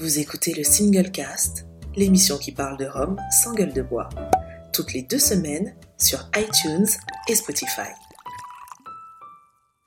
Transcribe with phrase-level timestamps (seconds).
[0.00, 4.08] Vous écoutez le Single Cast, l'émission qui parle de Rome sans gueule de bois,
[4.72, 6.86] toutes les deux semaines sur iTunes
[7.28, 7.90] et Spotify.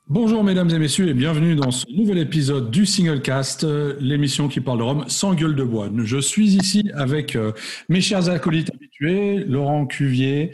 [0.06, 4.60] Bonjour mesdames et messieurs et bienvenue dans ce nouvel épisode du Single Cast, l'émission qui
[4.60, 5.90] parle de Rome sans gueule de bois.
[6.04, 7.50] Je suis ici avec euh,
[7.88, 10.52] mes chers acolytes habitués, Laurent Cuvier,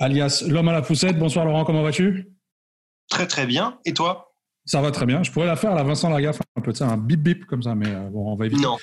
[0.00, 1.20] alias l'homme à la poussette.
[1.20, 2.32] Bonsoir Laurent, comment vas-tu?
[3.08, 3.78] Très très bien.
[3.84, 4.27] Et toi?
[4.68, 5.22] Ça va très bien.
[5.22, 7.62] Je pourrais la faire, la Vincent Lagaffe, un peu de ça, un bip bip comme
[7.62, 8.62] ça, mais euh, bon, on va éviter.
[8.62, 8.76] Non.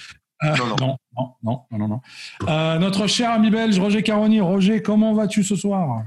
[0.43, 2.01] Euh, non, non, non, non, non, non,
[2.49, 4.41] euh, notre cher ami belge, Roger Caroni.
[4.41, 6.03] Roger, comment vas-tu ce soir?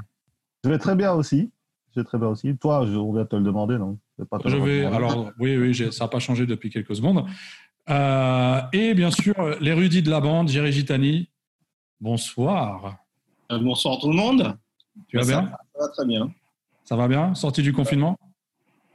[0.64, 1.50] Je vais très bien aussi.
[1.95, 2.55] Je vais très bien aussi.
[2.59, 3.98] Toi, je, on va te le demander, non?
[4.19, 4.84] Je vais.
[4.84, 7.24] Alors, oui, oui, ça n'a pas changé depuis quelques secondes.
[7.88, 11.30] et bien sûr, l'érudit de la bande, Jerry Gitani.
[12.00, 12.98] Bonsoir.
[13.48, 14.58] bonsoir tout le monde.
[15.06, 15.50] Tu vas bien?
[15.74, 16.30] Ça va très bien.
[16.84, 17.34] Ça va bien?
[17.34, 18.19] Sorti du confinement?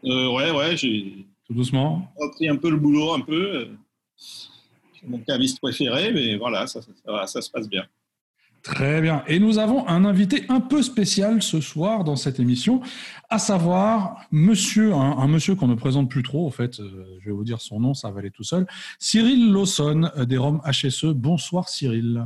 [0.06, 1.26] Euh, ouais, ouais, j'ai.
[1.46, 2.12] Tout doucement.
[2.18, 3.68] repris un peu le boulot, un peu.
[4.16, 6.80] C'est mon caviste préféré, mais voilà, ça,
[7.26, 7.84] ça, se passe bien.
[8.64, 9.24] Très bien.
[9.28, 12.80] Et nous avons un invité un peu spécial ce soir dans cette émission,
[13.30, 17.36] à savoir monsieur, un, monsieur qu'on ne présente plus trop, en fait, euh, je vais
[17.36, 18.66] vous dire son nom, ça va aller tout seul,
[19.00, 21.08] Cyril Lawson euh, des Roms HSE.
[21.08, 22.26] Bonsoir Cyril.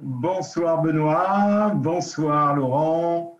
[0.00, 3.38] Bonsoir Benoît, bonsoir Laurent,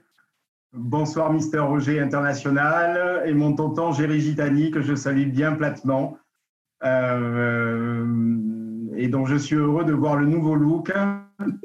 [0.72, 6.16] Bonsoir Mister Roger International et mon tonton Géry Gitani que je salue bien platement
[6.84, 8.06] euh,
[8.96, 10.92] et dont je suis heureux de voir le nouveau look.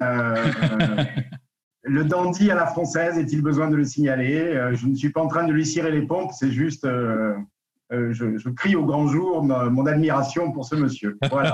[0.01, 0.35] Euh,
[1.83, 4.39] le dandy à la française, est-il besoin de le signaler?
[4.39, 6.87] Euh, Je ne suis pas en train de lui cirer les pompes, c'est juste,
[7.91, 11.15] je, crie au grand jour mon, admiration pour ce monsieur.
[11.29, 11.53] Voilà.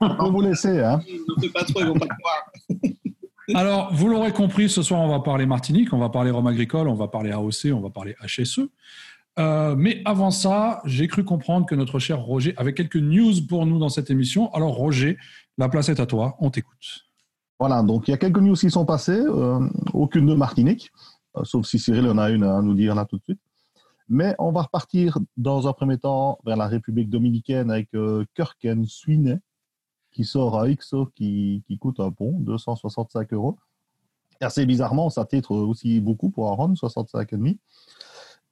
[0.00, 0.78] On peut vous laisser.
[0.78, 1.00] Hein.
[1.42, 2.52] Ne pas trop, ils vont pas croire.
[3.54, 6.88] Alors, vous l'aurez compris, ce soir, on va parler Martinique, on va parler Rome agricole,
[6.88, 8.60] on va parler AOC, on va parler HSE.
[9.38, 13.66] Euh, mais avant ça, j'ai cru comprendre que notre cher Roger avait quelques news pour
[13.66, 14.52] nous dans cette émission.
[14.52, 15.18] Alors, Roger,
[15.58, 17.06] la place est à toi, on t'écoute.
[17.58, 19.60] Voilà, donc il y a quelques news qui sont passées, euh,
[19.92, 20.90] aucune de Martinique,
[21.36, 23.40] euh, sauf si Cyril en a une à nous dire là tout de suite.
[24.08, 27.88] Mais on va repartir dans un premier temps vers la République dominicaine avec
[28.34, 29.38] Kirken Swinney,
[30.12, 33.56] qui sort à XO qui, coûte un pont, 265 euros.
[34.40, 37.58] Assez bizarrement, ça titre aussi beaucoup pour un ROM, 65,5.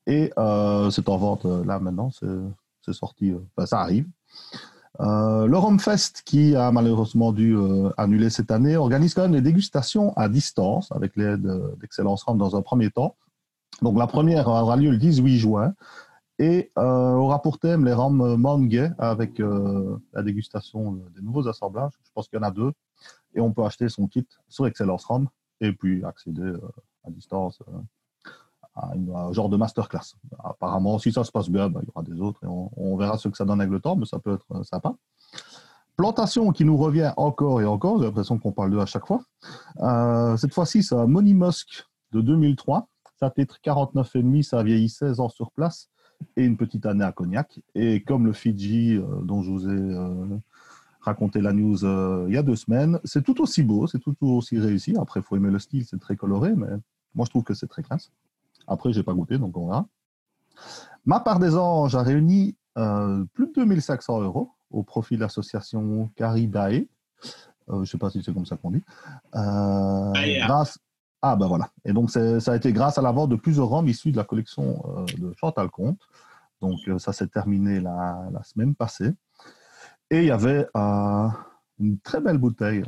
[0.06, 4.06] Et euh, c'est en vente euh, là maintenant, c'est sorti, euh, ça arrive.
[4.98, 7.56] Le Romfest, qui a malheureusement dû
[7.96, 11.46] annuler cette année, organise quand même des dégustations à distance avec l'aide
[11.80, 13.16] d'Excellence Rome dans un premier temps.
[13.80, 15.74] Donc la première aura lieu le 18 juin
[16.40, 21.92] et euh, aura pour thème les rames Mangay avec euh, la dégustation des nouveaux assemblages.
[22.02, 22.72] Je pense qu'il y en a deux.
[23.34, 25.28] Et on peut acheter son kit sur Excellence RAM
[25.60, 26.58] et puis accéder euh,
[27.04, 27.62] à distance
[28.74, 30.16] à, un genre de masterclass.
[30.42, 33.18] Apparemment, si ça se passe bien, ben, il y aura des autres et on, verra
[33.18, 34.94] ce que ça donne avec le temps, mais ça peut être sympa.
[35.96, 39.20] Plantation qui nous revient encore et encore, j'ai l'impression qu'on parle d'eux à chaque fois.
[40.38, 42.88] cette fois-ci, c'est un Money Musk de 2003.
[43.18, 45.90] Ça titre 49,5, ça a vieilli 16 ans sur place
[46.36, 47.60] et une petite année à Cognac.
[47.74, 50.38] Et comme le Fidji, euh, dont je vous ai euh,
[51.00, 54.16] raconté la news euh, il y a deux semaines, c'est tout aussi beau, c'est tout
[54.20, 54.96] aussi réussi.
[54.98, 56.68] Après, il faut aimer le style, c'est très coloré, mais
[57.14, 58.10] moi, je trouve que c'est très classe.
[58.66, 59.86] Après, j'ai pas goûté, donc on verra.
[61.06, 62.56] Ma part des anges a réuni
[63.32, 66.86] plus de 2500 euros au profit de l'association Caribae.
[67.68, 68.82] je ne sais pas si c'est comme ça qu'on dit.
[69.32, 70.12] Ah,
[70.46, 70.78] grâce,
[71.22, 71.70] ah ben voilà.
[71.84, 74.24] Et donc ça a été grâce à la vente de plusieurs rames issus de la
[74.24, 76.00] collection euh, de Chantal Comte.
[76.62, 79.12] Donc euh, ça s'est terminé la, semaine passée.
[80.10, 81.28] Et il y avait euh,
[81.78, 82.82] une très belle bouteille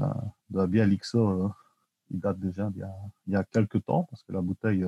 [0.50, 1.19] de la Bialixa.
[2.09, 4.84] qui date déjà il y, a, quelques temps, parce que la bouteille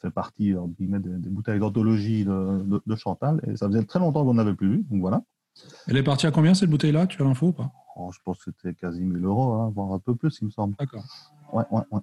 [0.00, 3.40] fait partie des, bouteilles d'anthologie de, Chantal.
[3.48, 4.86] Et ça faisait très longtemps qu'on n'avait plus vu.
[4.88, 5.22] Donc voilà.
[5.88, 7.06] Elle est partie à combien cette bouteille-là?
[7.06, 7.70] Tu as l'info ou pas?
[7.96, 10.50] Oh, Je pense que c'était quasi 1000 euros, hein, voire un peu plus, il me
[10.50, 10.74] semble.
[10.78, 11.04] D'accord
[11.54, 12.00] ouais, ouais, ouais.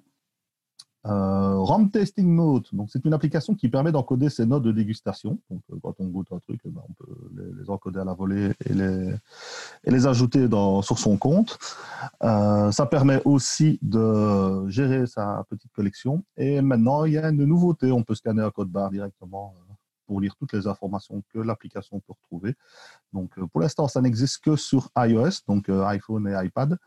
[1.04, 5.40] Euh, RAM Tasting Note, donc c'est une application qui permet d'encoder ces notes de dégustation.
[5.50, 7.12] Donc, euh, quand on goûte un truc, eh ben, on peut
[7.58, 9.12] les, encoder à la volée et les,
[9.84, 10.48] les ajouter
[10.82, 11.58] sur son compte.
[12.22, 16.22] Euh, ça permet aussi de gérer sa petite collection.
[16.36, 17.90] Et maintenant, il y a une nouveauté.
[17.90, 19.56] On peut scanner un code barre directement
[20.06, 22.54] pour lire toutes les informations que l'application peut retrouver.
[23.12, 26.78] Donc, pour l'instant, ça n'existe que sur iOS, donc iPhone et iPad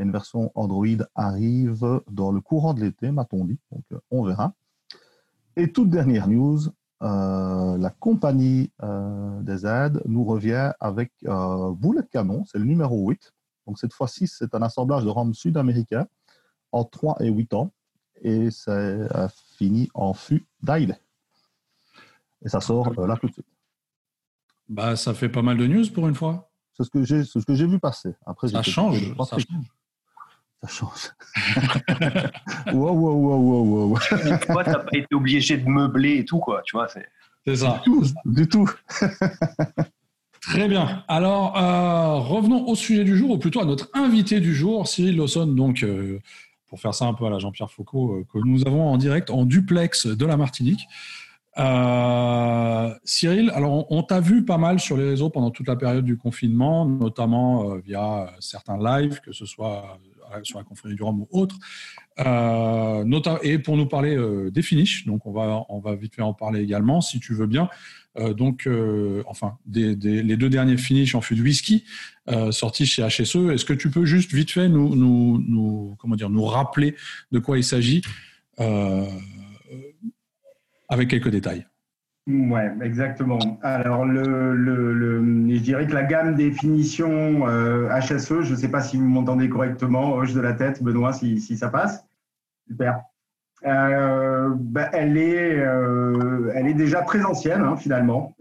[0.00, 3.58] une version Android arrive dans le courant de l'été, m'a-t-on dit.
[3.70, 4.54] Donc, euh, on verra.
[5.56, 6.60] Et toute dernière news,
[7.02, 13.08] euh, la compagnie euh, des aides nous revient avec boulet de canon, c'est le numéro
[13.08, 13.32] 8.
[13.66, 16.06] Donc cette fois-ci, c'est un assemblage de rames sud-américain
[16.72, 17.72] en 3 et 8 ans.
[18.22, 19.08] Et c'est
[19.56, 20.94] fini en fût d'ail.
[22.44, 23.46] Et ça sort là tout de suite.
[24.68, 26.50] Bah, ça fait pas mal de news pour une fois.
[26.74, 28.14] C'est ce que j'ai, ce vu passer.
[28.24, 29.14] Après, Ça ça change.
[30.62, 31.12] Ça change.
[32.72, 33.98] wow, wow, wow, wow, wow.
[34.24, 36.62] Mais toi, t'as pas été obligé de meubler et tout, quoi.
[36.64, 37.06] Tu vois, c'est.
[37.46, 37.80] C'est ça.
[37.84, 38.70] Tout, du tout.
[40.42, 41.02] Très bien.
[41.08, 45.16] Alors, euh, revenons au sujet du jour, ou plutôt à notre invité du jour, Cyril
[45.16, 45.46] Lawson.
[45.46, 46.20] Donc, euh,
[46.70, 49.28] pour faire ça un peu à la Jean-Pierre Foucault, euh, que nous avons en direct,
[49.30, 50.86] en duplex de la Martinique.
[51.58, 55.76] Euh, Cyril, alors on, on t'a vu pas mal sur les réseaux pendant toute la
[55.76, 59.98] période du confinement, notamment euh, via certains lives, que ce soit
[60.42, 61.56] sur la confrérie du Rhum ou autre.
[62.18, 66.22] Euh, et pour nous parler euh, des finishes, donc on va, on va vite fait
[66.22, 67.68] en parler également, si tu veux bien.
[68.18, 71.84] Euh, donc, euh, enfin, les deux derniers finishes en fût de whisky
[72.28, 73.36] euh, sortis chez HSE.
[73.52, 76.96] Est-ce que tu peux juste vite fait nous, nous, comment dire, nous rappeler
[77.32, 78.02] de quoi il s'agit
[78.58, 79.06] euh,
[80.88, 81.66] avec quelques détails?
[82.30, 83.38] Ouais, exactement.
[83.62, 85.18] Alors, le, le,
[85.54, 89.04] je dirais que la gamme des finitions euh, HSE, je ne sais pas si vous
[89.04, 92.04] m'entendez correctement, hoche de la tête, Benoît, si, ça passe.
[92.68, 93.00] Super.
[93.66, 98.34] Euh, bah, elle, est, euh, elle est déjà très ancienne, hein, finalement,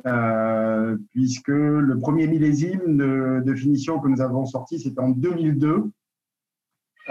[1.11, 5.91] puisque le premier millésime de, de finition que nous avons sorti, c'était en 2002.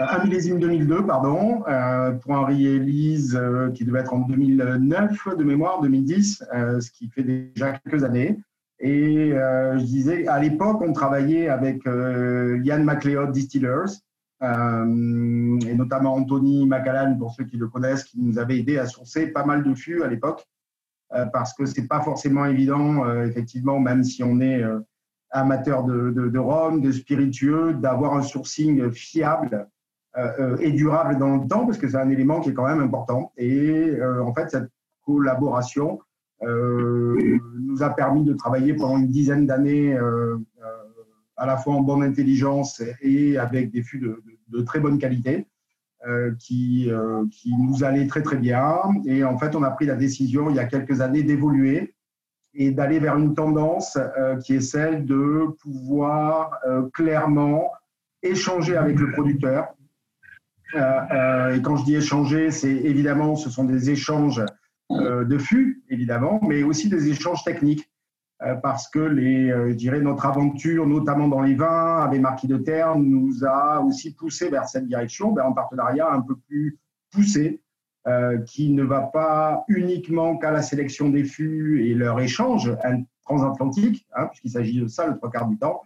[0.01, 5.43] Un millésime 2002, pardon, euh, pour Henri Elise, euh, qui devait être en 2009 de
[5.43, 8.39] mémoire, 2010, euh, ce qui fait déjà quelques années.
[8.79, 13.91] Et je disais, à l'époque, on travaillait avec Yann MacLeod Distillers,
[14.41, 19.27] et notamment Anthony Macallan, pour ceux qui le connaissent, qui nous avait aidé à sourcer
[19.27, 20.47] pas mal de fûts à l'époque,
[21.33, 24.63] parce que c'est pas forcément évident, effectivement, même si on est
[25.31, 29.67] amateur de, rhum, de spiritueux, d'avoir un sourcing fiable
[30.59, 33.31] et durable dans le temps, parce que c'est un élément qui est quand même important.
[33.37, 34.69] Et euh, en fait, cette
[35.05, 35.99] collaboration
[36.43, 40.67] euh, nous a permis de travailler pendant une dizaine d'années euh, euh,
[41.37, 45.47] à la fois en bonne intelligence et avec des fûts de, très bonne qualité.
[46.07, 47.25] euh, qui, euh,
[47.57, 48.77] nous allaient très très bien.
[49.05, 51.93] Et en fait, on a pris la décision il y a quelques années d'évoluer
[52.53, 57.71] et d'aller vers une tendance euh, qui est celle de pouvoir euh, clairement
[58.23, 59.73] échanger avec le producteur.
[60.75, 64.43] Euh, euh, et quand je dis échanger, c'est évidemment, ce sont des échanges
[64.91, 67.89] euh, de fûts, évidemment, mais aussi des échanges techniques.
[68.63, 72.97] Parce que les, je dirais notre aventure, notamment dans les vins, avec Marquis de Terre,
[72.97, 76.79] nous a aussi poussé vers cette direction, vers un partenariat un peu plus
[77.11, 77.61] poussé,
[78.45, 82.71] qui ne va pas uniquement qu'à la sélection des fûts et leur échange
[83.25, 85.81] transatlantique, hein, puisqu'il s'agit de ça le trois quarts du temps,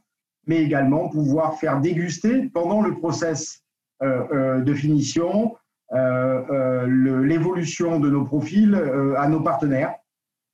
[0.45, 3.62] mais également pouvoir faire déguster pendant le process
[4.01, 5.56] de finition
[5.94, 9.94] euh, euh, l'évolution de nos profils euh, à nos partenaires.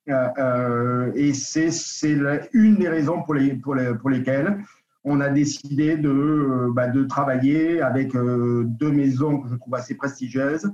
[0.10, 1.70] Euh, euh, et c'est
[2.54, 4.58] une des raisons pour, les, pour, les- pour lesquelles
[5.04, 9.76] on a décidé de, euh, bah, de travailler avec euh, deux maisons que je trouve
[9.76, 10.70] assez prestigieuses,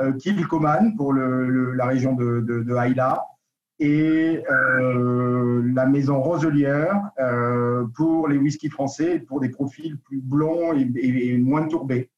[0.00, 3.22] euh, Kilcoman pour la région de, de, de Haïla
[3.80, 10.74] et euh, la maison Roselière euh, pour les whiskies français, pour des profils plus blonds
[10.74, 12.10] et, moins tourbés.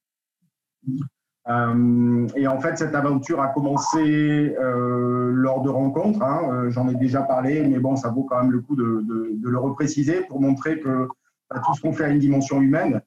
[1.48, 6.22] Euh, et en fait, cette aventure a commencé lors de rencontres.
[6.22, 9.58] hein, J'en ai déjà parlé, mais bon, ça vaut quand même le coup de, le
[9.58, 11.08] repréciser pour montrer que
[11.50, 13.02] bah, tout ce qu'on fait a une dimension humaine.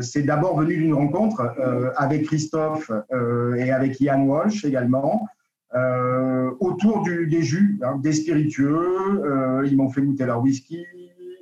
[0.00, 1.54] C'est d'abord venu d'une rencontre
[1.96, 2.90] avec Christophe
[3.56, 5.28] et avec Ian Walsh également,
[5.74, 9.22] euh, autour du, des jus, hein, des spiritueux.
[9.24, 10.86] Euh, ils m'ont fait goûter leur whisky,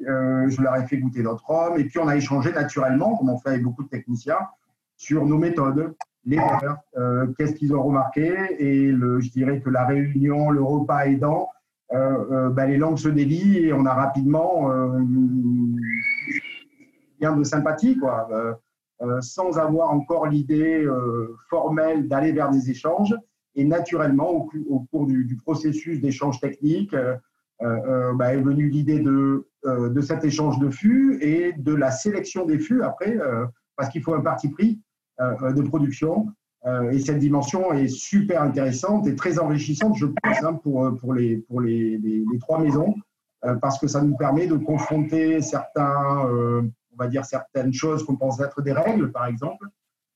[0.08, 3.30] euh, je leur ai fait goûter notre rhum, et puis on a échangé naturellement, comme
[3.30, 4.40] on fait avec beaucoup de techniciens,
[4.96, 6.78] sur nos méthodes, les valeurs,
[7.38, 11.50] qu'est-ce qu'ils ont remarqué, et je dirais que la réunion, le repas aidant,
[11.92, 14.70] ben, les langues se délient et on a rapidement
[17.20, 18.26] bien de sympathie, quoi,
[19.20, 20.84] sans avoir encore l'idée
[21.48, 23.14] formelle d'aller vers des échanges.
[23.56, 27.16] Et naturellement, au, cou- au cours du, processus d'échange technique, euh,
[27.62, 31.90] euh, bah, est venue l'idée de, euh, de cet échange de fûts et de la
[31.90, 33.18] sélection des fûts après,
[33.76, 34.80] parce qu'il faut un parti pris
[35.18, 36.28] de production.
[36.92, 42.38] Et cette dimension est super intéressante et très enrichissante, je pense, hein, pour, les, les,
[42.40, 42.94] trois maisons,
[43.62, 48.40] parce que ça nous permet de confronter certains, on va dire certaines choses qu'on pense
[48.40, 49.66] être des règles, par exemple.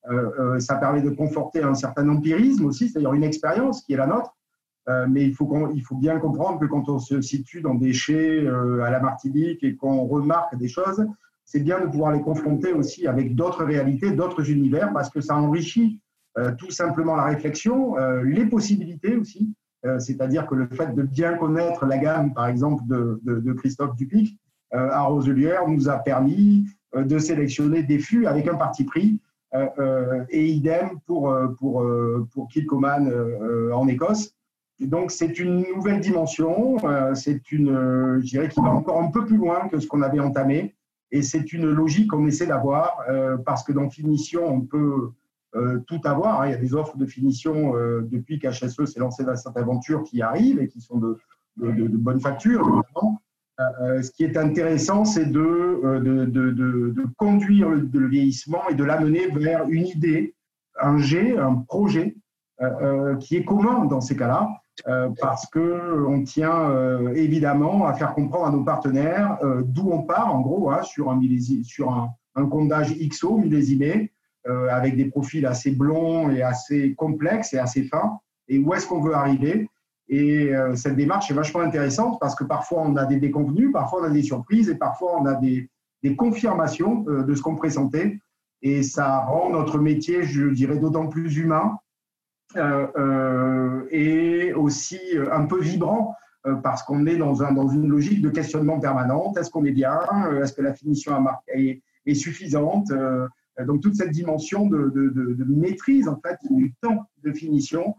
[0.09, 3.97] Euh, euh, ça permet de conforter un certain empirisme aussi, c'est-à-dire une expérience qui est
[3.97, 4.35] la nôtre.
[4.89, 5.47] Euh, mais il faut,
[5.97, 10.05] bien comprendre que quand on se situe dans des chais à la Martinique et qu'on
[10.05, 11.07] remarque des choses,
[11.45, 15.37] c'est bien de pouvoir les confronter aussi avec d'autres réalités, d'autres univers, parce que ça
[15.37, 16.01] enrichit
[16.59, 19.53] tout simplement la réflexion, les possibilités aussi.
[19.99, 23.97] C'est-à-dire que le fait de bien connaître la gamme, par exemple, de, de- de Christophe
[23.97, 24.39] Dupic,
[24.73, 26.67] à Roselière nous a permis
[26.97, 29.21] de sélectionner des fûts avec un parti pris
[29.53, 31.85] et idem pour, pour,
[32.33, 33.13] pour Kilcoman
[33.73, 34.33] en Écosse.
[34.79, 36.77] donc c'est une nouvelle dimension,
[37.15, 40.21] c'est une, je dirais, qui va encore un peu plus loin que ce qu'on avait
[40.21, 40.77] entamé.
[41.11, 43.05] Et c'est une logique qu'on essaie d'avoir
[43.45, 45.11] parce que dans finition, on peut
[45.57, 46.47] euh, tout avoir.
[46.47, 50.05] Il y a des offres de finition euh, depuis qu'HSE s'est lancé dans cette aventure
[50.05, 51.19] qui arrivent et qui sont de,
[51.57, 53.09] de, de, bonne facture, euh,
[54.03, 59.87] ce qui est intéressant, c'est de, de, conduire le, vieillissement et de l'amener vers une
[59.87, 60.35] idée,
[60.81, 62.17] un G, un projet
[63.21, 64.49] qui est commun dans ces cas-là,
[65.21, 66.71] parce qu'on tient
[67.15, 71.21] évidemment à faire comprendre à nos partenaires d'où on part, en gros, hein, sur, un,
[71.63, 74.13] sur un, un comptage XO millésimé,
[74.49, 78.87] euh, avec des profils assez blonds et assez complexes et assez fins, et où est-ce
[78.87, 79.69] qu'on veut arriver?
[80.11, 84.01] Et euh, cette démarche est vachement intéressante parce que parfois on a des déconvenus, parfois
[84.03, 85.71] on a des surprises et parfois on a des,
[86.17, 88.19] confirmations euh, de ce qu'on présentait.
[88.63, 91.79] Et ça rend notre métier, je dirais, d'autant plus humain
[92.57, 94.99] euh, et aussi
[95.33, 96.15] un peu vibrant
[96.63, 99.39] parce qu'on est dans, un, dans une logique de questionnement permanente.
[99.39, 100.01] Est-ce qu'on est bien
[100.43, 101.13] Est-ce que la finition
[101.55, 101.81] est,
[102.15, 102.93] suffisante
[103.67, 107.95] donc toute cette dimension de, maîtrise en fait du temps de finition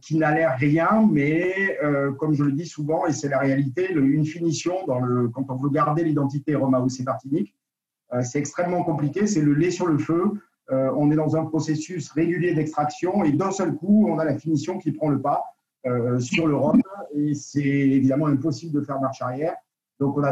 [0.00, 1.76] qui n'a l'air rien, mais
[2.18, 6.04] comme je le dis souvent, et c'est la réalité, une finition quand on veut garder
[6.04, 7.54] l'identité Roma ou Martinique,
[8.22, 10.32] c'est extrêmement compliqué, c'est le lait sur le feu.
[10.70, 14.78] on est dans un processus régulier d'extraction et d'un seul coup, on a la finition
[14.78, 15.44] qui prend le pas
[16.20, 16.80] sur le rhum
[17.14, 19.56] et c'est évidemment impossible de faire marche arrière.
[20.00, 20.22] Donc on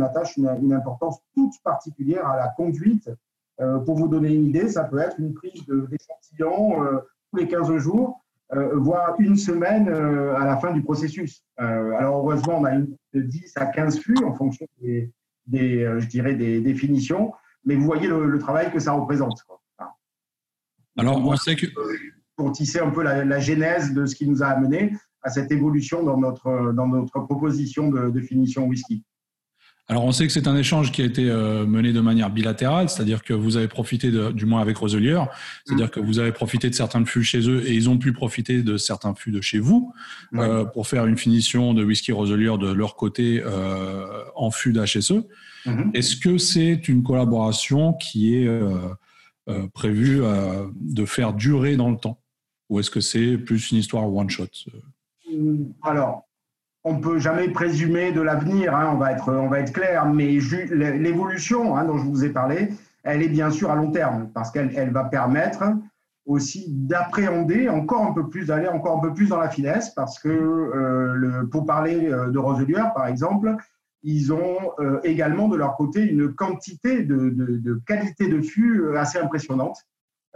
[0.00, 3.08] attache, une, importance toute particulière à la conduite
[3.60, 6.98] euh, pour vous donner une idée, ça peut être une prise d'échantillon euh,
[7.30, 11.44] tous les 15 jours, euh, voire une semaine à la fin du processus.
[11.56, 15.10] alors heureusement, on a une, de 10 à 15 fûts en fonction des,
[15.50, 17.32] je dirais des définitions,
[17.64, 19.40] mais vous voyez le, travail que ça représente.
[20.96, 21.66] Alors on sait que
[22.36, 26.02] pour tisser un peu la, genèse de ce qui nous a amené à cette évolution
[26.02, 29.02] dans notre, dans notre proposition de, de finition whisky.
[29.86, 32.88] Alors on sait que c'est un échange qui a été euh, mené de manière bilatérale,
[32.88, 35.22] c'est-à-dire que vous avez profité, de, du moins avec Roselier,
[35.66, 38.62] c'est-à-dire que vous avez profité de certains fûts chez eux et ils ont pu profiter
[38.62, 39.92] de certains fûts de chez vous
[40.34, 45.22] euh, pour faire une finition de whisky Roselier de leur côté euh, en fût d'HSE.
[45.66, 45.90] Mhm.
[45.92, 48.48] Est-ce que c'est une collaboration qui est
[49.74, 50.22] prévue
[50.80, 52.20] de faire durer dans le temps?
[52.70, 54.46] Ou est-ce que c'est plus une histoire one shot?
[55.82, 56.23] Alors,
[56.84, 60.38] on peut jamais présumer de l'avenir, hein, on, va être, on va être clair, mais
[60.70, 62.68] l'évolution hein, dont je vous ai parlé,
[63.02, 65.64] elle est bien sûr à long terme, parce qu'elle elle va permettre
[66.26, 70.18] aussi d'appréhender encore un peu plus, d'aller encore un peu plus dans la finesse, parce
[70.18, 73.56] que euh, pour parler euh, de Roselier, par exemple,
[74.02, 78.96] ils ont euh, également de leur côté une quantité de, de, de qualité de fût
[78.96, 79.78] assez impressionnante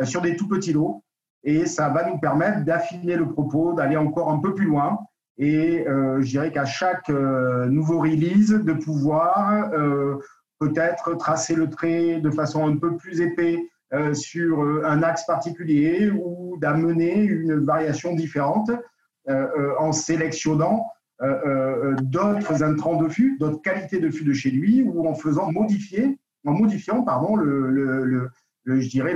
[0.04, 1.02] sur des tout petits lots,
[1.44, 4.98] et ça va nous permettre d'affiner le propos, d'aller encore un peu plus loin,
[5.38, 10.16] et euh, je dirais qu'à chaque euh, nouveau release, de pouvoir euh,
[10.58, 13.58] peut-être tracer le trait de façon un peu plus épais
[14.12, 18.70] sur un axe particulier ou d'amener une variation différente
[19.78, 20.90] en sélectionnant
[22.02, 26.18] d'autres intrants de fût, d'autres qualités de fût de chez lui ou en faisant modifier,
[26.44, 28.28] en modifiant pardon, le,
[28.66, 29.14] je dirais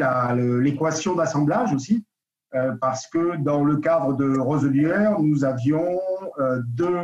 [0.62, 2.06] l'équation d'assemblage aussi
[2.80, 5.98] parce que dans le cadre de Roselier, nous avions
[6.66, 6.96] deux,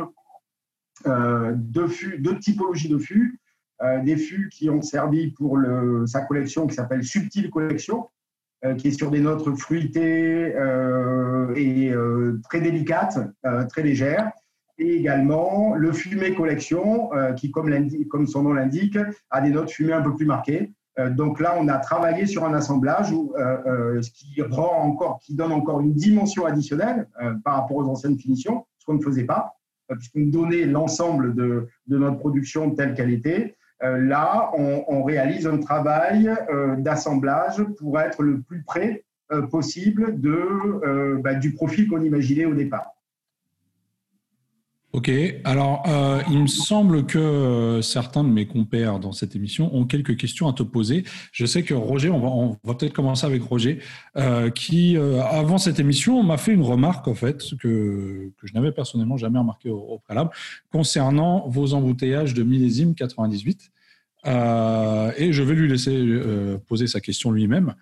[1.07, 3.39] euh, deux, fûts, deux typologies de fûts.
[4.03, 5.57] des fûts qui ont servi pour
[6.05, 8.09] sa collection qui s'appelle Subtile Collection,
[8.77, 10.53] qui est sur des notes fruitées
[11.55, 11.93] et
[12.43, 13.19] très délicates,
[13.69, 14.31] très légères
[14.77, 18.97] et également le fumé collection, qui, comme, son nom l'indique,
[19.29, 20.73] a des notes fumées un peu plus marquées.
[20.99, 25.19] Euh, donc là, on a travaillé sur un assemblage euh, euh, ce qui rend encore,
[25.19, 27.07] qui donne encore une dimension additionnelle
[27.43, 29.55] par rapport aux anciennes finitions, qu'on ne faisait pas,
[29.89, 33.55] puisqu'on donnait l'ensemble de, notre production telle qu'elle était.
[33.81, 36.29] là, on, réalise un travail
[36.79, 39.03] d'assemblage pour être le plus près
[39.51, 40.15] possible
[41.21, 42.91] bah, du profil qu'on imaginait au départ.
[44.91, 45.11] Ok,
[45.43, 49.85] alors euh, il me semble que euh, certains de mes compères dans cette émission ont
[49.85, 51.03] quelques questions à te poser.
[51.31, 53.81] Je sais que Roger, on va, on va peut-être commencer avec Roger,
[54.17, 58.71] euh, qui avant cette émission m'a fait une remarque en fait que, que je n'avais
[58.71, 60.31] personnellement jamais remarqué au, préalable
[60.71, 63.69] concernant vos embouteillages de millésime 98.
[64.25, 64.29] et
[65.31, 66.03] je vais lui laisser
[66.67, 67.75] poser sa question lui-même.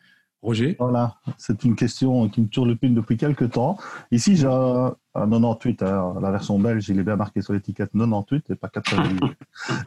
[0.80, 3.77] Voilà, c'est une question qui me turlupine depuis quelques temps.
[4.12, 7.92] Ici, j'ai un, un 98, hein, la version belge, il est bien marqué sur l'étiquette
[7.92, 9.24] 98 et pas 88.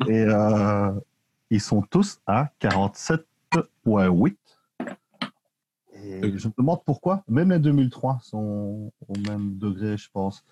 [0.08, 0.90] et euh,
[1.50, 4.36] ils sont tous à 47.8.
[6.02, 7.22] Et je me demande pourquoi.
[7.28, 10.44] Même les 2003 sont au même degré, je pense.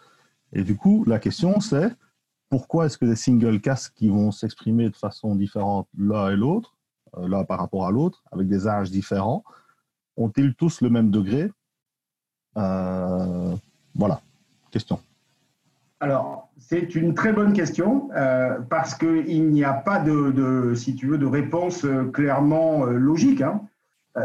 [0.52, 1.94] Et du coup, la question, c'est
[2.48, 6.76] pourquoi est-ce que des single casques qui vont s'exprimer de façon différente l'un et l'autre,
[7.16, 9.44] euh, l'un par rapport à l'autre, avec des âges différents,
[10.18, 11.50] ont-ils tous le même degré?
[12.56, 13.54] Euh,
[13.94, 14.20] Voilà,
[14.70, 14.98] question.
[16.00, 20.94] Alors, c'est une très bonne question euh, parce qu'il n'y a pas de, de, si
[20.94, 23.42] tu veux, de réponse euh, clairement logique.
[23.42, 23.62] hein.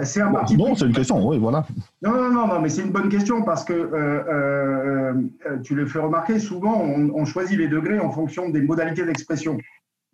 [0.03, 0.77] C'est un parti Non, pris.
[0.77, 1.65] c'est une question, oui, voilà.
[2.01, 5.13] Non, non, non, non, mais c'est une bonne question parce que euh, euh,
[5.45, 9.05] euh, tu le fais remarquer, souvent on, on choisit les degrés en fonction des modalités
[9.05, 9.57] d'expression.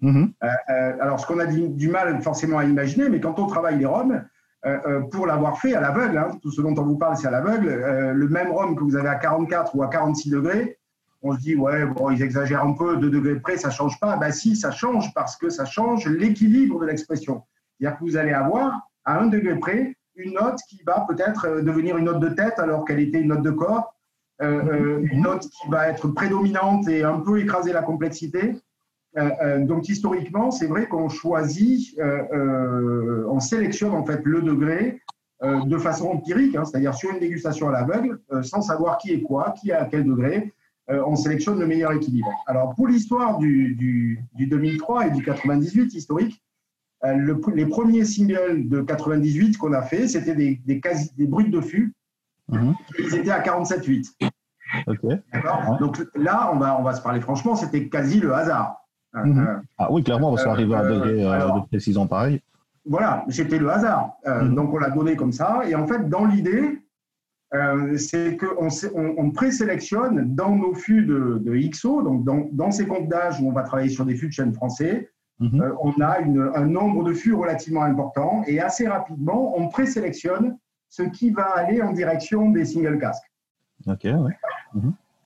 [0.03, 0.17] Euh,
[1.01, 3.85] alors, ce qu'on a du, du mal forcément à imaginer, mais quand on travaille les
[3.85, 4.19] ROM, euh,
[5.11, 7.69] pour l'avoir fait à l'aveugle, hein, tout ce dont on vous parle, c'est à l'aveugle,
[7.69, 10.77] euh, le même ROM que vous avez à 44 ou à 46 degrés,
[11.21, 14.15] on se dit, ouais, bon, ils exagèrent un peu, 2 degrés près, ça change pas.
[14.17, 17.43] Ben si, ça change parce que ça change l'équilibre de l'expression.
[17.77, 21.61] C'est-à-dire que vous allez avoir, à 1 degré près, une note qui va peut-être euh,
[21.61, 23.95] devenir une note de tête alors qu'elle était une note de corps,
[24.41, 28.55] euh, euh, une note qui va être prédominante et un peu écraser la complexité.
[29.17, 35.01] Euh, euh, donc historiquement, c'est vrai qu'on choisit, euh, on sélectionne en fait le degré
[35.41, 39.53] de façon empirique, hein, c'est-à-dire sur une dégustation à l'aveugle, sans savoir qui est quoi,
[39.59, 40.53] qui est à quel degré,
[40.89, 42.27] on sélectionne le meilleur équilibre.
[42.45, 46.43] Alors pour l'histoire du, du, du 2003 et du 98 historique,
[47.03, 51.51] le- les premiers singles de 98 qu'on a fait, c'était des, des, quasi, des brutes
[51.51, 51.93] de fût,
[52.49, 52.73] Mhm.
[52.97, 54.11] ils étaient à 47,8.
[54.87, 54.97] Ok.
[55.31, 55.61] D'accord?
[55.69, 55.77] Ouais.
[55.79, 58.78] Donc là, on va, on va se parler franchement, c'était quasi le hasard.
[59.13, 59.39] Mhm.
[59.39, 62.07] euh, Ah oui, clairement, parce Euh, qu'arriver à un euh, degré euh, alors- de précision
[62.07, 62.41] pareil.
[62.85, 64.13] Voilà, c'était le hasard.
[64.27, 64.55] Euh, Mhm.
[64.55, 65.61] Donc on l'a donné comme ça.
[65.67, 66.79] Et en fait, dans l'idée,
[67.53, 72.71] euh, c'est qu'on on, on présélectionne dans nos fûts de, de XO, donc dans, dans
[72.71, 75.61] ces comptes d'âge où on va travailler sur des fûts de chêne français, Mhm.
[75.61, 80.57] euh, on a une- un nombre de fûts relativement important et assez rapidement, on présélectionne
[80.89, 83.31] ce qui va aller en direction des single casques.
[83.87, 84.35] Ok, ouais.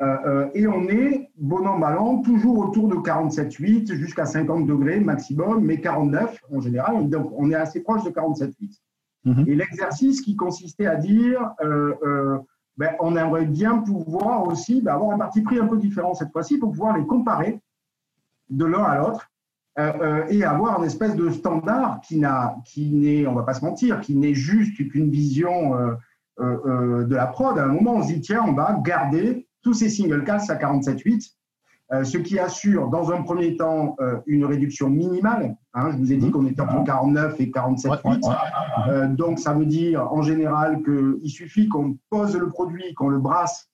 [0.01, 4.99] Euh, et on est, bon an, mal an, toujours autour de 47,8 jusqu'à 50 degrés
[4.99, 7.09] maximum, mais 49 en général.
[7.09, 8.81] Donc, on est assez proche de 47,8.
[9.25, 9.45] Mhm.
[9.47, 12.39] Et l'exercice qui consistait à dire, euh, euh,
[12.77, 16.31] ben, on aimerait bien pouvoir aussi ben, avoir un parti pris un peu différent cette
[16.31, 17.61] fois-ci pour pouvoir les comparer
[18.49, 19.29] de l'un à l'autre
[19.79, 24.01] euh, euh, et avoir une espèce de standard qui n'est, on va pas se mentir,
[24.01, 25.93] qui n'est juste qu'une vision euh,
[26.39, 27.57] euh, euh, de la prod.
[27.57, 30.55] À un moment, on se dit tiens, on va garder tous ces single casts à
[30.55, 31.33] 47.8,
[31.91, 35.55] euh, ce qui assure dans un premier temps euh, une réduction minimale.
[35.73, 37.89] Hein, je vous ai dit qu'on était entre 49 et 47.8.
[37.89, 38.35] Ouais, ouais, ouais.
[38.89, 43.19] Euh, donc, ça veut dire en général qu'il suffit qu'on pose le produit, qu'on le
[43.19, 43.69] brasse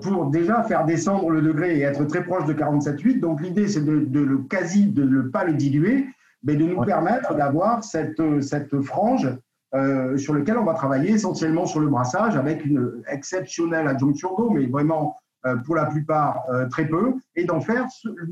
[0.00, 3.18] pour déjà faire descendre le degré et être très proche de 47,8.
[3.18, 6.06] Donc, l'idée, c'est de, de le quasi, de ne pas le diluer,
[6.44, 9.28] mais de nous permettre d'avoir cette, cette frange
[9.74, 14.50] euh, sur laquelle on va travailler essentiellement sur le brassage avec une exceptionnelle adjonction d'eau,
[14.50, 17.86] mais vraiment euh, pour la plupart euh, très peu, et d'en faire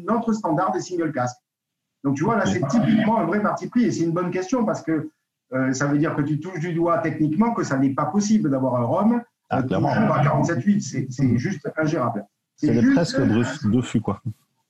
[0.07, 1.39] notre standard des single casques.
[2.05, 4.65] Donc, tu vois, là, c'est typiquement un vrai parti pris et c'est une bonne question
[4.65, 5.11] parce que
[5.73, 8.77] ça veut dire que tu touches du doigt techniquement que ça n'est pas possible d'avoir
[8.77, 9.89] un rhum Ah, clairement.
[9.91, 10.81] à 47,8.
[10.83, 11.39] C'est- C'est Mhm.
[11.39, 12.27] juste ingérable.
[12.57, 14.21] C'est presque de, de fût, quoi.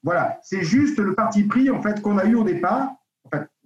[0.05, 2.93] Voilà, c'est juste le parti pris en fait qu'on a eu au départ,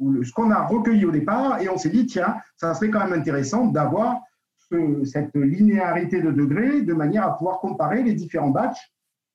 [0.03, 3.01] ou ce qu'on a recueilli au départ, et on s'est dit tiens, ça serait quand
[3.07, 4.21] même intéressant d'avoir
[4.71, 8.91] ce- cette linéarité de degrés de manière à pouvoir comparer les différents batchs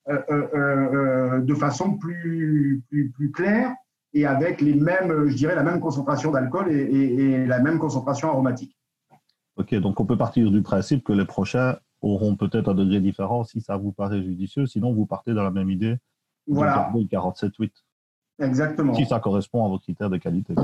[0.08, 3.74] euh, euh, euh, euh, de façon plus, plus, plus claire
[4.14, 7.78] et avec les mêmes, je dirais, la même concentration d'alcool et, et- et la même
[7.78, 8.74] concentration aromatique.
[9.56, 13.44] Ok, donc on peut partir du principe que les prochains auront peut-être un degré différent
[13.44, 14.66] si ça vous paraît judicieux.
[14.66, 15.96] Sinon, vous partez dans la même idée
[16.46, 17.70] Voilà, garder le 47,8
[18.40, 18.94] exactement.
[18.94, 20.54] si ça correspond à vos critères de qualité.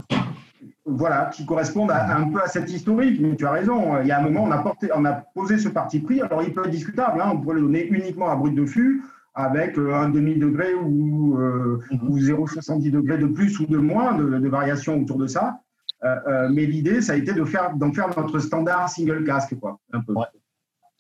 [0.87, 3.20] voilà, qui correspondent à- un peu à cette historique.
[3.20, 5.58] Mais tu as raison, il y a un moment, on a, porté, on a posé
[5.58, 6.20] ce parti pris.
[6.20, 9.02] Alors, il peut être discutable, hein, on pourrait le donner uniquement à brut de fût,
[9.34, 14.38] avec euh, un demi-degré ou, euh, ou 0,70 degrés de plus ou de moins de,
[14.38, 15.58] de variation autour de ça.
[16.04, 19.58] Euh, euh, mais l'idée, ça a été de faire, d'en faire notre standard single casque,
[19.58, 20.12] quoi, un peu.
[20.12, 20.26] Ouais.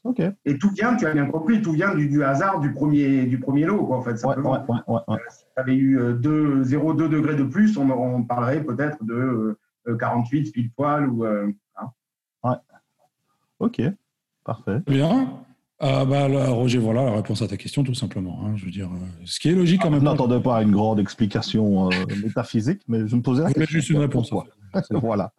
[0.04, 3.24] Ouais, Et tout vient, tu as bien compris, tout vient du, du hasard du premier,
[3.24, 4.10] du premier lot, quoi, en fait.
[4.12, 4.52] ouais, simplement.
[4.68, 5.18] ouais, ouais, ouais.
[5.30, 9.56] Si tu avais eu euh, deux- 0,2 degrés de plus, on, on parlerait peut-être de
[9.88, 11.24] euh, 48 pile poil ou.
[11.24, 11.50] euh,
[13.60, 13.80] Ok,
[14.44, 14.80] parfait.
[14.86, 15.38] Bien.
[15.82, 18.40] Euh, bah, là, Roger, voilà la réponse à ta question, tout simplement.
[18.44, 18.56] hein.
[18.56, 20.04] Je veux dire, euh, ce qui est logique quand Je même.
[20.04, 23.72] n'attendais pas à une grande explication euh, métaphysique, mais je me posais la Je question.
[23.78, 24.30] juste une réponse.
[24.30, 24.50] Pourquoi?
[24.90, 25.32] Voilà.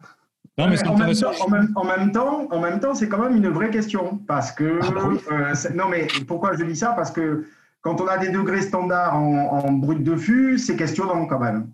[0.58, 1.32] Non, mais c'est en, même temps,
[1.76, 4.20] en, même, temps, en même temps, c'est quand même une vraie question.
[4.26, 4.80] Parce que.
[4.82, 5.20] Ah bah oui.
[5.32, 6.94] euh, non, mais pourquoi je dis ça?
[6.94, 7.46] Parce que
[7.82, 11.68] quand on a des degrés standards en, en brut de fût, c'est questionnant quand même.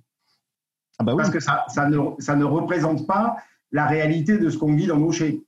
[0.98, 3.38] Ah bah oui, Parce que ça, ça, ne, ça ne représente pas
[3.72, 5.42] la réalité de ce qu'on vit dans nos chais.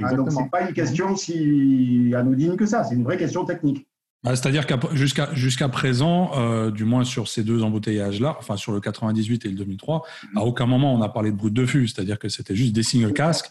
[0.00, 0.44] Ah, donc, exactement.
[0.44, 3.87] c'est pas une question si anodine que ça, c'est une vraie question technique.
[4.26, 8.72] Ah, C'est-à-dire qu'à jusqu'à jusqu'à présent, euh, du moins sur ces deux embouteillages-là, enfin sur
[8.72, 10.02] le 98 et le 2003,
[10.36, 12.82] à aucun moment on a parlé de brut de fût, c'est-à-dire que c'était juste des
[12.82, 13.48] single casques.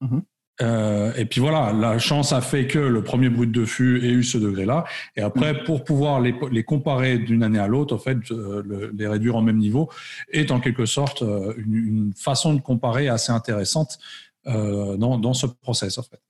[0.00, 0.22] Mhm.
[0.62, 4.10] Euh, et puis voilà, la chance a fait que le premier brut de fût ait
[4.10, 4.84] eu ce degré-là.
[5.14, 8.90] Et après, pour pouvoir les, les comparer d'une année à l'autre, en fait, euh, le-
[8.96, 9.90] les réduire au même niveau
[10.32, 13.98] est en quelque sorte euh, une, une façon de comparer assez intéressante
[14.46, 16.20] euh, dans, dans ce process, en fait.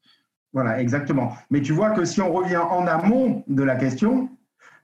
[0.56, 1.34] Voilà, exactement.
[1.50, 4.30] Mais tu vois que si on revient en amont de la question,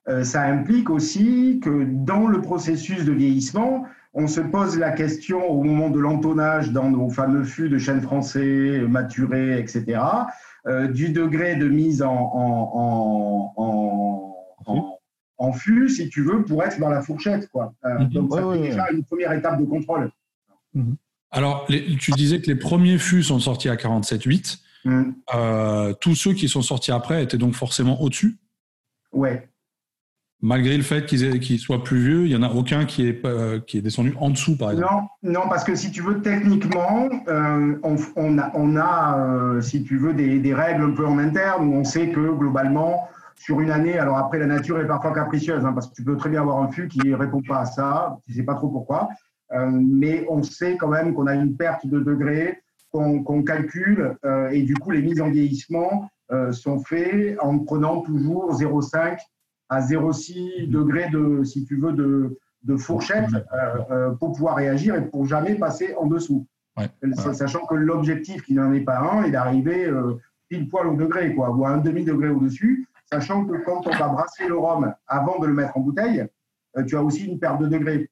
[0.06, 5.42] euh, ça implique aussi que dans le processus de vieillissement, on se pose la question
[5.50, 9.98] au moment de l'entonnage dans nos fameux fûts de chêne français, maturés, etc.,
[10.66, 14.96] euh, du degré de mise en, en, en,
[15.38, 17.48] en, fût, si tu veux, pour être dans la fourchette.
[17.48, 17.72] Quoi.
[17.86, 18.08] Euh, Mhm.
[18.10, 20.10] donc, ça Ouais, fait ouais, déjà une première étape de contrôle.
[21.30, 24.61] Alors, les- tu disais que les premiers fûts sont sortis à 47,8.
[24.84, 25.14] Mhm.
[25.34, 28.36] Euh, tous ceux qui sont sortis après étaient donc forcément au-dessus.
[29.12, 29.48] Ouais.
[30.40, 33.60] Malgré le fait qu'ils soient plus vieux, il n'y en a aucun qui est, euh,
[33.60, 34.92] qui est descendu en dessous, par exemple.
[35.22, 39.84] Non, non, parce que si tu veux, techniquement, euh, on, on a, on a si
[39.84, 43.60] tu veux, des, des règles un peu en interne où on sait que globalement, sur
[43.60, 46.28] une année, alors après, la nature est parfois capricieuse, hein, parce que tu peux très
[46.28, 48.68] bien avoir un fût qui ne répond pas à ça, tu ne sais pas trop
[48.68, 49.10] pourquoi,
[49.70, 52.61] mais on sait quand même qu'on a une perte de degré
[52.92, 58.02] qu'on calcule, euh, et du coup, les mises en vieillissement euh, sont faites en prenant
[58.02, 59.18] toujours 0,5
[59.70, 63.30] à 0,6 degrés de, si tu veux, de, de fourchette
[63.90, 66.46] euh, pour pouvoir réagir et pour jamais passer en dessous.
[66.76, 66.90] Ouais.
[67.32, 69.90] Sachant que l'objectif, qui n'en est pas un, est d'arriver
[70.48, 74.08] pile poil au degré, quoi, ou à un demi-degré au-dessus, sachant que quand on va
[74.08, 76.26] brasser le rhum avant de le mettre en bouteille,
[76.86, 78.10] tu as aussi une perte de degré,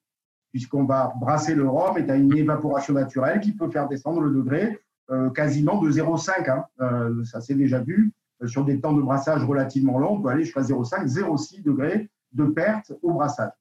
[0.50, 4.20] puisqu'on va brasser le rhum et tu as une évaporation naturelle qui peut faire descendre
[4.20, 4.78] le degré
[5.10, 6.50] euh, quasiment de 0,5.
[6.50, 6.64] hein.
[6.80, 8.12] Euh, ça s'est déjà vu.
[8.42, 12.08] Euh, Sur des temps de brassage relativement longs, on peut aller jusqu'à 0,5, 0,6 degrés
[12.32, 13.52] de perte au brassage.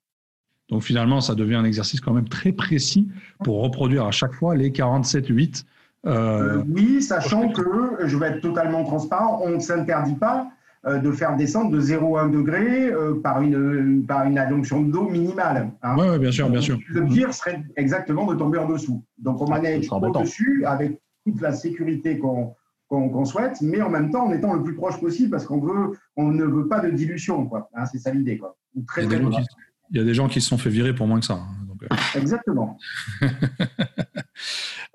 [0.70, 3.08] Donc finalement, ça devient un exercice quand même très précis
[3.44, 5.66] pour reproduire à chaque fois les 47,8.
[6.06, 10.50] Euh, oui, sachant que, je vais être totalement transparent, on ne s'interdit pas
[10.86, 15.72] de faire descendre de 0,1 degré euh, par, une, par une adjonction d'eau minimale.
[15.82, 15.98] hein.
[15.98, 16.80] ouais, ouais, bien sûr, bien sûr.
[16.88, 19.04] Le pire serait exactement de tomber en dessous.
[19.18, 22.56] Donc on manège au-dessus avec toute la sécurité qu'on
[22.88, 25.92] qu'on souhaite, mais en même temps en étant le plus proche possible parce qu'on veut,
[26.16, 27.46] on ne veut pas de dilution.
[27.46, 27.70] quoi.
[27.76, 28.40] Hein, C'est ça l'idée.
[28.40, 28.56] quoi.
[28.76, 29.36] Ou Il Très, y, a des très gens peu.
[29.36, 29.48] qui,
[29.92, 31.34] il y a des gens qui se sont fait virer pour moins que ça.
[31.36, 31.48] hein.
[31.68, 31.96] Donc, euh.
[32.20, 32.80] Exactement.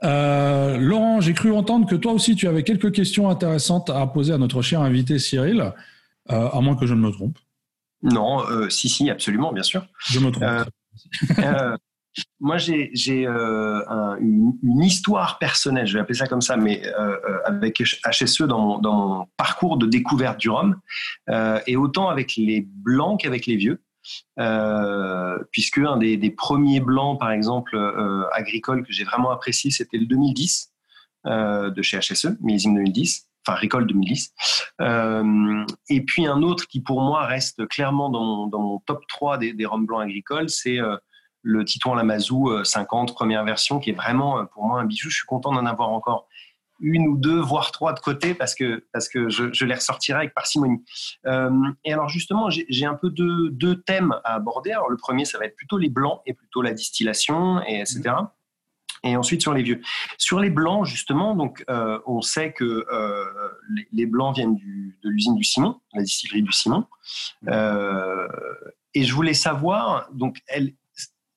[0.04, 4.32] Euh, Laurent, j'ai cru entendre que toi aussi, tu avais quelques questions intéressantes à poser
[4.32, 5.72] à notre cher invité Cyril,
[6.30, 7.38] euh, à moins que je ne me trompe.
[8.02, 9.86] Non, euh, si, si, absolument, bien sûr.
[10.10, 10.68] Je me trompe.
[12.38, 16.82] Moi, j'ai j'ai, un- une, une histoire personnelle, je vais appeler ça comme ça, mais
[17.44, 20.76] avec HSE dans mon, dans mon parcours de découverte du rhum,
[21.66, 23.80] et autant avec les blancs qu'avec les vieux.
[24.38, 29.98] Euh, puisque un des, premiers blancs, par exemple, euh, agricoles que j'ai vraiment apprécié, c'était
[29.98, 30.72] le 2010
[31.26, 34.34] euh, de chez HSE, millésime 2010, enfin récolte 2010.
[34.80, 39.06] Euh, et puis un autre qui pour moi reste clairement dans mon, dans mon top
[39.08, 40.78] 3 des, des rhums blancs agricoles, c'est
[41.44, 45.10] le Titouan Lamazou euh, 50 première version, qui est vraiment pour moi un bijou.
[45.10, 46.26] Je suis content d'en avoir encore
[46.80, 50.18] une ou deux, voire trois de côté, parce que, parce que je, je les ressortirai
[50.18, 50.84] avec parcimonie.
[51.26, 51.50] Euh,
[51.84, 54.72] et alors justement, j'ai un peu deux, deux thèmes à aborder.
[54.72, 58.14] Alors le premier, ça va être plutôt les blancs et plutôt la distillation, et etc.
[59.04, 59.82] Et ensuite sur les vieux.
[60.16, 63.24] Sur les blancs, justement, donc euh, on sait que euh,
[63.74, 66.86] les, les blancs viennent du, de l'usine du Simon, la distillerie du Simon.
[67.48, 68.26] Euh,
[68.94, 70.72] et je voulais savoir, donc elle,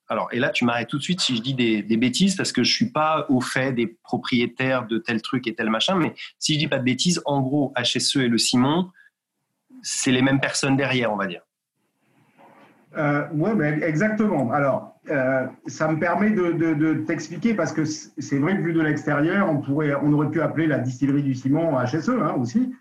[0.08, 2.62] alors et là tu m'arrêtes tout de suite si je dis des, bêtises parce que
[2.62, 6.54] je suis pas au fait des propriétaires de tel truc et tel machin, mais si
[6.54, 8.90] je dis pas de bêtises, en gros HSE et le Simon,
[9.82, 11.42] c'est les mêmes personnes derrière, on va dire.
[12.96, 13.50] Euh, oui,
[13.82, 14.50] exactement.
[14.52, 19.48] Alors, euh, ça me permet de, t'expliquer parce que c'est vrai que vu de l'extérieur,
[19.50, 22.72] on aurait pu appeler la distillerie du Simon HSE hein, aussi.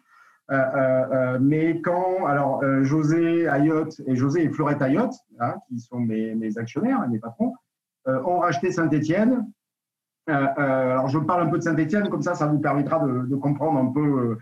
[0.49, 6.57] Euh, mais quand, alors, José Ayotte et José et Fleurette Ayotte, hein, qui sont mes,
[6.57, 7.53] actionnaires, mes patrons,
[8.05, 9.45] ont racheté Saint-Étienne.
[10.27, 13.79] alors, je parle un peu de Saint-Étienne, comme ça, ça vous permettra de, de comprendre
[13.79, 14.37] un peu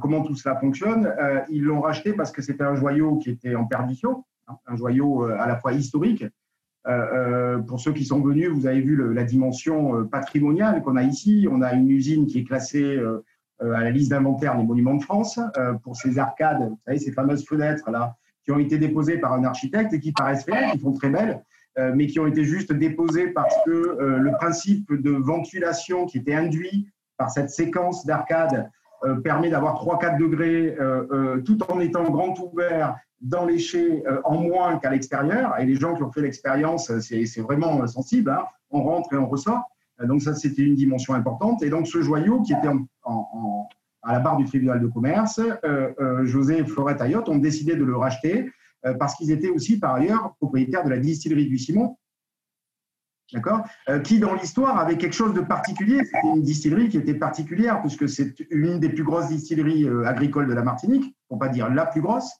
[0.00, 1.14] comment tout cela fonctionne.
[1.50, 4.24] ils l'ont racheté parce que c'était un joyau qui était en perdition
[4.66, 6.24] un joyau à la fois historique
[7.66, 11.46] pour ceux qui sont venus, vous avez vu la dimension patrimoniale qu'on a ici.
[11.50, 12.98] On a une usine qui est classée
[13.60, 15.38] à la liste d'inventaire des monuments de France
[15.82, 19.44] pour ces arcades, vous savez, ces fameuses fenêtres là, qui ont été déposées par un
[19.44, 21.42] architecte et qui paraissent réelles, qui font très belles.
[21.78, 26.18] Euh, mais qui ont été juste déposés parce que euh, le principe de ventilation qui
[26.18, 28.68] était induit par cette séquence d'arcade
[29.04, 30.76] euh, permet d'avoir 3-4 degrés
[31.44, 35.58] tout en étant grand ouvert dans l'éché en moins qu'à l'extérieur.
[35.60, 38.30] Et les gens qui ont fait l'expérience, c'est vraiment sensible.
[38.30, 38.44] Hein.
[38.70, 39.62] On rentre et on ressort.
[40.06, 41.62] Donc ça, c'était une dimension importante.
[41.62, 42.68] Et donc ce joyau qui était
[44.02, 45.40] à la barre du tribunal de commerce,
[46.24, 48.50] José et Florette Ayotte ont décidé de le racheter
[48.86, 51.98] euh, parce qu'ils étaient aussi par ailleurs propriétaires de la distillerie du Simon,
[53.32, 56.02] d'accord, euh, qui dans l'histoire avait quelque chose de particulier.
[56.04, 60.48] C'était une distillerie qui était particulière puisque c'est une des plus grosses distilleries euh, agricoles
[60.48, 62.30] de la Martinique, pour pas dire la plus grosse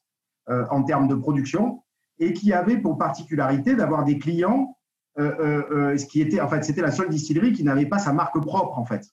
[0.71, 1.85] en termes de production,
[2.19, 4.77] et qui avait pour particularité d'avoir des clients,
[5.17, 8.79] ce qui était en fait c'était la seule distillerie qui n'avait pas sa marque propre
[8.79, 9.07] en fait,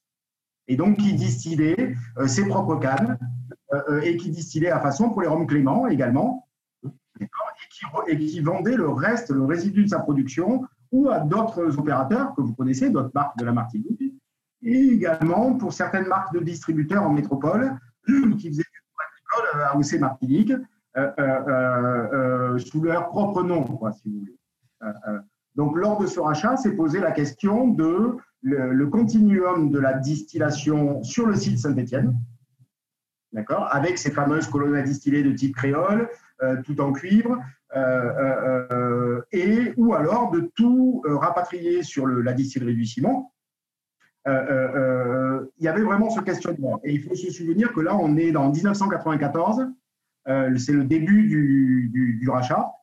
[0.68, 1.96] et donc qui distillait
[2.28, 3.18] ses propres cannes
[4.04, 6.48] et qui distillait à façon pour les rhums Clément également
[8.08, 12.42] et qui, vendait le reste, le résidu de sa production, ou à d'autres opérateurs que
[12.42, 14.02] vous connaissez, d'autres marques de la Martinique,
[14.64, 20.00] et également pour certaines marques de distributeurs en métropole qui faisaient du agricole à OC
[20.00, 20.52] Martinique
[20.98, 24.38] euh, euh, euh, sous leur propre nom, quoi, si vous voulez.
[25.58, 31.02] Donc, lors de ce rachat, s'est posé la question de le, continuum de la distillation
[31.04, 32.16] sur le site Saint-Étienne,
[33.72, 36.10] avec ces fameuses colonnes à distiller de type créole,
[36.44, 37.40] euh, tout en cuivre,
[37.76, 43.34] euh, euh, et ou alors de tout rapatrier sur la distillerie du ciment.
[44.28, 44.32] il
[45.60, 46.80] y avait vraiment ce questionnement.
[46.84, 49.68] Et il faut se souvenir que là, on est dans 1994,
[50.58, 51.28] c'est le début
[51.90, 52.77] du, rachat.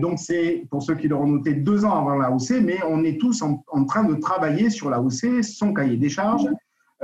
[0.00, 3.20] Donc, c'est, pour ceux qui l'auront noté, deux ans avant la l'AOC, mais on est
[3.20, 6.48] tous en, train de travailler sur la l'AOC, son cahier des charges,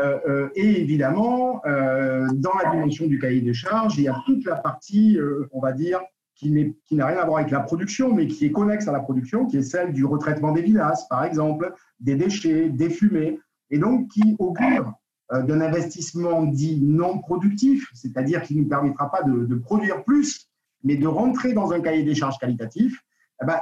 [0.01, 4.23] euh, euh, et évidemment, euh, dans la dimension du cahier des charges, il y a
[4.25, 5.19] toute la partie,
[5.53, 6.01] on va dire,
[6.35, 9.47] qui n'a rien à voir avec la production, mais qui est connexe à la production,
[9.47, 13.39] qui est celle du retraitement des vinasse, par exemple, des déchets, des fumées,
[13.71, 14.95] et donc qui augure
[15.31, 20.50] d'un investissement dit non productif, c'est-à-dire qui ne nous permettra pas de, produire plus,
[20.85, 23.03] mais de rentrer dans un cahier des charges qualitatif,
[23.43, 23.61] eh ben,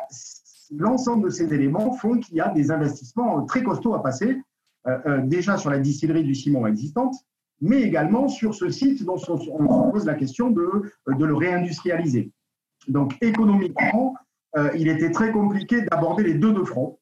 [0.76, 4.40] l'ensemble de ces éléments font qu'il y a des investissements très costauds à passer
[4.86, 7.14] euh, euh, déjà sur la distillerie du ciment existante,
[7.60, 12.32] mais également sur ce site dont on se pose la question de, de le réindustrialiser.
[12.86, 14.14] Donc économiquement,
[14.56, 16.98] euh, il était très compliqué d'aborder les deux de front,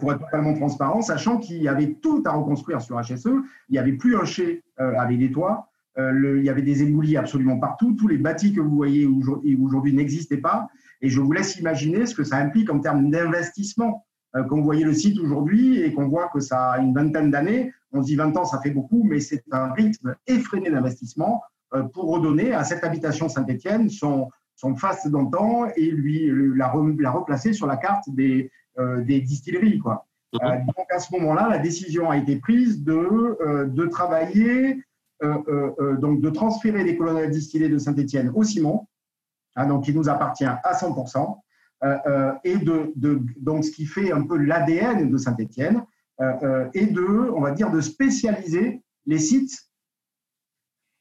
[0.00, 3.28] pour être totalement transparent, sachant qu'il y avait tout à reconstruire sur HSE.
[3.68, 7.58] Il n'y avait plus un chai avec des toits, il y avait des éboulis absolument
[7.58, 7.94] partout.
[7.94, 10.68] Tous les bâtis que vous voyez aujourd'hui n'existaient pas.
[11.02, 14.04] Et je vous laisse imaginer ce que ça implique en termes d'investissement.
[14.36, 17.30] Euh, quand vous voyez le site aujourd'hui et qu'on voit que ça a une vingtaine
[17.30, 21.42] d'années, on se dit 20 ans, ça fait beaucoup, mais c'est un rythme effréné d'investissement
[21.74, 27.10] euh, pour redonner à cette habitation Saint-Étienne son, son face d'antan et lui la, la,
[27.10, 29.78] replacer sur la carte des, euh, des distilleries.
[29.78, 30.06] Quoi.
[30.32, 30.66] Mhm.
[30.66, 34.80] donc à ce moment-là, la décision a été prise de, de travailler,
[35.22, 38.88] donc de transférer les colonnes distillées de Saint-Étienne au ciment,
[39.56, 41.36] hein, donc qui nous appartient à 100%,
[41.82, 42.92] euh, euh, et de,
[43.40, 45.82] donc ce qui fait un peu l'ADN de Saint-Étienne,
[46.20, 49.56] euh, et de, on va dire, de spécialiser les sites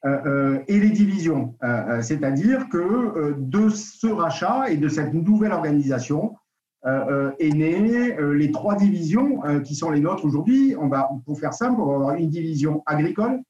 [0.06, 1.58] et les divisions.
[2.02, 6.38] C'est-à-dire que de ce rachat et de cette nouvelle organisation
[6.86, 10.74] est né les trois divisions qui sont les nôtres aujourd'hui.
[10.80, 13.42] On va, pour faire simple, on va avoir une division agricole,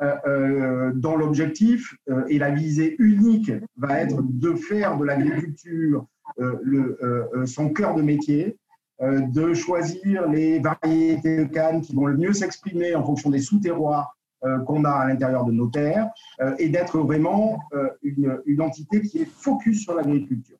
[0.00, 1.94] dont l'objectif
[2.28, 6.06] et la visée unique va être de faire de l'agriculture
[6.38, 8.58] euh, euh, euh, son cœur de métier,
[9.00, 14.16] de choisir les variétés de cannes qui vont le mieux s'exprimer en fonction des sous-terroirs
[14.64, 16.08] qu'on a à l'intérieur de nos terres
[16.58, 17.60] et d'être vraiment
[18.02, 20.56] une, une, entité qui est focus sur l'agriculture.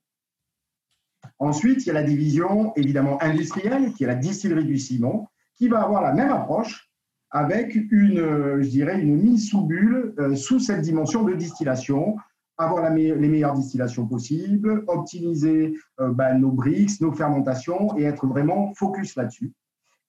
[1.38, 5.68] Ensuite, il y a la division évidemment industrielle, qui est la distillerie du ciment, qui
[5.68, 6.85] va avoir la même approche
[7.30, 12.16] avec une, je dirais, une mise sous bulle sous cette dimension de distillation,
[12.58, 18.72] avoir les meilleures distillations possibles, optimiser euh, bah, nos bricks, nos fermentations et être vraiment
[18.74, 19.52] focus là-dessus.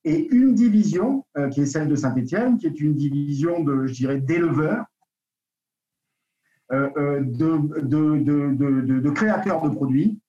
[0.04, 3.94] Et une division euh, qui est celle de Saint-Étienne, qui est une division de, je
[3.94, 4.86] dirais, d'éleveurs,
[6.72, 10.20] euh, de, de, créateurs de produits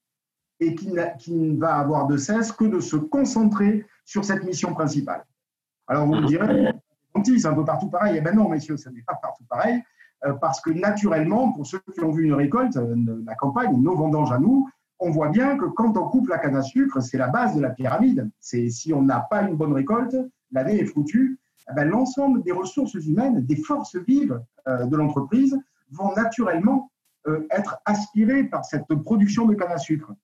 [0.60, 5.24] et qui, ne va avoir de cesse que de se concentrer sur cette mission principale.
[5.88, 6.72] Alors vous me direz,
[7.24, 8.16] c'est un peu partout pareil.
[8.18, 9.82] Eh bien non, messieurs, ce n'est pas partout pareil.
[10.24, 13.94] Euh, parce que naturellement, pour ceux qui ont vu une récolte, euh, la campagne, nos
[13.94, 17.18] vendanges à nous, on voit bien que quand on coupe la canne à sucre, c'est
[17.18, 18.28] la base de la pyramide.
[18.40, 20.16] C'est si on n'a pas une bonne récolte,
[20.50, 21.38] l'année est foutue.
[21.70, 25.56] Eh ben, l'ensemble des ressources humaines, des forces vives euh, de l'entreprise
[25.90, 26.90] vont naturellement
[27.50, 30.14] être aspirées par cette production de canne à sucre.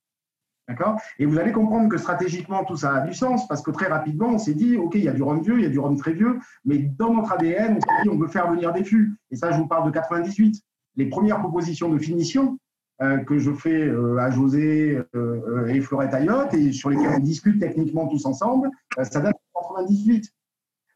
[0.68, 0.98] D'accord?
[1.18, 4.28] Et vous allez comprendre que stratégiquement, tout ça a du sens parce que très rapidement,
[4.28, 5.96] on s'est dit, OK, il y a du rhum vieux, il y a du rhum
[5.96, 9.14] très vieux, mais dans notre ADN, on s'est dit, on veut faire venir des fûts.
[9.30, 10.62] Et ça, je vous parle de 98.
[10.96, 12.58] Les premières propositions de finition
[13.02, 15.02] euh, que je fais à José
[15.68, 20.32] et Florette Ayotte et sur lesquelles on discute techniquement tous ensemble, ça date de 98.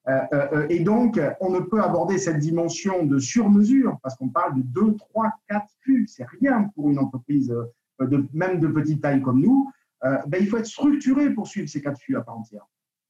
[0.09, 4.28] Euh, euh, euh, et donc, on ne peut aborder cette dimension de sur-mesure, parce qu'on
[4.28, 7.54] parle de 2, 3, 4 fûts, c'est rien pour une entreprise,
[8.01, 9.71] de, même de petite taille comme nous.
[10.03, 12.67] Ben, il faut être structuré pour suivre ces 4 fûts à part entière.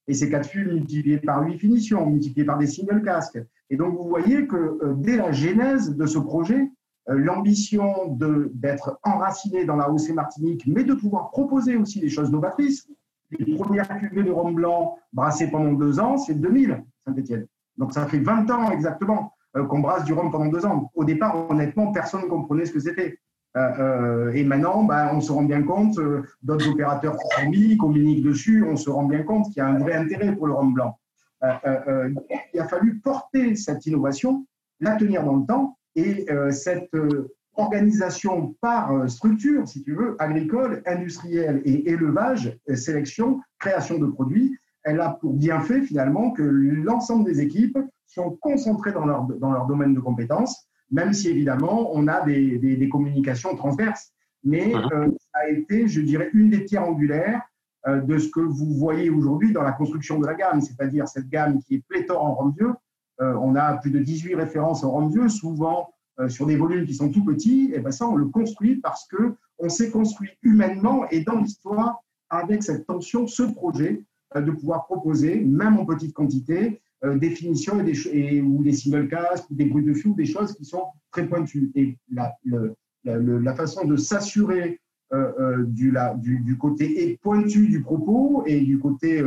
[0.07, 3.39] Et ces 4 fûts multipliés par 8 finitions, multipliés par des single casques.
[3.69, 6.71] Et donc, vous voyez que dès la genèse de ce projet,
[7.05, 12.87] l'ambition d'être enraciné dans la OC Martinique, mais de pouvoir proposer aussi des choses novatrices,
[13.37, 17.47] les premières cuvées de rhum blanc brassées pendant deux ans, c'est 2000, Saint-Etienne.
[17.77, 20.91] Donc ça fait 20 ans exactement euh, qu'on brasse du rhum pendant deux ans.
[20.95, 23.19] Au départ, honnêtement, personne ne comprenait ce que c'était.
[23.57, 25.99] Euh, euh, et maintenant, bah, on se rend bien compte,
[26.43, 27.17] d'autres opérateurs
[27.51, 30.47] qui communiquent dessus, on se rend bien compte qu'il y a un vrai intérêt pour
[30.47, 30.99] le rhum blanc.
[31.41, 34.45] il a fallu porter cette innovation,
[34.79, 36.91] la tenir dans le temps, et cette
[37.59, 44.07] organisation par euh, structure, si tu veux, agricole, industrielle et élevage, euh, sélection, création de
[44.07, 49.51] produits, elle a pour bienfait finalement que l'ensemble des équipes sont concentrées dans leur, dans
[49.51, 54.11] leur domaine de compétences, même si évidemment on a des, des, communications transverses.
[54.43, 54.89] Mais mhm.
[54.93, 57.41] euh, ça a été, je dirais, une des pierres angulaires
[57.87, 61.59] de ce que vous voyez aujourd'hui dans la construction de la gamme, c'est-à-dire cette gamme
[61.61, 62.73] qui est pléthore en rhum vieux.
[63.19, 66.93] on a plus de 18 références en rhum vieux, souvent euh, sur des volumes qui
[66.93, 71.07] sont tout petits, et ben ça, on le construit parce que on s'est construit humainement
[71.11, 74.03] et dans l'histoire avec cette tension, ce projet
[74.35, 78.73] euh, de pouvoir proposer, même en petite quantité, euh, des finitions et des, ou des
[78.73, 81.71] single casques ou des bruits de fût, des choses qui sont très pointues.
[81.75, 82.33] Et la,
[83.03, 84.79] la façon de s'assurer
[85.67, 89.23] du, du, du, côté pointu du propos et du côté,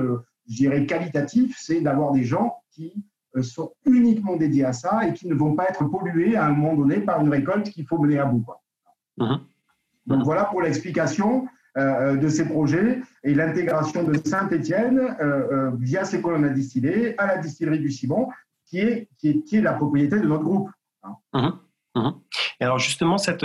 [0.48, 3.04] je dirais, qualitatif, c'est d'avoir des gens qui
[3.36, 6.52] euh, sont uniquement dédiés à ça et qui ne vont pas être pollués à un
[6.52, 8.44] moment donné par une récolte qu'il faut mener à bout.
[10.06, 16.20] Donc voilà pour l'explication euh, de ces projets et l'intégration de Saint-Étienne euh, via ces
[16.20, 18.28] colonnes à distiller à la distillerie du Simon,
[18.66, 20.70] qui est, qui est, qui est la propriété de notre groupe.
[21.32, 21.52] Mhm.
[21.96, 22.12] Mhm.
[22.60, 23.44] Et alors justement, cette,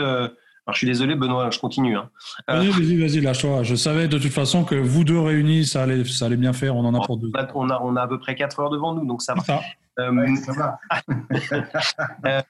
[0.68, 1.96] alors, je suis désolé, Benoît, je continue.
[1.96, 2.10] Hein.
[2.46, 3.64] Vas-y, vas-y, vas-y, lâche-toi.
[3.64, 6.76] Je savais de toute façon que vous deux réunis, ça allait, ça allait bien faire.
[6.76, 7.32] On en a pour deux.
[7.56, 9.44] On a, on a à peu près 4 heures devant nous, donc ça va.
[9.44, 9.62] Ça.
[10.00, 10.80] Euh, ça va.
[12.26, 12.42] euh,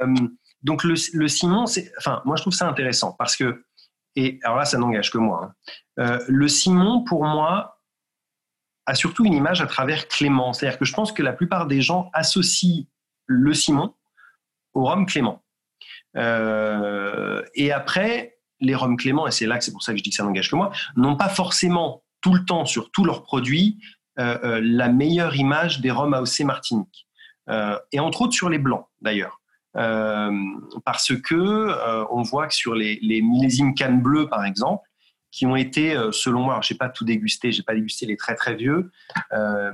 [0.64, 3.64] donc, le, le Simon, c'est, enfin, moi, je trouve ça intéressant parce que,
[4.18, 5.44] et alors là, ça n'engage que moi.
[5.44, 5.54] Hein.
[6.00, 7.84] Euh, le Simon, pour moi,
[8.88, 10.54] a surtout une image à travers Clément.
[10.54, 12.86] C'est-à-dire que je pense que la plupart des gens associent
[13.28, 13.94] le Simon
[14.74, 15.44] au rhum Clément.
[16.16, 20.04] Euh, et après, les rhums Clément, et c'est là que c'est pour ça que je
[20.04, 23.22] dis que ça n'engage que moi, n'ont pas forcément tout le temps sur tous leurs
[23.22, 23.80] produits
[24.18, 27.08] euh, la meilleure image des rhums AOC Martinique.
[27.92, 29.40] et entre autres sur les blancs, d'ailleurs.
[29.78, 34.88] Parce que on voit que sur les, les millésimes cannes bleues, par exemple,
[35.30, 38.34] qui ont été, selon moi, je n'ai pas tout dégusté, j'ai pas dégusté les très
[38.34, 38.92] très vieux,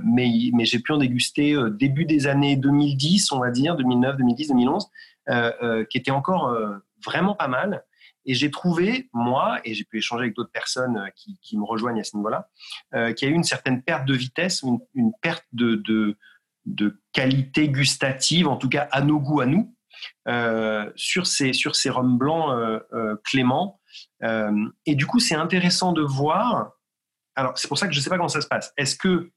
[0.03, 4.89] mais, j'ai pu en déguster début des années 2010, on va dire, 2009, 2010, 2011,
[5.29, 7.85] euh, euh, qui était encore euh, vraiment pas mal.
[8.25, 12.03] Et j'ai trouvé, moi, et j'ai pu échanger avec d'autres personnes qui, me rejoignent à
[12.03, 12.49] ce niveau-là,
[13.13, 15.81] qu'il y a eu une certaine perte de vitesse, une, perte de,
[16.65, 19.82] de, qualité gustative, en tout cas à nos goûts, à nous, euh,
[20.95, 23.79] sur, ces, sur ces rhums blancs euh, euh, cléments.
[24.85, 26.71] et du coup, c'est intéressant de voir.
[27.35, 28.71] Alors, c'est pour ça que je ne sais pas comment ça se passe.
[28.77, 29.31] Est-ce que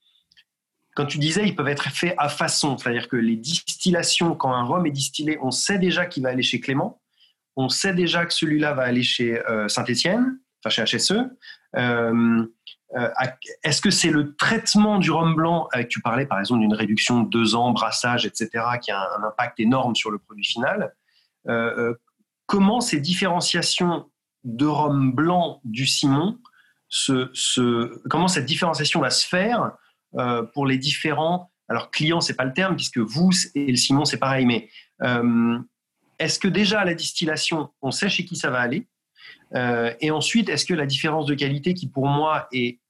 [0.94, 4.64] quand tu disais, ils peuvent être faits à façon, c'est-à-dire que les distillations, quand un
[4.64, 7.02] rhum est distillé, on sait déjà qu'il va aller chez Clément,
[7.56, 11.12] on sait déjà que celui-là va aller chez euh, Saint-Étienne, enfin chez HSE.
[11.76, 12.46] Euh,
[12.94, 13.08] euh,
[13.64, 17.28] est-ce que c'est le traitement du rhum blanc, tu parlais par exemple d'une réduction de
[17.28, 18.48] deux ans, brassage, etc.,
[18.80, 20.94] qui a un, impact énorme sur le produit final
[22.46, 24.08] Comment ces différenciations
[24.44, 26.38] de rhum blanc du Simon,
[28.08, 29.72] comment cette différenciation va se faire
[30.14, 31.50] euh, pour les différents.
[31.68, 34.46] Alors clients, c'est pas le terme puisque vous et le Simon, c'est pareil.
[34.46, 34.70] Mais
[35.02, 35.58] euh,
[36.18, 38.86] est-ce que déjà à la distillation, on sait chez qui ça va aller
[39.54, 42.80] euh, Et ensuite, est-ce que la différence de qualité, qui pour moi est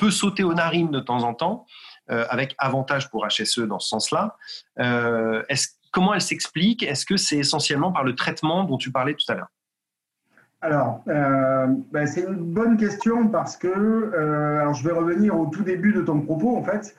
[0.00, 1.66] peut sauter aux narines de temps en temps,
[2.08, 4.36] avec avantage pour HSE dans ce sens-là,
[4.78, 6.82] est comment elle s'explique?
[6.82, 9.50] Est-ce que c'est essentiellement par le traitement dont tu parlais tout à l'heure?
[10.62, 15.46] Alors, euh, ben, c'est une bonne question parce que, euh, alors je vais revenir au
[15.46, 16.94] tout début de ton propos en fait.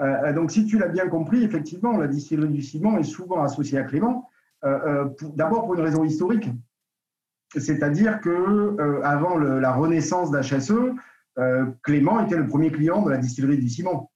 [0.00, 3.78] Euh, donc, si tu l'as bien compris, effectivement, la distillerie du ciment est souvent associée
[3.78, 4.30] à Clément.
[5.36, 6.48] D'abord pour une raison historique,
[7.56, 10.92] c'est-à-dire que avant la renaissance d'HSE,
[11.82, 14.10] Clément était le premier client de la distillerie du ciment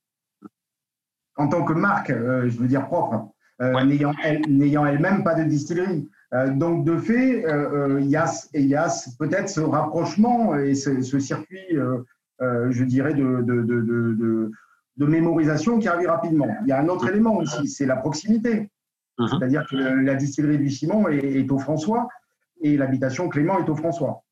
[1.37, 3.29] en tant que marque, je veux dire propre,
[3.61, 6.09] n'ayant elle-même pas de distillerie.
[6.33, 11.77] Euh, donc, de fait, euh, euh, il y a, peut-être ce rapprochement et ce, circuit,
[12.41, 14.51] je dirais, de, de,
[14.97, 16.49] de, mémorisation qui arrive rapidement.
[16.63, 18.71] Il y a un autre élément aussi, c'est la proximité.
[19.19, 19.29] Mhm.
[19.29, 22.09] C'est-à-dire que la distillerie du Simon est, est au François
[22.63, 24.23] et l'habitation Clément est au François.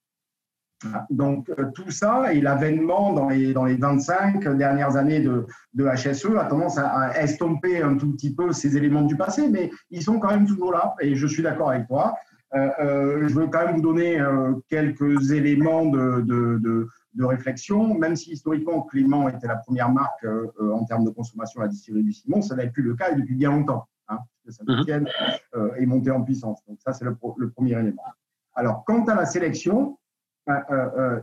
[1.10, 5.84] Donc euh, tout ça et l'avènement dans les, dans les 25 dernières années de, de
[5.84, 10.02] HSE a tendance à, estomper un tout petit peu ces éléments du passé, mais ils
[10.02, 12.14] sont quand même toujours là et je suis d'accord avec toi.
[12.54, 14.22] Euh, euh, je veux quand même vous donner
[14.68, 20.26] quelques éléments de, de, de, réflexion, même si historiquement Clément était la première marque
[20.60, 23.34] en termes de consommation à la distillerie du Simon, ça n'avait plus le cas depuis
[23.34, 23.86] bien longtemps.
[24.08, 24.18] Hein,
[24.48, 25.06] Saint-Etienne
[25.54, 25.70] mhm.
[25.76, 26.60] est monté en puissance.
[26.66, 28.04] Donc ça, c'est le, le premier élément.
[28.54, 29.97] Alors, quant à la sélection,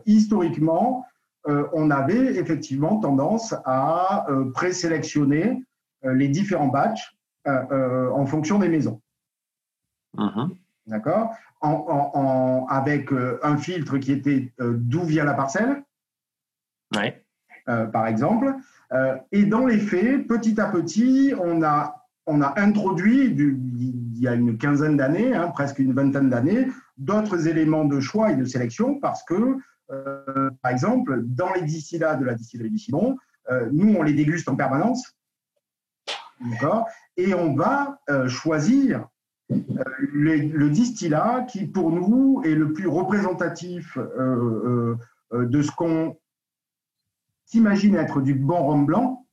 [0.05, 1.05] historiquement,
[1.45, 5.63] on avait effectivement tendance à présélectionner
[6.03, 7.15] les différents batchs
[7.45, 9.01] en fonction des maisons.
[10.17, 10.55] Mhm.
[10.88, 11.36] D'accord?
[12.69, 13.09] Avec
[13.43, 15.84] un filtre qui était d'où vient la parcelle,
[17.65, 18.55] par exemple.
[19.32, 24.34] et dans les faits, petit à petit, on a, on a introduit, il y a
[24.34, 26.67] une quinzaine d'années, hein, presque une vingtaine d'années,
[26.97, 29.57] d'autres éléments de choix et de sélection parce que,
[29.91, 33.17] euh, par exemple, dans les distillats de la distillerie du Simon,
[33.51, 35.13] euh, nous, on les déguste en permanence.
[37.17, 39.07] Et on va euh, choisir
[39.49, 46.17] le distillat qui, pour nous, est le plus représentatif de ce qu'on
[47.45, 49.25] s'imagine être du bon rhum blanc.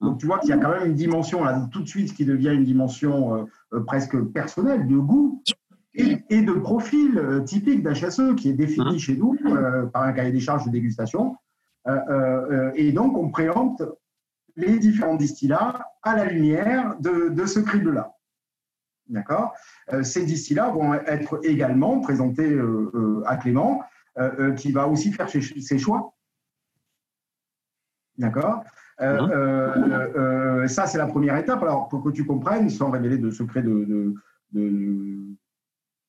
[0.00, 2.24] Donc, tu vois qu'il y a quand même une dimension, là, tout de suite, qui
[2.24, 3.46] devient une dimension
[3.86, 5.40] presque personnelle, de goût,
[5.94, 8.98] et, de profil euh, typique d'HSE qui est défini mmh.
[8.98, 11.36] chez nous euh, par un cahier des charges de dégustation.
[11.86, 13.82] Euh, et donc, on préempte
[14.56, 18.14] les différents distillats à la lumière de, ce crible-là.
[19.08, 19.52] D'accord?
[20.02, 22.58] Ces distillats vont être également présentés
[23.24, 23.82] à Clément,
[24.56, 26.14] qui va aussi faire ses, choix.
[28.18, 28.62] D'accord?
[29.00, 30.68] Mmh.
[30.68, 31.62] Ça, c'est la première étape.
[31.62, 34.14] Alors, pour que tu comprennes, sans révéler de secret de,
[34.52, 35.34] de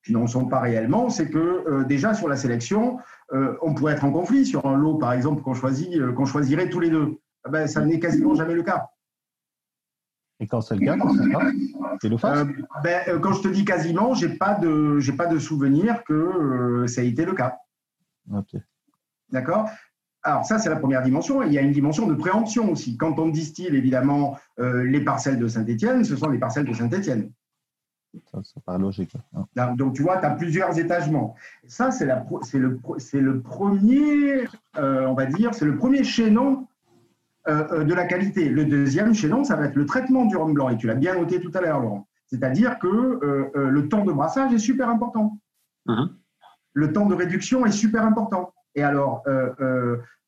[0.04, 3.00] qui n'en sont pas réellement, c'est que euh, déjà sur la sélection,
[3.32, 6.26] euh, on pourrait être en conflit sur un lot, par exemple, qu'on choisit, euh, qu'on
[6.26, 7.20] choisirait tous les deux.
[7.46, 8.90] Ah ben, ça n'est quasiment jamais le cas.
[10.40, 10.98] Et quand c'est le cas,
[12.02, 12.48] c'est le face
[12.84, 17.02] ben, Quand je te dis quasiment, je n'ai pas, de, pas de souvenir que ça
[17.02, 17.58] ait été le cas.
[18.34, 18.60] Ok.
[19.30, 19.70] D'accord?
[20.22, 21.44] Alors ça, c'est la première dimension.
[21.44, 22.98] Il y a une dimension de préemption aussi.
[22.98, 27.32] Quand on distille, évidemment, les parcelles de Saint-Étienne, ce sont les parcelles de Saint-Étienne.
[28.32, 29.16] Ça, paraît logique.
[29.36, 29.74] Hein.
[29.76, 31.36] Donc, tu vois, tu as plusieurs étagements.
[31.68, 32.80] Ça, c'est le,
[33.14, 34.46] le, premier,
[34.78, 36.68] euh, on va dire, c'est le premier chaînon
[37.48, 38.50] euh, euh, de la qualité.
[38.50, 40.70] Le deuxième chaînon, ça va être le traitement du rhum blanc.
[40.70, 42.08] Et tu l'as bien noté tout à l'heure, Laurent.
[42.28, 45.38] C'est-à-dire que le temps de brassage est super important.
[45.88, 46.10] Uh-huh.
[46.74, 48.54] Le temps de réduction est super important.
[48.76, 49.24] Et alors,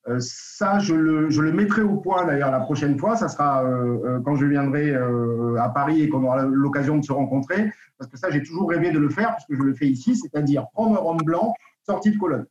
[0.08, 3.16] euh, ça, je le, je le, mettrai au point d'ailleurs la prochaine fois.
[3.16, 7.12] Ça sera euh, euh, quand je viendrai à Paris et qu'on aura l'occasion de se
[7.12, 7.72] rencontrer.
[7.98, 10.66] Parce que ça, j'ai toujours rêvé de le faire, puisque je le fais ici, c'est-à-dire
[10.72, 12.46] prendre un rhum blanc sorti de colonne.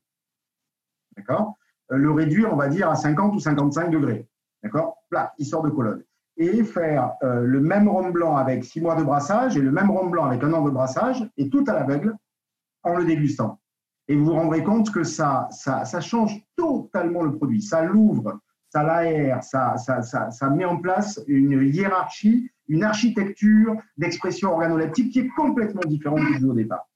[1.16, 1.56] D'accord?
[1.90, 4.28] Le réduire, on va dire, à 50 ou 55 degrés.
[4.64, 4.98] D'accord?
[5.12, 6.04] Là, il sort de colonne.
[6.38, 10.10] Et faire le même rhum blanc avec 6 mois de brassage et le même rhum
[10.10, 12.16] blanc avec un an de brassage, et tout à l'aveugle,
[12.84, 13.60] en le dégustant.
[14.08, 15.50] Et vous vous rendrez compte que ça,
[16.02, 17.62] change totalement le produit.
[17.62, 18.40] Ça l'ouvre,
[18.70, 25.82] ça l'aère, ça, met en place une hiérarchie, une architecture d'expression organoleptique qui est complètement
[25.88, 26.88] différente du jeu au départ.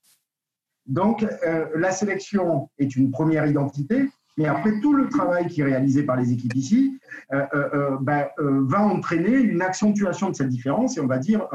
[0.86, 5.66] Donc, euh, la sélection est une première identité, mais après tout le travail qui est
[5.66, 7.00] réalisé par les équipes ici
[7.32, 11.48] euh, euh, ben, va entraîner une accentuation de cette différence et on va dire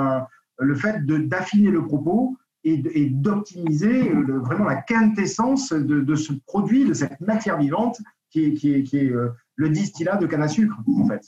[0.58, 6.94] le fait d'affiner le propos, et, d'optimiser euh, vraiment la quintessence de, ce produit, de
[6.94, 8.00] cette matière vivante
[8.30, 11.22] qui est, qui est, qui est euh, le distillat de canne à sucre, en fait.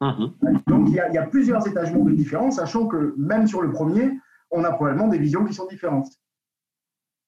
[0.00, 0.32] Mhm.
[0.66, 4.18] Donc, il y, a, plusieurs étagements de différence, sachant que même sur le premier,
[4.50, 6.08] on a probablement des visions qui sont différentes.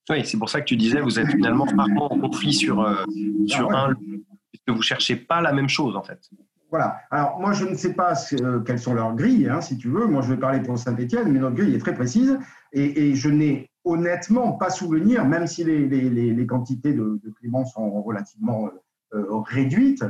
[0.09, 3.05] Oui, c'est pour ça que tu disais, vous êtes finalement rarement en conflit sur, euh,
[3.47, 6.29] sur ah un, puisque vous ne cherchez pas la même chose, en fait.
[6.73, 7.03] Voilà.
[7.11, 8.15] Alors, moi, je ne sais pas
[8.65, 10.07] quelles sont leurs grilles, hein, si tu veux.
[10.07, 12.39] Moi, je vais parler pour Saint-Etienne, mais notre grille est très précise.
[12.73, 18.71] Et, je n'ai honnêtement pas souvenir, même si les, quantités de, de, sont relativement
[19.13, 20.03] réduites,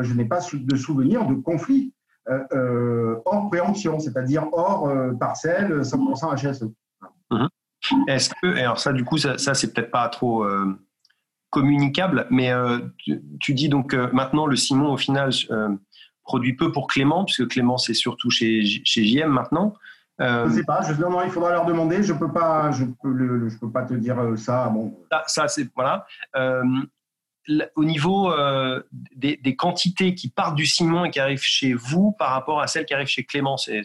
[0.00, 1.92] je n'ai pas de souvenir de conflit
[2.28, 4.88] hors préemption, c'est-à-dire hors
[5.18, 6.64] parcelle 100% HSE.
[7.32, 7.46] Mmh.
[8.06, 10.46] Est-ce que, alors ça, du coup, ça, c'est peut-être pas trop
[11.50, 12.52] communicable, mais
[13.40, 15.30] tu, dis donc maintenant le Simon, au final,
[16.26, 19.74] produit peu pour Clément, puisque Clément, c'est surtout chez, chez JM maintenant.
[20.20, 22.02] Euh, je ne sais pas, je, non, il faudra leur demander.
[22.02, 24.68] Je ne peux, pas, je peux, je peux pas te dire euh, ça.
[24.68, 24.98] Bon.
[25.10, 25.68] Ça, ça c'est.
[25.74, 26.06] Voilà.
[26.34, 26.64] Euh,
[27.76, 32.12] au niveau euh, des, des, quantités qui partent du Simon et qui arrivent chez vous
[32.12, 33.82] par rapport à celles qui arrivent chez Clément, c'est.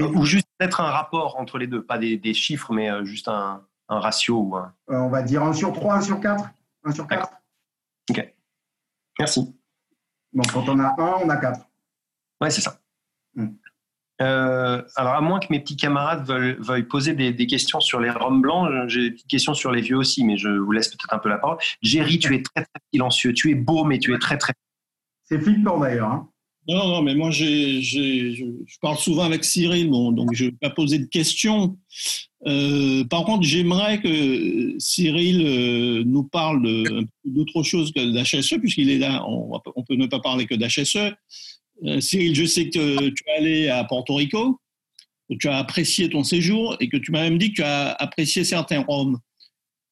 [0.00, 3.64] Ou juste peut-être un rapport entre les deux, pas des, des chiffres, mais juste un,
[3.88, 4.74] un ratio ou un...
[4.88, 6.44] On va dire 1 sur 3, 1 sur 4.
[6.84, 7.28] 1 sur 4.
[8.10, 8.34] Ok.
[9.20, 9.54] Merci.
[10.34, 11.60] Donc quand on a 1, on a 4.
[12.40, 12.80] Ouais, c'est ça.
[13.34, 13.48] Hmm.
[14.22, 17.98] Euh, alors, à moins que mes petits camarades veuillent, veuillent poser des, des, questions sur
[17.98, 21.12] les roms blancs, j'ai des questions sur les vieux aussi, mais je vous laisse peut-être
[21.12, 21.58] un peu la parole.
[21.82, 23.32] Jerry, tu es très, très silencieux.
[23.32, 24.52] Tu es beau, mais tu es très, très.
[25.24, 26.10] C'est flippant d'ailleurs.
[26.10, 26.28] Hein.
[26.68, 30.56] Non, non, mais moi, je, je, parle souvent avec Cyril, bon, donc je ne vais
[30.60, 31.76] pas poser de questions.
[32.46, 36.84] Euh, par contre, j'aimerais que Cyril euh, nous parle
[37.24, 41.14] d'autre chose que d'HSE, puisqu'il est là, on, on, peut ne pas parler que d'HSE.
[41.84, 44.60] Euh, Cyril, je sais que tu es allé à Porto Rico,
[45.30, 47.92] que tu as apprécié ton séjour et que tu m'as même dit que tu as
[47.92, 49.18] apprécié certains Roms.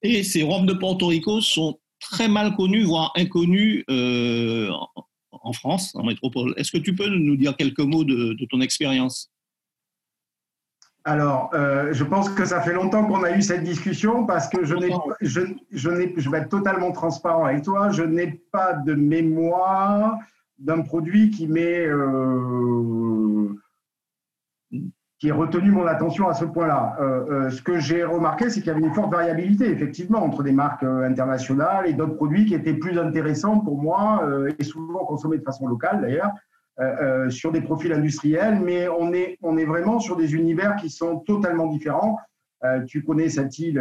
[0.03, 6.05] Et ces Roms de Porto Rico sont très mal connus, voire inconnus en France, en
[6.05, 6.53] métropole.
[6.59, 9.32] Est-ce que tu peux nous dire quelques mots de ton expérience?
[11.05, 14.65] Alors, euh, je pense que ça fait longtemps qu'on a eu cette discussion parce que
[14.65, 14.91] je n'ai,
[15.21, 15.41] je,
[15.73, 20.17] je, n'ai, je vais être totalement transparent avec toi, je n'ai pas de mémoire
[20.59, 23.49] d'un produit qui m'est euh,
[25.19, 26.97] qui ait retenu mon attention à ce point-là.
[27.01, 30.53] Euh, ce que j'ai remarqué, c'est qu'il y avait une forte variabilité, effectivement, entre des
[30.53, 34.25] marques internationales et d'autres produits qui étaient plus intéressants pour moi
[34.59, 36.33] et souvent consommés de façon locale d'ailleurs,
[36.81, 40.91] euh, sur des profils industriels, mais on est, on est vraiment sur des univers qui
[40.91, 42.19] sont totalement différents.
[42.87, 43.75] tu connais cette île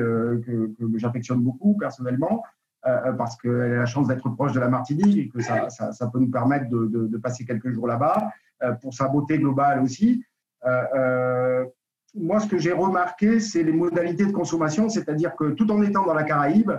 [0.45, 2.43] que, j'affectionne beaucoup personnellement.
[2.87, 6.07] Euh, parce qu'elle a la chance d'être proche de la Martinique et que ça, ça,
[6.07, 8.31] peut nous permettre de, de, passer quelques jours là-bas,
[8.63, 10.23] euh, pour sa beauté globale aussi.
[10.65, 11.63] Euh,
[12.15, 16.07] moi, ce que j'ai remarqué, c'est les modalités de consommation, c'est-à-dire que tout en étant
[16.07, 16.71] dans la Caraïbe,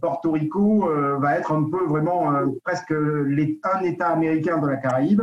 [0.00, 5.22] Porto Rico va être un peu vraiment presque les, un État américain de la Caraïbe.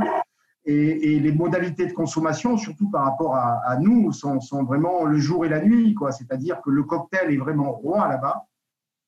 [0.66, 5.49] Et, les modalités de consommation, surtout par rapport à, nous, sont, vraiment le jour et
[5.49, 5.95] la nuit.
[6.12, 8.45] C'est-à-dire que le cocktail est vraiment roi là-bas.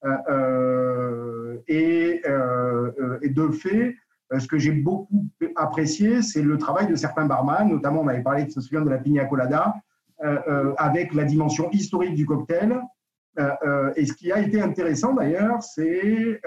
[0.05, 3.95] Euh, euh, et, euh, de fait,
[4.37, 8.49] ce que j'ai beaucoup apprécié, c'est le travail de certains barman, notamment on avait parlé,
[8.49, 9.75] se souvient de la pina colada,
[10.77, 12.79] avec la dimension historique du cocktail.
[13.37, 16.39] Et ce qui a été intéressant d'ailleurs, c'est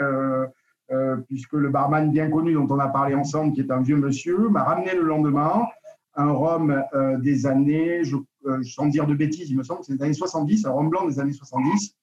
[1.28, 4.48] puisque le barman bien connu dont on a parlé ensemble, qui est un vieux monsieur,
[4.48, 5.66] m'a ramené le lendemain
[6.14, 6.82] un rhum
[7.18, 8.16] des années, je,
[8.62, 11.06] sans dire de bêtises, il me semble que c'est des années 70, un rhum blanc
[11.06, 11.94] des années 70,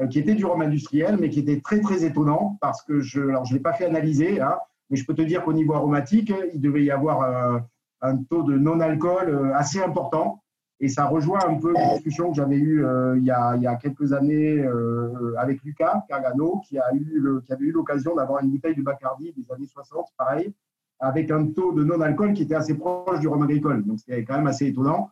[0.00, 3.20] euh, qui était du rhum industriel, mais qui était très très étonnant parce que je,
[3.20, 4.56] alors je l'ai pas fait analyser, hein,
[4.90, 7.58] mais je peux te dire qu'au niveau aromatique, il devait y avoir euh,
[8.02, 10.42] un taux de non-alcool euh, assez important.
[10.80, 12.84] Et ça rejoint un peu une discussion que j'avais eue
[13.16, 14.64] il, y a, il y a quelques années
[15.36, 20.06] avec Lucas Cargano, qui, avait eu l'occasion d'avoir une bouteille de Bacardi des années 60,
[20.16, 20.52] pareil,
[21.00, 23.84] avec un taux de non-alcool qui était assez proche du rhum agricole.
[23.84, 25.10] Donc c'était quand même assez étonnant,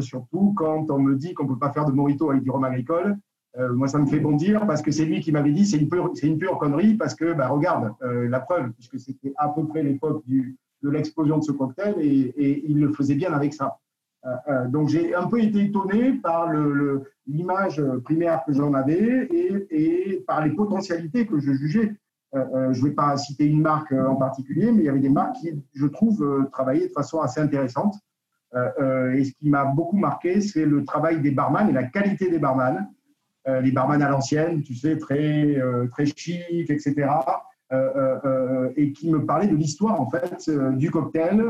[0.00, 2.64] surtout quand on me dit qu'on ne peut pas faire de morito avec du rhum
[2.64, 3.16] agricole.
[3.58, 5.88] Euh, moi, ça me fait bondir parce que c'est lui qui m'avait dit c'est une
[5.88, 9.48] pure, c'est une pure connerie parce que, bah, regarde, euh, la preuve, puisque c'était à
[9.48, 13.78] peu près l'époque de l'explosion de ce cocktail et, il le faisait bien avec ça.
[14.26, 16.52] Euh, euh donc, j'ai un peu été étonné par
[17.26, 21.94] l'image primaire que j'en avais et, par les potentialités que je jugeais.
[22.34, 25.08] Euh, je ne vais pas citer une marque en particulier, mais il y avait des
[25.08, 27.94] marques qui, je trouve, travaillaient de façon assez intéressante.
[28.54, 32.38] et ce qui m'a beaucoup marqué, c'est le travail des barman et la qualité des
[32.38, 32.88] barman.
[33.46, 35.58] Les barman à l'ancienne, tu sais, très,
[35.90, 37.08] très chic, etc.
[37.70, 41.44] Euh, et qui me parlait de l'histoire en fait du cocktail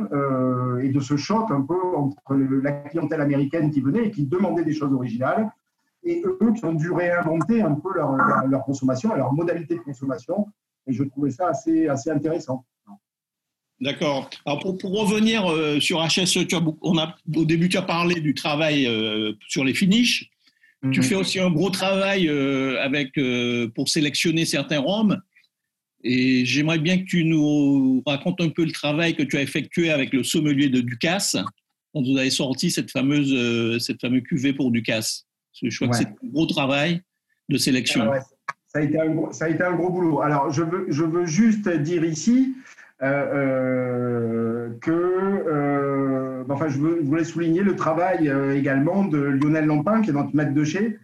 [0.82, 4.64] et de ce choc un peu entre la clientèle américaine qui venait et qui demandait
[4.64, 5.48] des choses originales
[6.02, 8.16] et eux qui ont dû réinventer un peu leur,
[8.46, 10.48] leur, consommation et leur modalité de consommation.
[10.88, 12.64] Et je trouvais ça assez, assez intéressant.
[13.80, 14.28] D'accord.
[14.44, 15.42] Alors pour, pour revenir
[15.80, 18.88] sur tu as, on a, au début tu as parlé du travail
[19.48, 20.32] sur les finishes.
[20.92, 25.20] Tu fais aussi un gros travail euh, avec, euh, pour sélectionner certains roms.
[26.05, 29.90] Et j'aimerais bien que tu nous racontes un peu le travail que tu as effectué
[29.90, 31.36] avec le sommelier de Ducasse
[31.92, 35.26] quand vous avez sorti cette fameuse, cette fameuse cuvée pour Ducasse.
[35.61, 37.03] je crois que c'est un gros travail
[37.49, 38.09] de sélection.
[38.12, 38.20] Ah
[38.66, 40.20] ça, a été un gros, ça a été un gros boulot.
[40.20, 42.55] Alors, je veux, je veux juste dire ici
[43.01, 43.16] que,
[46.49, 50.53] enfin, je, veux, voulais souligner le travail également de Lionel Lampin, qui est notre maître
[50.53, 50.99] de chez,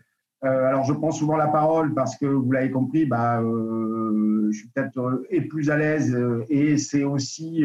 [0.44, 4.58] euh, alors, je prends souvent la parole parce que vous l'avez compris, bah, euh, je
[4.58, 6.16] suis peut-être euh, plus à l'aise
[6.50, 7.64] et c'est aussi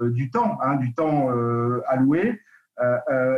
[0.00, 1.28] du temps, hein, du temps
[1.88, 2.40] alloué.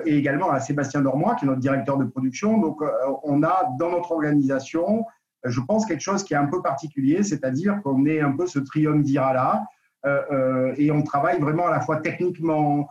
[0.04, 2.58] et également à Sébastien Dormois, qui est notre directeur de production.
[2.58, 2.82] Donc,
[3.22, 5.04] on a dans notre organisation,
[5.44, 8.58] je pense, quelque chose qui est un peu particulier, c'est-à-dire qu'on est un peu ce
[8.58, 9.66] triumvirat-là
[10.76, 12.88] et on travaille vraiment à la fois techniquement,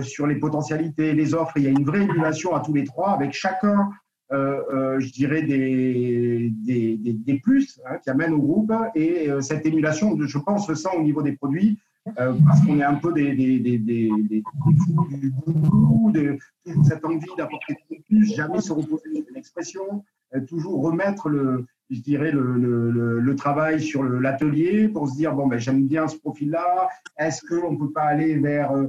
[0.00, 1.56] sur les potentialités, les offres.
[1.56, 5.12] Il y a une vraie émulation à tous les trois, avec chacun euh, euh, je
[5.12, 8.72] dirais, des, des, des, plus hein, qui amènent au groupe.
[8.94, 11.78] Et euh, cette émulation, je pense, se sent au niveau des produits,
[12.14, 16.38] parce qu'on est un peu des, des, fous du goût, de
[16.84, 17.76] cette envie d'apporter
[18.08, 20.04] plus, jamais se reposer sur une expression,
[20.46, 25.58] toujours remettre le, je dirais, le, le, travail sur l'atelier pour se dire, bon, ben,
[25.58, 28.86] j'aime bien ce profil-là, est-ce qu'on ne peut pas aller vers euh,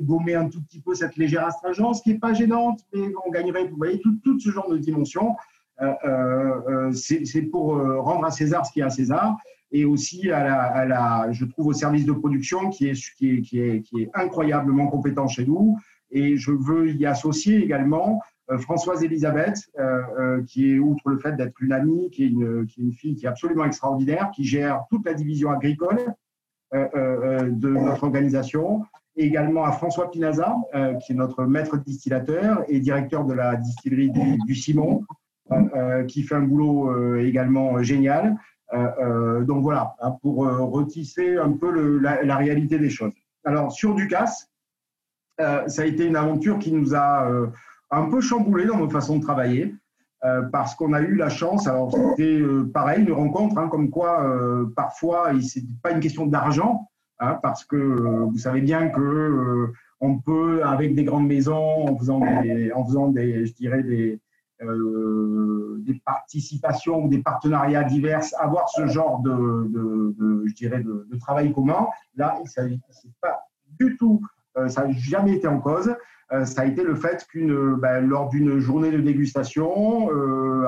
[0.00, 3.66] gommer un tout petit peu cette légère astringence qui n'est pas gênante, mais on gagnerait,
[3.66, 5.34] vous voyez, tout, tout ce genre de dimension.
[5.80, 9.36] Euh, euh, c'est pour rendre à César ce qui est à César
[9.72, 13.40] et aussi à la, je trouve au service de production qui est, qui est,
[13.82, 15.78] qui est, incroyablement compétent chez nous.
[16.10, 18.20] Et je veux y associer également
[18.58, 22.80] Françoise Elisabeth, euh, qui est, outre le fait d'être une amie, qui est une, qui
[22.80, 26.14] est une fille qui est absolument extraordinaire, qui gère toute la division agricole
[26.74, 28.84] euh, de notre organisation,
[29.16, 34.10] également à François Pinaza, euh, qui est notre maître distillateur et directeur de la distillerie
[34.10, 35.04] du, Simon,
[35.50, 38.36] euh, euh, qui fait un boulot également génial.
[38.72, 40.38] donc voilà, hein, pour
[40.72, 43.14] retisser un peu la, réalité des choses.
[43.44, 44.50] Alors sur Ducasse,
[45.38, 47.28] ça a été une aventure qui nous a
[47.90, 49.74] un peu chamboulé dans nos façons de travailler.
[50.50, 52.42] parce qu'on a eu la chance, alors c'était
[52.74, 54.12] pareil, une rencontre, hein, comme quoi
[54.74, 56.88] parfois, ce n'est pas une question d'argent,
[57.18, 61.86] Hein, parce que euh, vous savez bien que euh, on peut, avec des grandes maisons,
[61.86, 63.82] en faisant des, je dirais
[64.62, 70.12] euh, des participations ou des partenariats divers, avoir ce genre de,
[70.46, 71.86] je dirais de, travail commun.
[72.16, 72.82] Là, s'agit
[73.22, 73.40] pas
[73.80, 74.20] du tout,
[74.68, 75.94] ça n'a jamais été en cause.
[76.44, 80.10] ça a été le fait qu'une, ben, lors d'une journée de dégustation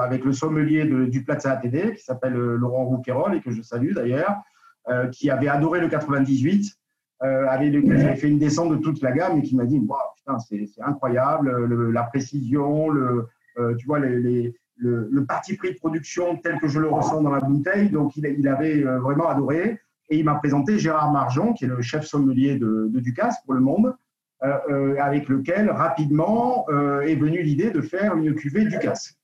[0.00, 4.42] avec le sommelier du Plaza ATD, qui s'appelle Laurent Rouquayrol et que je salue d'ailleurs,
[4.90, 6.74] euh, qui avait adoré le 98,
[7.22, 7.72] euh, avec
[8.16, 12.04] fait une descente de toute la gamme et qui m'a dit putain, c'est incroyable, la
[12.04, 13.26] précision, le,
[13.58, 17.32] euh, tu vois, les, le, parti pris de production tel que je le ressens dans
[17.32, 17.90] la bouteille.
[17.90, 19.78] Donc, il, avait vraiment adoré.
[20.08, 23.52] Et il m'a présenté Gérard Marjon, qui est le chef sommelier de, de Ducasse pour
[23.52, 23.94] le monde,
[24.40, 26.66] avec lequel rapidement
[27.02, 29.18] est venue l'idée de faire une cuvée Ducasse.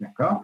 [0.00, 0.42] D'accord?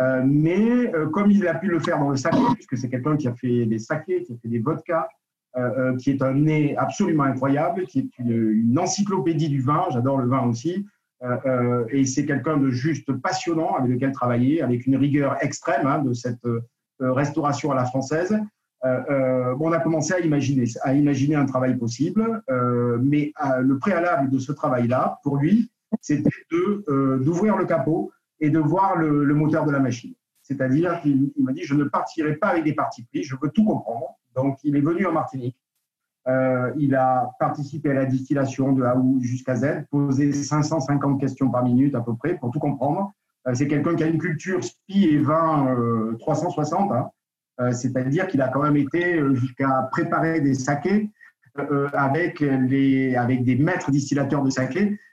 [0.00, 3.16] Euh, mais euh, comme il a pu le faire dans le saké, puisque c'est quelqu'un
[3.16, 5.08] qui a fait des sakés, qui a fait des vodkas,
[5.56, 10.28] euh, qui est un nez absolument incroyable, qui est une, encyclopédie du vin, j'adore le
[10.28, 10.86] vin aussi,
[11.90, 16.12] et c'est quelqu'un de juste passionnant avec lequel travailler, avec une rigueur extrême hein, de
[16.12, 16.46] cette
[17.00, 18.38] restauration à la française.
[18.84, 22.40] on a commencé à imaginer, à imaginer un travail possible,
[23.02, 28.96] mais le préalable de ce travail-là, pour lui, c'était d'ouvrir le capot et de voir
[28.96, 30.14] le, moteur de la machine.
[30.42, 33.64] C'est-à-dire qu'il m'a dit, je ne partirai pas avec des parties pris, je veux tout
[33.64, 34.16] comprendre.
[34.34, 35.56] Donc, il est venu en Martinique.
[36.26, 41.64] Euh, il a participé à la distillation de A jusqu'à Z, posé 550 questions par
[41.64, 43.12] minute à peu près pour tout comprendre.
[43.46, 45.74] Euh, c'est quelqu'un qui a une culture spi et vin
[46.18, 47.10] 360, hein.
[47.60, 51.10] euh, c'est-à-dire qu'il a quand même été jusqu'à préparer des sakés
[51.92, 55.07] avec, avec des maîtres distillateurs de saké euh, euh,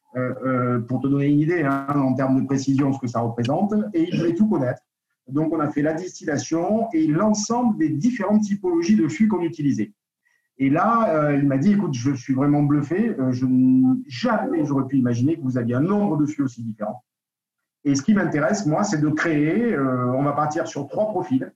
[0.87, 4.07] pour te donner une idée hein, en termes de précision ce que ça représente, et
[4.09, 4.81] il voulait tout connaître.
[5.27, 9.91] Donc on a fait la distillation et l'ensemble des différentes typologies de fûts qu'on utilisait.
[10.57, 13.15] Et là, euh, il m'a dit, écoute, je suis vraiment bluffé,
[14.07, 17.03] jamais j'aurais pu imaginer que vous aviez un nombre de fûts aussi différents.
[17.83, 21.51] Et ce qui m'intéresse, moi, c'est de créer, on va partir sur trois profils,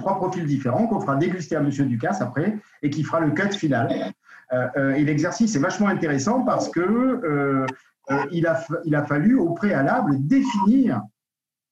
[0.00, 3.52] trois profils différents qu'on fera déguster à Monsieur Ducasse après et qui fera le cut
[3.56, 4.12] final.
[4.52, 7.66] Euh, euh, et l'exercice est vachement intéressant parce que euh,
[8.30, 11.02] il, a, il a fallu au préalable définir,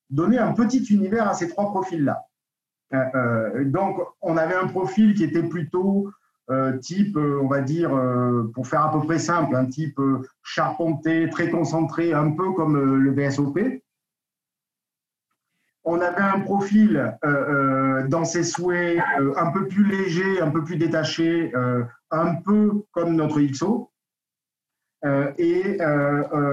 [0.09, 2.25] donner un petit univers à ces trois profils-là.
[3.67, 6.11] donc, on avait un profil qui était plutôt
[6.81, 7.91] type, on va dire,
[8.55, 10.01] pour faire à peu près simple, un type
[10.43, 13.59] charpenté, très concentré, un peu comme le VSOP.
[15.85, 17.17] On avait un profil
[18.09, 18.99] dans ses souhaits
[19.37, 21.53] un peu plus léger, un peu plus détaché,
[22.11, 23.91] un peu comme notre XO,
[25.05, 25.79] et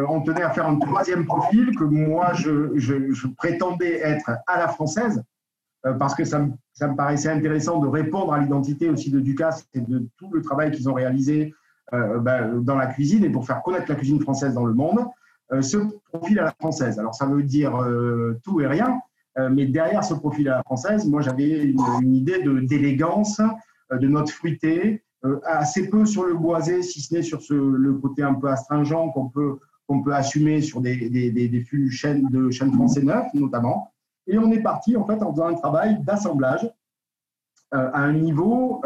[0.10, 5.22] on tenait à faire un troisième profil que moi, je, prétendais être à la française,
[6.00, 10.08] parce que ça me, paraissait intéressant de répondre à l'identité aussi de Ducasse et de
[10.18, 11.54] tout le travail qu'ils ont réalisé
[11.92, 15.00] ben, dans la cuisine et pour faire connaître la cuisine française dans le monde.
[15.60, 15.78] ce
[16.14, 16.98] profil à la française.
[16.98, 17.78] Alors, ça veut dire
[18.44, 19.07] tout et rien, euh,
[19.52, 23.40] mais derrière ce profil à la française, moi j'avais une, idée d'élégance,
[23.92, 27.94] euh, de notes fruitées, euh, assez peu sur le boisé, si ce n'est sur le
[27.94, 32.28] côté un peu astringent qu'on peut, qu'on peut assumer sur des, des, des, fûts chênes,
[32.30, 33.94] de français neufs notamment.
[34.26, 36.70] Et on est parti en fait en faisant un travail d'assemblage
[37.72, 38.82] à un niveau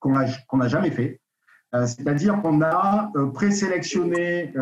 [0.00, 1.20] qu'on n'a jamais fait.
[1.72, 4.52] C'est-à-dire qu'on a présélectionné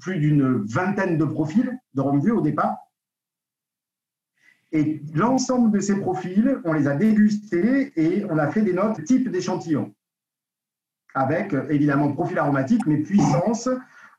[0.00, 2.76] plus d'une vingtaine de profils de rhum au départ,
[4.74, 9.02] et l'ensemble de ces profils, on les a dégustés et on a fait des notes
[9.04, 9.94] type d'échantillon.
[11.14, 13.68] Avec évidemment profil aromatique, mais puissance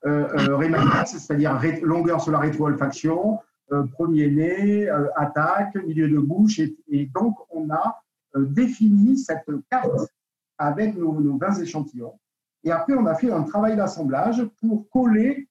[0.05, 3.39] euh, euh c'est-à-dire longueur sur la rétro-olfaction,
[3.73, 6.59] euh, premier nez, euh, attaque, milieu de bouche.
[6.59, 8.01] Et, donc, on a
[8.35, 10.09] défini cette carte
[10.57, 12.17] avec nos, nos 20 échantillons.
[12.63, 15.49] Et après, on a fait un travail d'assemblage pour coller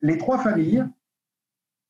[0.00, 0.84] les trois familles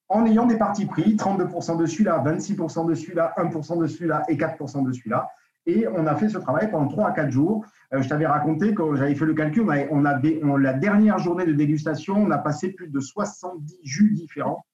[0.09, 4.37] en ayant des parties pris, 32% de celui-là, 26% de celui-là, 1% de celui-là et
[4.37, 5.29] 4% de celui-là.
[5.67, 7.65] Et on a fait ce travail pendant 3 à 4 jours.
[7.93, 11.53] Euh, je t'avais raconté, quand j'avais fait le calcul, on avait, la dernière journée de
[11.53, 14.65] dégustation, on a passé plus de 70 jus différents.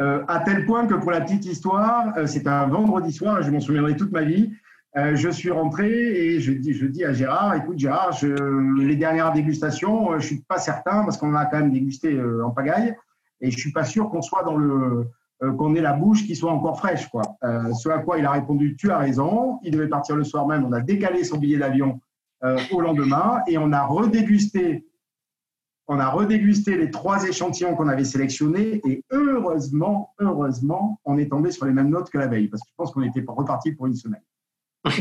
[0.00, 3.52] Euh, à tel point que pour la petite histoire, euh, c'était un vendredi soir, je
[3.52, 4.52] m'en souviendrai toute ma vie,
[4.96, 8.16] je suis rentré et je dis, je dis à Gérard, écoute Gérard,
[8.78, 12.50] les dernières dégustations, je ne suis pas certain, parce qu'on a quand même dégusté en
[12.50, 12.94] pagaille,
[13.44, 15.06] et je suis pas sûr qu'on soit dans le
[15.42, 17.08] euh, qu'on ait la bouche qui soit encore fraîche.
[17.08, 17.22] Quoi.
[17.42, 19.58] Euh, ce à quoi il a répondu Tu as raison.
[19.62, 20.64] Il devait partir le soir même.
[20.64, 22.00] On a décalé son billet d'avion
[22.44, 24.86] euh, au lendemain et on a redégusté.
[25.86, 31.50] On a redégusté les trois échantillons qu'on avait sélectionnés et heureusement, heureusement, on est tombé
[31.50, 33.86] sur les mêmes notes que la veille parce que je pense qu'on était reparti pour
[33.86, 34.22] une semaine.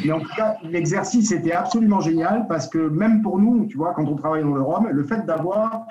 [0.03, 3.93] Mais en tout cas, l'exercice était absolument génial parce que même pour nous, tu vois,
[3.93, 5.85] quand on travaille dans le Rhum, le fait d'avoir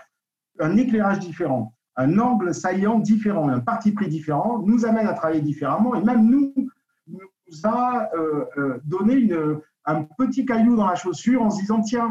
[0.59, 5.43] un éclairage différent, un angle saillant différent, un parti pris différent, nous amène à travailler
[5.43, 6.53] différemment et même nous,
[7.07, 7.21] nous
[7.65, 12.09] a euh, euh, donné une, un petit caillou dans la chaussure en se disant tiens,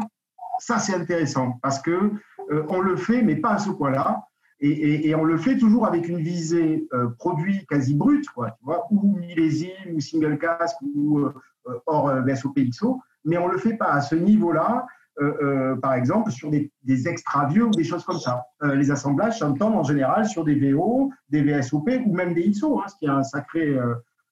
[0.58, 2.12] ça c'est intéressant parce que
[2.50, 4.24] euh, on le fait mais pas à ce point-là
[4.60, 6.86] et, et, on le fait toujours avec une visée
[7.18, 8.56] produit quasi brut, quoi,
[8.92, 11.26] ou millésime ou single casque ou
[11.86, 14.86] hors VSOP XO, mais on le fait pas à ce niveau-là
[15.82, 16.70] par exemple, sur des,
[17.08, 18.44] extra vieux ou des choses comme ça.
[18.62, 22.80] Euh, les assemblages s'entendent en général sur des VO, des VSOP ou même des ISO,
[22.80, 23.76] hein, ce qui est un sacré.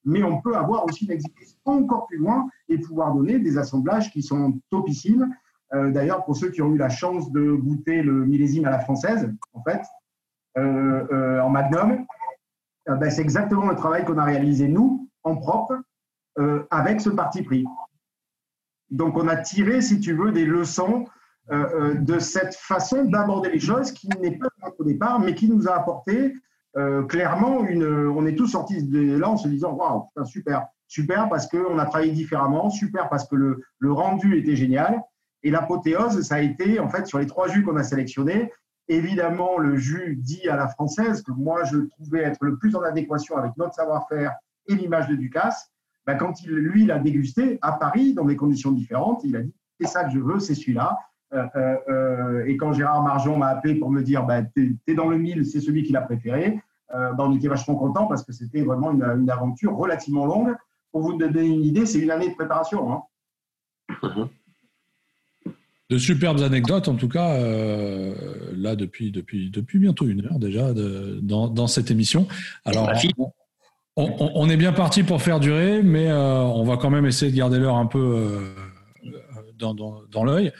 [0.03, 4.11] mais on peut avoir aussi une exécution encore plus loin et pouvoir donner des assemblages
[4.11, 5.29] qui sont topissimes.
[5.73, 9.31] D'ailleurs, pour ceux qui ont eu la chance de goûter le millésime à la française,
[9.53, 9.81] en fait,
[10.57, 12.05] en Magnum,
[12.87, 15.79] ben, c'est exactement le travail qu'on a réalisé nous, en propre,
[16.71, 17.63] avec ce parti pris.
[18.91, 21.05] Donc, on a tiré, si tu veux, des leçons
[21.51, 25.49] euh, euh, de cette façon d'aborder les choses qui n'est pas au départ, mais qui
[25.49, 26.35] nous a apporté
[26.77, 27.83] euh, clairement une.
[27.83, 31.85] On est tous sortis de là en se disant Waouh, super, super parce qu'on a
[31.85, 35.01] travaillé différemment, super parce que le, le rendu était génial.
[35.43, 38.51] Et l'apothéose, ça a été, en fait, sur les trois jus qu'on a sélectionnés,
[38.87, 42.81] évidemment le jus dit à la française, que moi je trouvais être le plus en
[42.81, 44.35] adéquation avec notre savoir-faire
[44.67, 45.71] et l'image de Ducasse.
[46.05, 49.53] Ben, quand il, lui, l'a dégusté à Paris, dans des conditions différentes, il a dit
[49.79, 50.97] c'est ça que je veux, c'est celui-là.
[51.33, 54.93] Euh, euh, euh, et quand Gérard Marjon m'a appelé pour me dire bah, t'es es
[54.93, 56.59] dans le mille, c'est celui qu'il a préféré,
[56.93, 60.53] ben, on était vachement content parce que c'était vraiment une, aventure relativement longue.
[60.91, 62.91] Pour vous donner une idée, c'est une année de préparation.
[62.91, 64.29] Hein.
[65.89, 71.47] De superbes anecdotes, en tout cas, là, depuis, depuis, depuis bientôt une heure déjà dans,
[71.47, 72.27] dans, cette émission.
[72.65, 73.31] Alors, on,
[73.97, 77.59] est bien parti pour faire durer, mais euh, on va quand même essayer de garder
[77.59, 79.11] l'heure un peu euh,
[79.57, 80.51] dans, dans, l'œil.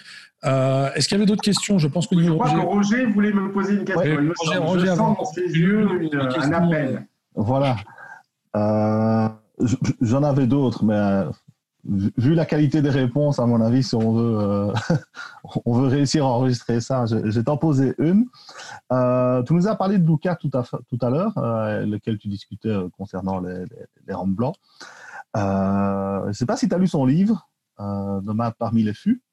[0.44, 1.78] Euh, est-ce qu'il y avait d'autres questions?
[1.78, 4.18] Je pense que Je crois que Roger voulait me poser une question.
[4.62, 7.08] Roger, je sens dans ses yeux un appel.
[7.36, 7.78] Voilà.
[10.02, 11.24] J'en avais d'autres, mais
[11.84, 14.74] vu la qualité des réponses, à mon avis, si on veut, euh,
[15.66, 18.26] on veut réussir à enregistrer ça, j'ai t'en posé une.
[18.92, 22.28] Euh, tu nous as parlé de Luca tout à, tout à l'heure, euh, lequel tu
[22.28, 23.66] discutais concernant les,
[24.08, 24.56] les, blancs.
[25.36, 29.24] je ne sais pas si tu as lu son livre, Nomade parmi les fûts.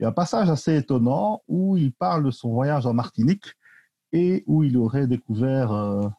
[0.00, 3.54] Il y a un passage assez étonnant où il parle de son voyage en Martinique
[4.12, 5.72] et où il aurait découvert,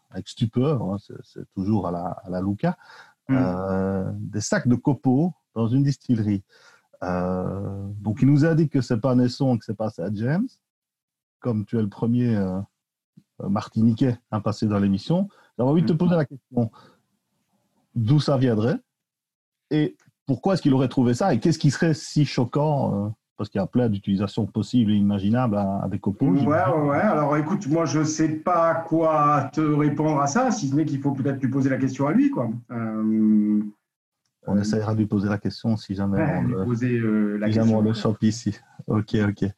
[0.10, 2.78] avec stupeur, hein, c'est toujours à la, à la Luca,
[3.28, 4.14] hmm.
[4.20, 6.44] des sacs de copeaux dans une distillerie.
[7.04, 10.48] Euh, donc, il nous a dit que c'est pas Nesson, que c'est pas ça James.
[11.40, 12.38] comme tu es le premier
[13.40, 15.98] Martiniquais à passer dans l'émission, j'avais envie de te mm.
[15.98, 16.72] poser la question
[17.94, 18.78] d'où ça viendrait
[19.72, 19.96] et
[20.26, 23.64] pourquoi est-ce qu'il aurait trouvé ça et qu'est-ce qui serait si choquant parce qu'il y
[23.64, 26.26] a plein d'utilisations possibles et imaginables avec Oppo.
[26.26, 26.98] Ouais, ouais, ouais.
[26.98, 30.86] Alors écoute, moi je ne sais pas quoi te répondre à ça, si ce n'est
[30.86, 32.30] qu'il faut peut-être lui poser la question à lui.
[32.30, 32.50] Quoi.
[32.72, 33.62] Euh,
[34.48, 37.78] on essaiera de lui poser la question si jamais on, le, poser, euh, la question.
[37.78, 38.58] on le chope ici.
[38.88, 39.50] Ok, ok.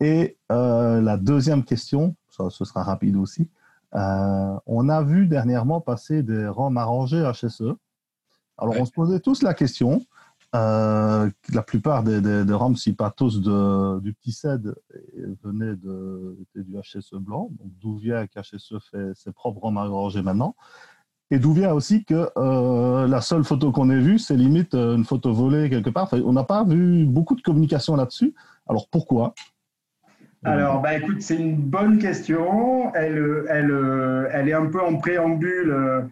[0.00, 3.48] Et euh, la deuxième question, ça, ce sera rapide aussi.
[3.92, 7.74] on a vu dernièrement passer des ROM arrangés HSE.
[8.56, 10.00] Alors on se posait tous la question
[10.54, 14.72] euh, la plupart des, des, ROM, si pas tous, de, du petit CED
[15.42, 17.50] venaient de, du HSE blanc.
[17.58, 20.54] Donc, d'où vient qu'HSE fait ses propres ROM arrangés maintenant.
[21.30, 24.96] Et d'où vient aussi que euh, la seule photo qu'on ait vue, c'est limite euh,
[24.96, 26.12] une photo volée quelque part.
[26.12, 28.34] on n'a pas vu beaucoup de communication là-dessus.
[28.68, 29.34] Alors pourquoi?
[30.44, 32.92] Alors, bah, écoute, c'est une bonne question.
[32.94, 36.10] Elle, elle, elle est un peu en préambule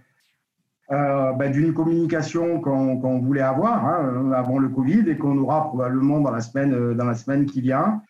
[0.92, 6.20] euh, ben, d'une communication qu'on voulait avoir hein, avant le Covid et qu'on aura probablement
[6.20, 8.02] dans la semaine, euh, dans la semaine qui vient.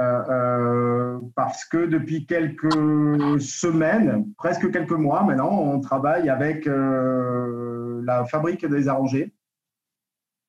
[0.00, 8.66] Euh, parce que depuis quelques semaines, presque quelques mois maintenant, on travaille avec la fabrique
[8.66, 9.34] des arrangés,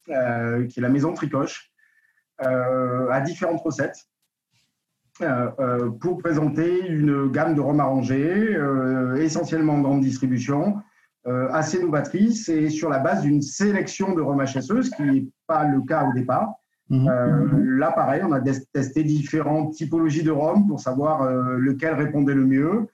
[0.06, 1.72] qui est la maison Tricoche,
[2.40, 4.08] à différentes recettes.
[6.00, 8.58] pour présenter une gamme de rhum arrangés,
[9.18, 10.82] essentiellement en grande distribution,
[11.28, 15.28] euh, assez novatrice et sur la base d'une sélection de rhum HSE, ce qui n'est
[15.46, 16.56] pas le cas au départ.
[16.92, 17.08] Mhm.
[17.08, 22.36] Euh, là, pareil, on a testé différentes typologies de rhum pour savoir euh, lequel répondait
[22.36, 22.88] le mieux.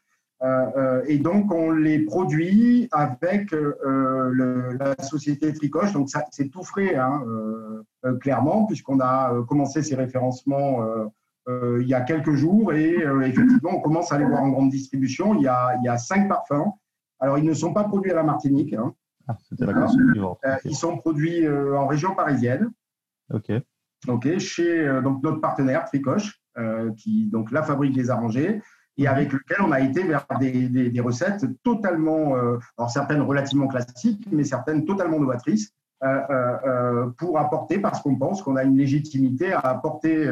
[1.08, 5.94] et donc, on les produit avec la société Tricoche.
[5.94, 7.24] Donc, c'est tout frais, hein,
[8.22, 10.86] clairement, puisqu'on a commencé ces référencements
[11.50, 12.72] il y a quelques jours.
[12.74, 15.34] Et effectivement, on commence à les voir en grande distribution.
[15.34, 16.72] Il y a, il y a cinq parfums.
[17.20, 18.74] Alors, ils ne sont pas produits à la Martinique.
[18.74, 18.94] Hein.
[19.28, 22.72] Ah, euh, ils sont produits euh, en région parisienne.
[23.34, 23.52] OK.
[24.08, 26.42] OK, chez euh, donc, notre partenaire Tricoche,
[26.98, 28.62] qui donc la fabrique des arrangés,
[28.98, 29.08] et mhm.
[29.08, 32.34] avec lequel on a été vers des, des, recettes totalement,
[32.80, 35.72] alors certaines relativement classiques, mais certaines totalement novatrices,
[37.20, 40.28] pour apporter, parce qu'on pense qu'on a une légitimité à apporter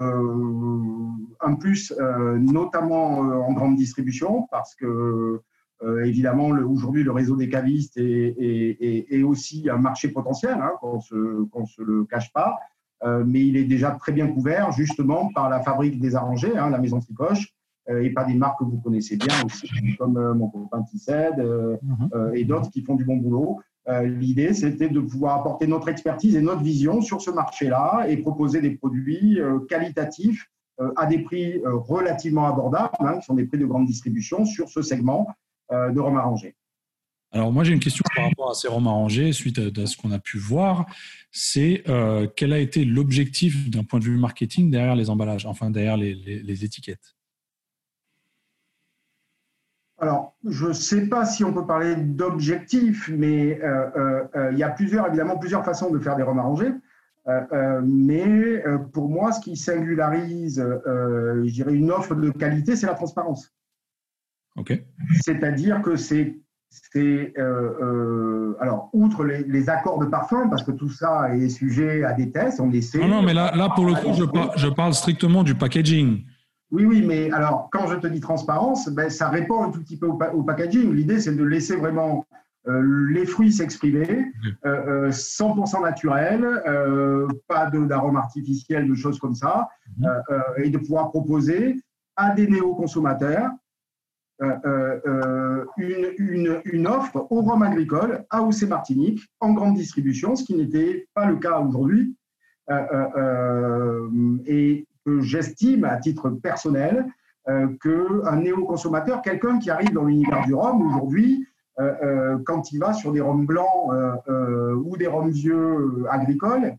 [0.00, 1.92] un plus,
[2.38, 5.42] notamment en grande distribution, parce que
[5.82, 11.66] euh, évidemment, aujourd'hui, le réseau des cavistes est, aussi un marché potentiel, hein, qu'on ne
[11.66, 15.60] se, le cache pas, euh, mais il est déjà très bien couvert justement par la
[15.60, 17.54] fabrique des arrangés, hein, la maison Tricoche,
[17.88, 22.34] euh, et par des marques que vous connaissez bien aussi, comme mon copain Tissed mhm.
[22.34, 23.60] et d'autres qui font du bon boulot.
[24.04, 28.60] L'idée, c'était de pouvoir apporter notre expertise et notre vision sur ce marché-là et proposer
[28.60, 30.48] des produits qualitatifs
[30.94, 34.82] à des prix relativement abordables, hein, qui sont des prix de grande distribution sur ce
[34.82, 35.26] segment
[35.72, 36.56] euh, de rhum arrangé.
[37.32, 40.10] Alors moi j'ai une question par rapport à ces rhums arrangés suite à, ce qu'on
[40.10, 40.86] a pu voir,
[41.30, 45.70] c'est euh, quel a été l'objectif d'un point de vue marketing derrière les emballages, enfin
[45.70, 47.14] derrière les, étiquettes?
[49.98, 54.70] Alors, je ne sais pas si on peut parler d'objectif, mais euh, il y a
[54.70, 56.72] plusieurs, évidemment plusieurs façons de faire des rhums arrangés.
[57.84, 63.54] mais pour moi, ce qui singularise, je dirais, une offre de qualité, c'est la transparence.
[65.22, 70.88] C'est-à-dire que c'est c'est euh, euh, alors outre les, accords de parfum parce que tout
[70.88, 72.98] ça est sujet à des tests, on essaie.
[72.98, 74.24] Non, non, mais là, là pour le coup, je,
[74.56, 76.24] je, parle strictement du packaging.
[76.70, 79.98] Oui, oui, mais alors quand je te dis transparence, ben, ça répond un tout petit
[79.98, 80.94] peu au, packaging.
[80.94, 82.24] L'idée, c'est de laisser vraiment
[82.68, 84.26] euh, les fruits s'exprimer,
[84.64, 86.46] 100% naturel,
[87.48, 89.68] pas d'arômes artificiels, de choses comme ça,
[89.98, 90.06] mhm.
[90.58, 91.80] et de pouvoir proposer
[92.14, 93.50] à des néo-consommateurs
[94.42, 95.64] euh, euh, euh,
[96.64, 101.26] une, offre au rhum agricole à OC Martinique en grande distribution, ce qui n'était pas
[101.26, 102.16] le cas aujourd'hui.
[104.46, 107.06] et que j'estime à titre personnel
[107.46, 111.46] qu'un néo-consommateur, quelqu'un qui arrive dans l'univers du rhum aujourd'hui,
[112.46, 113.90] quand il va sur des rhums blancs
[114.84, 116.76] ou des rhums vieux agricoles,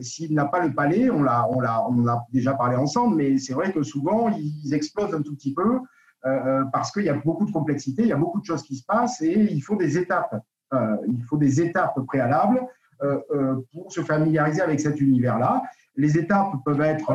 [0.00, 3.82] s'il n'a pas le palais, on, l'a, a déjà parlé ensemble, mais c'est vrai que
[3.82, 5.94] souvent, ils explosent un tout petit peu euh, euh,
[6.72, 8.84] parce qu'il y a beaucoup de complexité, il y a beaucoup de choses qui se
[8.84, 10.36] passent et il faut des étapes.
[10.74, 12.60] Euh, il faut des étapes préalables
[13.72, 15.62] pour se familiariser avec cet univers-là.
[15.96, 17.12] Les étapes peuvent être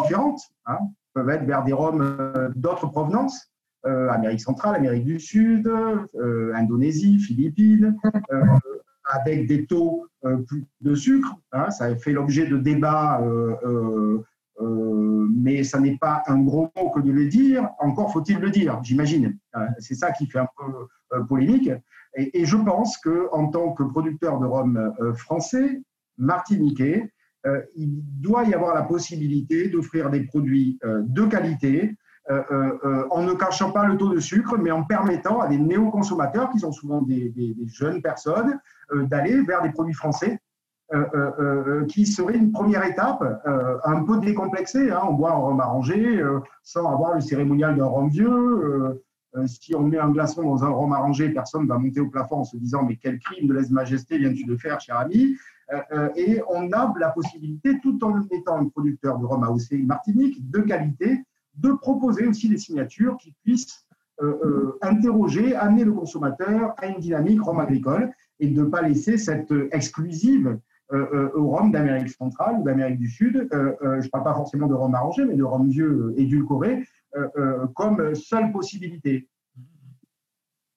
[0.00, 0.78] différentes, hein,
[1.14, 3.50] peuvent être vers des roms d'autres provenances,
[3.84, 5.68] Amérique centrale, Amérique du Sud,
[6.54, 7.96] Indonésie, Philippines,
[9.10, 10.06] avec des taux
[10.46, 11.34] plus de sucre.
[11.52, 13.20] Hein, ça fait l'objet de débats
[14.60, 18.80] mais ça n'est pas un gros mot que de le dire, encore faut-il le dire,
[18.82, 19.38] j'imagine.
[19.78, 21.70] C'est ça qui fait un peu polémique.
[22.14, 25.82] Et, je pense qu'en tant que producteur de rhum français,
[26.16, 27.12] martiniquais,
[27.74, 31.96] il doit y avoir la possibilité d'offrir des produits de qualité,
[32.28, 35.46] euh, euh, euh, en ne cachant pas le taux de sucre, mais en permettant à
[35.46, 37.32] des néo-consommateurs, qui sont souvent des,
[37.66, 38.58] jeunes personnes,
[38.92, 40.40] d'aller vers des produits français
[41.88, 43.22] qui serait une première étape
[43.84, 44.90] un peu décomplexée.
[44.90, 45.00] Hein.
[45.08, 46.22] On boit un rhum arrangé
[46.62, 49.02] sans avoir le cérémonial d'un rhum vieux.
[49.46, 52.36] si on met un glaçon dans un rhum arrangé, personne ne va monter au plafond
[52.36, 55.36] en se disant mais quel crime de lèse-majesté viens-tu de faire, cher ami
[56.14, 60.60] Et on a la possibilité, tout en étant un producteur de rhum AOC Martinique, de
[60.60, 61.24] qualité,
[61.56, 63.86] de proposer aussi des signatures qui puissent
[64.22, 68.10] euh, euh, interroger, amener le consommateur à une dynamique rhum agricole
[68.40, 70.56] et de ne pas laisser cette exclusive euh,
[70.92, 74.94] au rhum d'Amérique centrale ou d'Amérique du Sud, je ne parle pas forcément de rhum
[74.94, 76.84] arrangé, mais de rhum vieux édulcoré,
[77.74, 79.28] comme seule possibilité.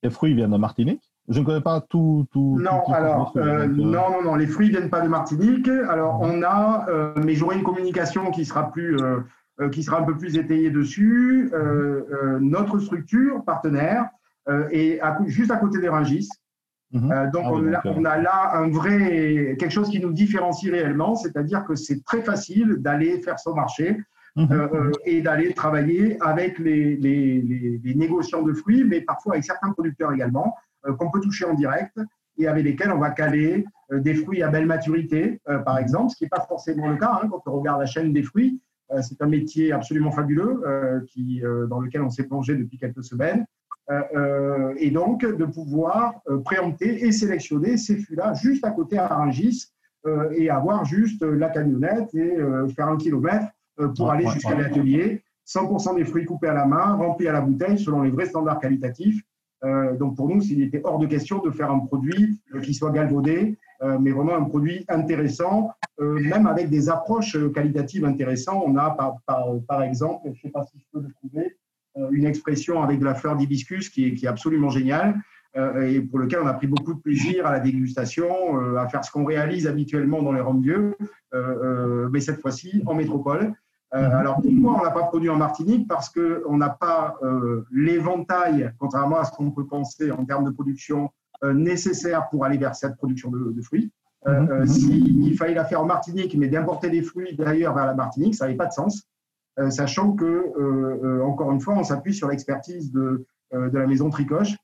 [0.02, 1.04] Les fruits viennent de Martinique?
[1.28, 2.26] Je ne connais pas tout.
[2.32, 5.68] tout non, alors, non, non, non, les fruits viennent pas de Martinique.
[5.68, 6.88] Alors, on a,
[7.18, 8.98] mais j'aurai une communication qui sera plus,
[9.62, 11.50] euh, qui sera un peu plus étayé dessus.
[11.54, 14.10] Euh, euh, notre structure partenaire
[14.72, 16.28] est juste à côté des Rungis.
[16.92, 17.30] Mhm.
[17.32, 21.76] donc, ah on, a, là un vrai, quelque chose qui nous différencie réellement, c'est-à-dire que
[21.76, 23.98] c'est très facile d'aller faire son marché
[24.36, 24.92] mhm.
[25.06, 30.12] et d'aller travailler avec les, les, les, négociants de fruits, mais parfois avec certains producteurs
[30.14, 30.56] également,
[30.98, 32.00] qu'on peut toucher en direct
[32.40, 36.24] et avec lesquels on va caler des fruits à belle maturité, par exemple, ce qui
[36.24, 38.60] n'est pas forcément le cas hein, quand on regarde la chaîne des fruits.
[38.92, 42.78] Euh, c'est un métier absolument fabuleux euh, qui, euh, dans lequel on s'est plongé depuis
[42.78, 43.46] quelques semaines.
[44.78, 49.68] Et donc, de pouvoir préempter et sélectionner ces fûts-là juste à côté à Rungis
[50.32, 52.38] et avoir juste la camionnette et
[52.76, 53.48] faire un kilomètre
[53.96, 55.24] pour aller jusqu'à l'atelier.
[55.48, 58.60] 100% des fruits coupés à la main, remplis à la bouteille selon les vrais standards
[58.60, 59.24] qualitatifs.
[60.00, 63.58] donc pour nous, il était hors de question de faire un produit qui soit galvaudé,
[64.00, 65.72] mais vraiment un produit intéressant
[66.02, 68.64] euh, même avec des approches euh, qualitatives intéressantes.
[68.66, 69.18] On a par,
[69.68, 71.59] par, exemple, je ne sais pas si je peux le trouver, euh,
[72.12, 75.16] une expression avec de la fleur d'hibiscus qui est, qui est absolument géniale
[75.82, 79.12] et pour lequel on a pris beaucoup de plaisir à la dégustation, à faire ce
[79.12, 80.96] qu'on réalise habituellement dans les rhums vieux,
[82.12, 83.54] mais cette fois-ci en métropole.
[83.92, 85.88] Alors pourquoi on n'a pas produit en Martinique?
[85.88, 87.18] Parce qu'on n'a pas
[87.72, 91.10] l'éventail, contrairement à ce qu'on peut penser en termes de production,
[91.44, 93.92] nécessaire pour aller vers cette production de, de fruits.
[94.28, 94.52] Euh, mhm.
[94.52, 98.36] euh, s'il fallait la faire en Martinique, mais d'importer des fruits d'ailleurs vers la Martinique,
[98.36, 99.04] ça n'avait pas de sens, euh,
[99.70, 104.56] sachant que, encore une fois, on s'appuie sur l'expertise de, de la maison Tricoche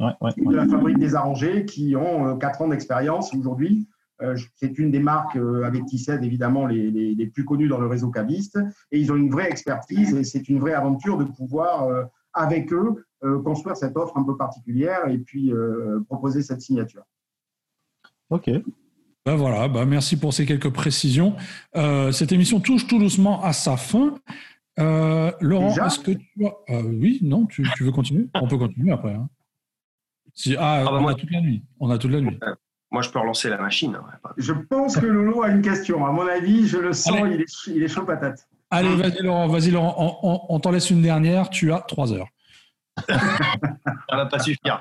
[0.00, 3.88] et de la fabrique des arrangés qui ont 4 ans d'expérience aujourd'hui.
[4.54, 8.10] c'est une des marques avec Tissed, évidemment, les, les, les, plus connues dans le réseau
[8.10, 8.58] caviste.
[8.92, 11.88] Et ils ont une vraie expertise et c'est une vraie aventure de pouvoir,
[12.32, 13.04] avec eux,
[13.44, 15.52] construire cette offre un peu particulière et puis
[16.08, 17.04] proposer cette signature.
[18.30, 18.50] OK.
[19.28, 21.36] Ben voilà, ben merci pour ces quelques précisions.
[21.76, 24.14] Euh, cette émission touche tout doucement à sa fin.
[24.80, 26.72] Euh, Laurent, est-ce que tu as...
[26.72, 28.26] Euh, oui, non, tu, veux continuer?
[28.32, 29.12] On peut continuer après.
[29.12, 29.28] Hein.
[30.32, 31.62] Si, ah, ah bah on a toute la nuit.
[31.78, 32.38] On a toute la nuit.
[32.90, 33.98] Moi, je peux relancer la machine.
[34.38, 36.06] Je pense que Lolo a une question.
[36.06, 38.48] À mon avis, je le sens, il est, il est, chaud patate.
[38.70, 40.20] Allez, vas-y Laurent, vas-y Laurent.
[40.22, 41.50] On, on, t'en laisse une dernière.
[41.50, 42.28] Tu as trois heures.
[43.06, 43.20] Ça
[44.10, 44.80] va pas suffire.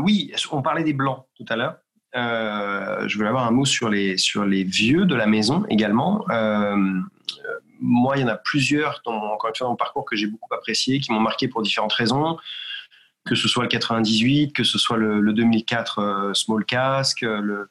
[0.00, 1.76] oui, on parlait des blancs tout à l'heure.
[2.16, 6.24] Euh, je voulais avoir un mot sur les, sur les vieux de la maison également.
[6.30, 6.76] Euh,
[7.80, 11.00] moi, il y en a plusieurs, dans, encore une mon parcours que j'ai beaucoup apprécié,
[11.00, 12.38] qui m'ont marqué pour différentes raisons.
[13.24, 17.68] Que ce soit le 98, que ce soit le, 2004 euh, Small Cask, le,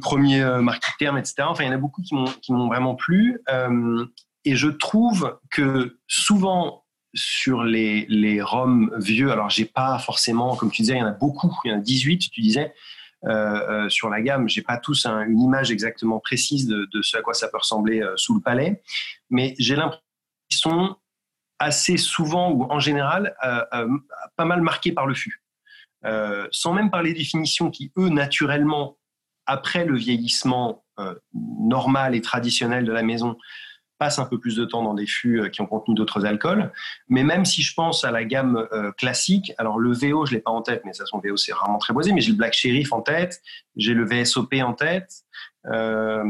[0.00, 1.42] premier Marquis Terme, etc.
[1.42, 2.14] Enfin, il y en a beaucoup qui
[2.52, 3.40] m'ont vraiment plu.
[4.44, 6.84] et je trouve que souvent,
[7.14, 11.06] sur les, les roms vieux, alors j'ai pas forcément, comme tu disais, il y en
[11.06, 12.98] a beaucoup, il y en a 18, tu disais, euh, euh,
[13.88, 14.48] sur la gamme.
[14.48, 18.16] J'ai pas tous une image exactement précise de, ce à quoi ça peut ressembler euh,
[18.16, 18.82] sous le palais,
[19.28, 20.02] mais j'ai l'impression
[20.48, 20.96] qu'ils sont
[21.58, 23.34] assez souvent ou en général
[24.36, 25.42] pas mal marqués par le fût.
[26.50, 28.96] sans même parler des définitions qui, eux, naturellement,
[29.44, 30.84] après le vieillissement
[31.34, 33.36] normal et traditionnel de la maison,
[34.00, 36.72] passe un peu plus de temps dans des fûts euh, qui ont contenu d'autres alcools.
[37.08, 40.40] Mais même si je pense à la gamme euh, classique, alors le VO, je l'ai
[40.40, 42.54] pas en tête, mais ça, son VO, c'est rarement très boisé, mais j'ai le Black
[42.54, 43.42] Sheriff en tête,
[43.76, 45.12] j'ai le VSOP en tête,
[45.66, 46.24] euh,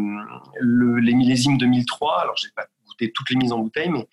[0.60, 4.08] le, les millésimes 2003, alors j'ai pas goûté toutes les mises en bouteille, mais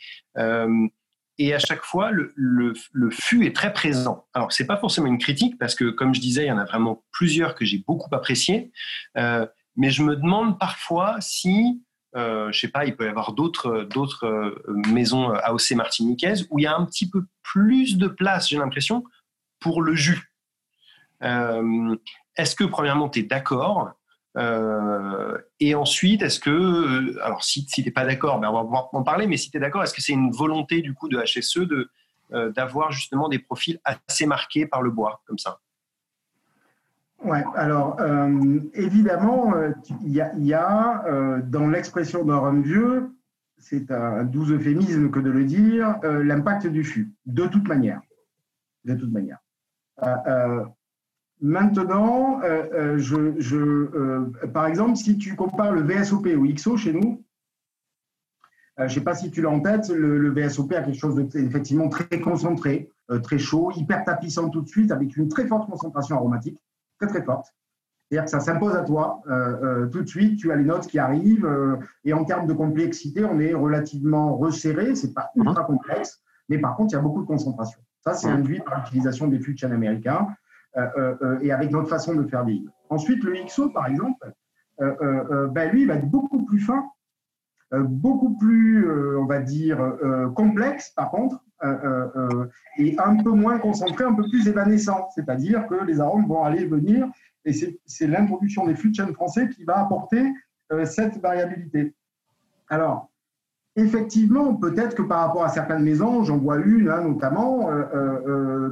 [1.39, 4.25] et à chaque fois, le, le, le, fût est très présent.
[4.33, 6.65] Alors, c'est pas forcément une critique, parce que, comme je disais, il y en a
[6.65, 8.71] vraiment plusieurs que j'ai beaucoup appréciés.
[9.15, 11.79] mais je me demande parfois si
[12.15, 13.69] euh, je sais pas, il peut y avoir d'autres
[14.23, 18.57] euh, maisons AOC martiniquaises où il y a un petit peu plus de place, j'ai
[18.57, 19.03] l'impression,
[19.59, 20.31] pour le jus.
[21.23, 21.95] Euh,
[22.37, 23.93] est-ce que premièrement tu es d'accord
[25.59, 29.01] et ensuite, est-ce que, alors si, tu n'es pas d'accord, ben on va pouvoir en
[29.01, 31.67] parler, mais si tu es d'accord, est-ce que c'est une volonté du coup de HSE
[32.53, 35.59] d'avoir justement des profils assez marqués par le bois, comme ça?
[37.23, 43.09] Ouais, alors euh, évidemment, euh, il y a, euh, dans l'expression d'un rhum vieux,
[43.57, 48.01] c'est un doux euphémisme que de le dire, l'impact du fût, de toute manière.
[48.85, 49.39] De toute manière.
[51.41, 52.39] maintenant,
[52.97, 57.23] je, je par exemple, si tu compares le VSOP au XO chez nous,
[58.77, 61.89] je ne sais pas si tu l'as en tête, le, VSOP a quelque chose d'effectivement
[61.89, 62.91] très concentré,
[63.23, 66.61] très chaud, hyper tapissant tout de suite, avec une très forte concentration aromatique
[66.99, 67.53] très très forte.
[68.09, 69.33] C'est-à-dire que ça s'impose à toi euh,
[69.63, 70.39] euh, tout de suite.
[70.39, 71.75] Tu as les notes qui arrivent euh,
[72.05, 74.95] et en termes de complexité, on est relativement resserré.
[74.95, 77.79] C'est pas ultra complexe, mais par contre, il y a beaucoup de concentration.
[78.01, 80.27] Ça, c'est induit par l'utilisation des fûts de chêne américains
[81.41, 82.69] et avec notre façon de faire vieillir.
[82.89, 84.31] Ensuite, le XO, par exemple,
[84.79, 86.85] ben, lui, il va être beaucoup plus fin,
[87.73, 88.87] beaucoup plus,
[89.17, 89.79] on va dire,
[90.35, 91.43] complexe, par contre,
[92.77, 95.09] et un peu moins concentré, un peu plus évanescent.
[95.15, 97.07] C'est-à-dire que les arômes vont aller venir,
[97.45, 100.23] et c'est l'introduction des fûts de chêne français qui va apporter
[100.85, 101.95] cette variabilité.
[102.69, 103.09] Alors,
[103.75, 107.69] effectivement, peut-être que par rapport à certaines maisons, j'en vois une hein, notamment,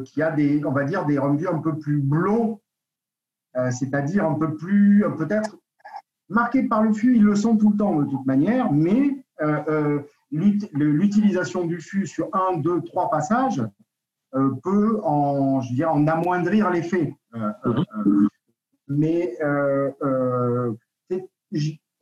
[0.03, 2.59] qui a des, on va dire, des rendus un peu plus blonds,
[3.71, 5.57] c'est-à-dire un peu plus, peut-être
[6.27, 9.23] marqués par le fût, ils le sont tout le temps de toute manière, mais
[10.35, 13.63] l'utilisation du fût sur un, deux, trois passages
[14.35, 17.15] euh, peut en, je dirais, en amoindrir l'effet.
[17.35, 18.27] Euh, euh,
[18.87, 19.35] mais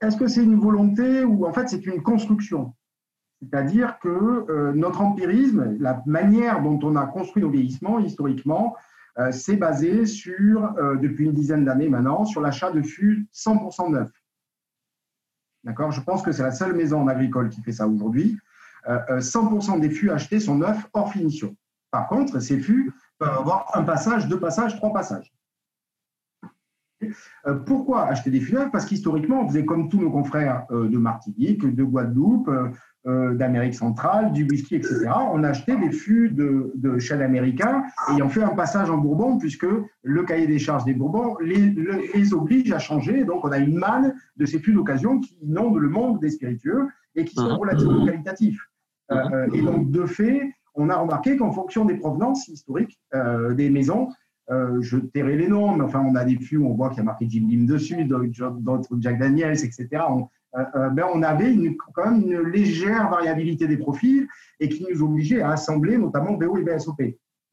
[0.02, 2.74] est-ce que c'est une volonté ou en fait c'est une construction?
[3.42, 8.76] C'est-à-dire que notre empirisme, la manière dont on a construit nos vieillissements historiquement,
[9.32, 14.23] c'est basé sur, depuis une dizaine d'années maintenant, sur l'achat de fûts 100% neufs.
[15.66, 18.38] Je pense que c'est la seule maison en agricole qui fait ça aujourd'hui.
[18.88, 21.56] 100% euh, euh, des fûts achetés sont neufs hors finition.
[21.92, 25.32] Par contre, ces fûts peuvent avoir un passage, deux passages, trois passages.
[27.48, 30.98] Euh, pourquoi acheter des fûts neufs Parce qu'historiquement, on faisait comme tous nos confrères de
[30.98, 32.50] Martinique, de Guadeloupe,
[33.06, 35.10] euh, d'Amérique centrale, du whisky, etc.
[35.34, 37.84] On achetait des fûts de, de chêne américain
[38.14, 39.66] ayant fait un passage en Bourbon, puisque
[40.04, 43.26] le cahier des charges des Bourbons les, oblige à changer.
[43.26, 46.88] Donc, on a une manne de ces fûts d'occasion qui inondent le monde des spiritueux
[47.16, 47.58] et qui sont mhm.
[47.58, 48.62] relativement qualitatifs.
[49.12, 52.98] Euh, euh, et donc, de fait, on a remarqué qu'en fonction des provenances historiques
[53.52, 54.08] des maisons,
[54.50, 57.02] je tairai les noms, mais enfin, on a des fûts où on voit qu'il y
[57.02, 60.04] a marqué Jim Beam dessus, d'autres Jack Daniels, etc.
[60.56, 61.56] Euh, euh, ben, on avait
[61.94, 64.28] quand même une légère variabilité des profils
[64.60, 67.02] et qui nous obligeait à assembler notamment BO et BSOP,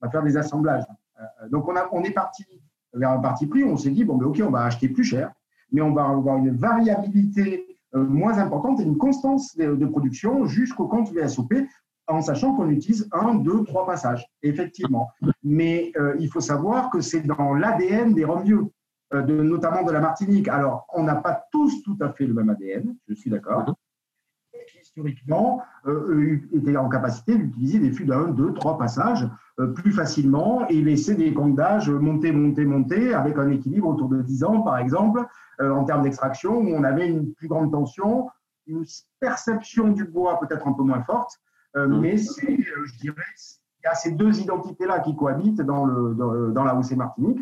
[0.02, 0.84] à faire des assemblages.
[1.18, 2.44] Euh, donc on, on est parti
[2.92, 5.32] vers un parti pris, on s'est dit, bon, ben, ok, on va acheter plus cher,
[5.72, 11.12] mais on va avoir une variabilité moins importante et une constance de, production jusqu'au compte
[11.12, 11.52] VSOP,
[12.10, 15.10] en sachant qu'on utilise un, deux, trois passages, effectivement.
[15.42, 18.70] Mais il faut savoir que c'est dans l'ADN des vieux.
[19.12, 20.46] Euh, notamment de la Martinique.
[20.46, 23.74] Alors, on n'a pas tous tout à fait le même ADN, je suis d'accord,
[24.80, 30.66] historiquement euh, étaient en capacité d'utiliser des fûts d'un, deux, trois passages euh, plus facilement
[30.68, 34.60] et laisser des comptes d'âge monter, monter, monter, avec un équilibre autour de 10 ans,
[34.62, 35.26] par exemple,
[35.60, 38.30] en termes d'extraction, où on avait une plus grande tension,
[38.66, 38.84] une
[39.18, 41.38] perception du bois peut-être un peu moins forte,
[41.74, 42.00] mhm.
[42.00, 43.22] mais c'est, je dirais,
[43.82, 47.40] il y a ces deux identités-là qui cohabitent dans, le, dans, dans la OC Martinique.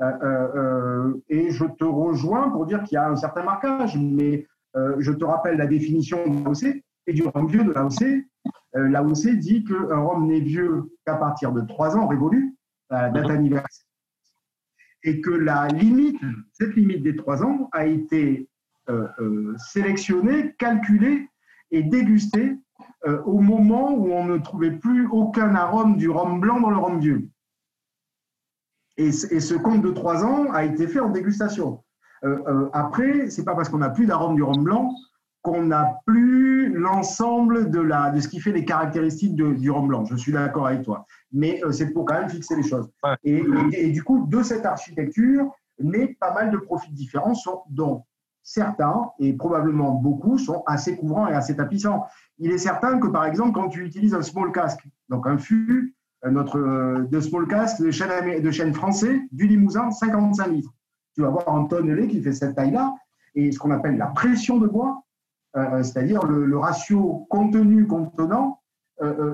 [0.00, 3.96] Euh, euh, euh, et je te rejoins pour dire qu'il y a un certain marquage,
[3.96, 4.46] mais
[4.98, 8.24] je te rappelle la définition de l'AOC et du rhum vieux de l'AOC.
[8.72, 12.56] L'AOC dit qu'un rhum n'est vieux qu'à partir de 3 ans révolu,
[12.90, 13.86] la date anniversaire.
[15.04, 16.20] Et que la limite,
[16.54, 18.48] cette limite des 3 ans, a été
[19.58, 21.28] sélectionnée, calculée
[21.70, 22.56] et dégustée
[23.26, 26.98] au moment où on ne trouvait plus aucun arôme du rhum blanc dans le rhum
[26.98, 27.28] vieux.
[28.96, 31.82] Et, ce compte de trois ans a été fait en dégustation.
[32.24, 34.94] Euh, euh, après, c'est pas parce qu'on n'a plus d'arôme du rhum blanc
[35.42, 40.06] qu'on n'a plus l'ensemble de, la, de ce qui fait les caractéristiques du rhum blanc.
[40.06, 41.04] Je suis d'accord avec toi.
[41.32, 42.88] Mais euh, c'est pour quand même fixer les choses.
[43.24, 48.04] Et, et, du coup, de cette architecture, mais pas mal de profils différents, sont, dont
[48.44, 52.04] certains, et probablement beaucoup, sont assez couvrants et assez tapissants.
[52.38, 55.96] Il est certain que, par exemple, quand tu utilises un small cask, donc un fût
[56.24, 60.72] euh, notre euh, de small cast de chêne, de chêne français du Limousin, 55 litres.
[61.14, 62.94] Tu vas avoir un tonnelé qui fait cette taille-là
[63.34, 65.00] et ce qu'on appelle la pression de bois
[65.82, 68.60] c'est-à-dire le, ratio contenu-contenant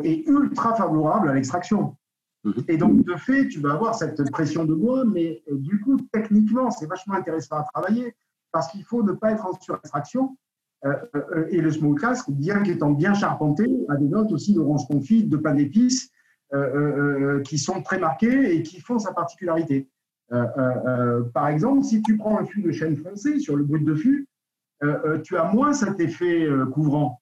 [0.04, 1.96] est ultra favorable à l'extraction.
[2.44, 2.64] Mhm.
[2.68, 6.70] Et donc, de fait, tu vas avoir cette pression de bois, mais du coup, techniquement,
[6.70, 8.14] c'est vachement intéressant à travailler
[8.52, 10.36] parce qu'il faut ne pas être en surextraction.
[11.50, 15.36] et le small cask, bien qu'étant bien charpenté, a des notes aussi d'orange confit, de
[15.36, 16.10] pain d'épices,
[17.44, 19.88] qui sont très marquées et qui font sa particularité.
[20.32, 23.64] Euh, euh, euh, par exemple, si tu prends un fût de chêne foncé sur le
[23.64, 24.28] brut de fût,
[25.24, 27.20] tu as moins cet effet couvrant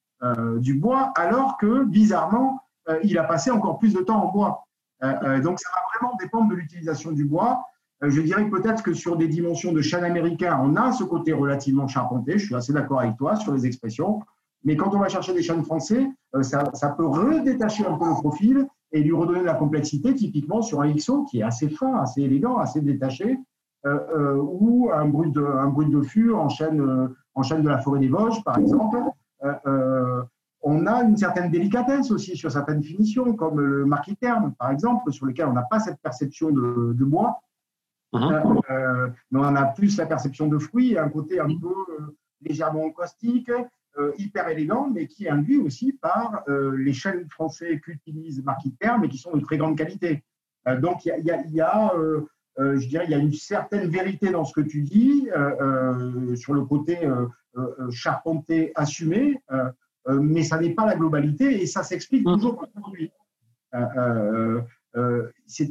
[0.59, 2.61] du bois, alors que bizarrement,
[3.03, 4.65] il a passé encore plus de temps en bois.
[5.03, 7.65] donc, ça va vraiment dépendre de l'utilisation du bois.
[8.03, 11.89] Je dirais peut-être que sur des dimensions de chêne américain, on a ce côté relativement
[11.89, 12.39] charpenté.
[12.39, 14.21] Je suis assez d'accord avec toi sur les expressions.
[14.65, 16.09] Mais quand on va chercher des chênes français,
[16.43, 20.63] ça, ça, peut redétacher un peu le profil et lui redonner de la complexité, typiquement
[20.63, 23.39] sur un XO qui est assez fin, assez élégant, assez détaché,
[23.87, 27.79] euh, euh, ou un bruit de, un fût en chaîne, euh, en chaîne de la
[27.79, 28.99] forêt des Vosges, par exemple.
[30.63, 35.13] on a une certaine délicatesse aussi sur certaines finitions, comme le marquis terme, par exemple,
[35.13, 37.41] sur lequel on n'a pas cette perception de, de bois,
[38.13, 39.13] uh-huh.
[39.31, 41.75] mais on a plus la perception de fruits, un côté un peu
[42.43, 43.51] légèrement caustique,
[43.99, 48.73] euh, hyper élégant, mais qui est induit aussi par euh, les chaînes français qu'utilise Marquis
[48.79, 50.23] Terme et qui sont de très grande qualité.
[50.69, 51.93] Euh, donc il y a,
[52.57, 55.29] je dirais, il y a une certaine vérité dans ce que tu dis
[56.37, 57.09] sur le côté
[57.91, 59.41] charpenté assumé,
[60.09, 62.35] mais ça n'est pas la globalité et ça s'explique mmh.
[62.35, 63.11] toujours aujourd'hui.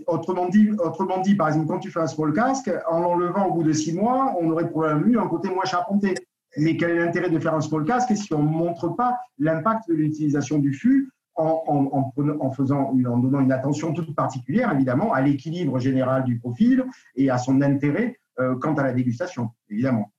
[0.08, 3.54] Autrement, dit, autrement dit, par exemple, quand tu fais un small casque, en l'enlevant au
[3.54, 6.16] bout de six mois, on aurait probablement eu un côté moins charpenté.
[6.58, 9.88] Mais quel est l'intérêt de faire un small cask si on ne montre pas l'impact
[9.90, 15.22] de l'utilisation du fût en, en, faisant, en donnant une attention toute particulière, évidemment, à
[15.22, 16.84] l'équilibre général du profil
[17.16, 20.12] et à son intérêt euh, quant à la dégustation, évidemment.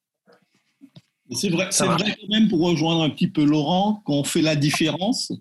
[1.33, 4.57] C'est vrai, c'est vrai quand même, pour rejoindre un petit peu Laurent, qu'on fait la
[4.57, 5.33] différence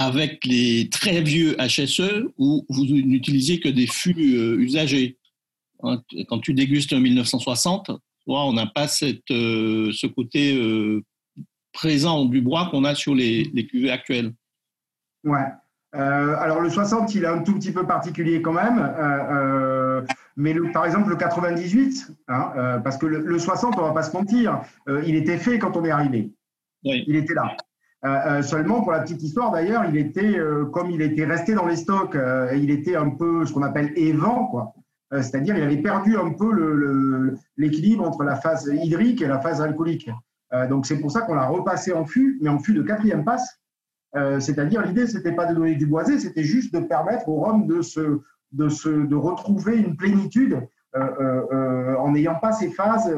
[0.00, 5.18] avec les très vieux HSE où vous n'utilisez que des fûts euh, usagés.
[5.82, 7.90] Hein, quand tu dégustes un 1960,
[8.26, 11.02] on n'a pas cette, euh, ce côté euh,
[11.74, 14.32] présent du bois qu'on a sur les, les cuvées actuelles.
[15.22, 15.46] Ouais.
[15.92, 18.94] Alors le 60, il est un tout petit peu particulier quand même,
[20.36, 24.60] mais par exemple le 98, hein, parce que le, 60, on va pas se mentir,
[25.04, 26.30] il était fait quand on est arrivé.
[26.84, 27.56] Il était là.
[28.42, 30.38] Seulement pour la petite histoire d'ailleurs, il était
[30.72, 32.16] comme il était resté dans les stocks,
[32.54, 34.74] il était un peu ce qu'on appelle évent quoi.
[35.12, 39.60] Euh, c'est-à-dire il avait perdu un peu l'équilibre entre la phase hydrique et la phase
[39.60, 40.10] alcoolique.
[40.52, 43.24] Euh, donc c'est pour ça qu'on l'a repassé en fût, mais en fût de quatrième
[43.24, 43.60] passe.
[44.16, 47.66] Euh, c'est-à-dire l'idée c'était pas de donner du boisé, c'était juste de permettre au rhum
[47.66, 48.20] de se,
[48.52, 50.60] de se, de retrouver une plénitude
[50.92, 53.14] en n'ayant pas ces phases,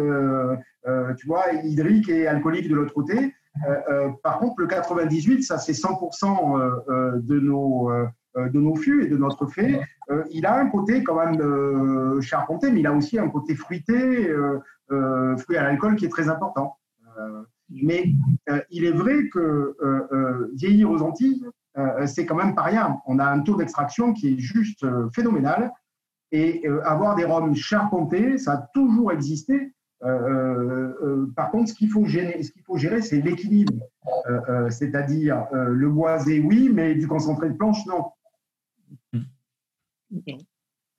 [1.17, 3.35] tu vois, hydriques et alcooliques de l'autre côté.
[4.23, 7.91] Par contre, le 98, ça c'est 100% de nos
[8.39, 9.79] euh, de nos fûts et de notre fait,
[10.11, 13.55] euh, il a un côté quand même euh, charpenté, mais il a aussi un côté
[13.55, 14.33] fruité,
[15.39, 16.79] fruit à l'alcool qui est très important.
[17.69, 18.13] mais
[18.71, 19.77] il est vrai que
[20.55, 21.45] vieillir aux Antilles,
[22.07, 22.99] c'est quand même pas rien.
[23.07, 25.73] On a un taux d'extraction qui est juste phénoménal.
[26.31, 29.73] Et avoir des rhums charpentés, ça a toujours existé.
[31.37, 33.75] Par contre, ce qu'il faut gérer, ce qu'il faut gérer, c'est l'équilibre,
[34.69, 38.07] c'est-à-dire le boisé, oui, mais du concentré de planche, non.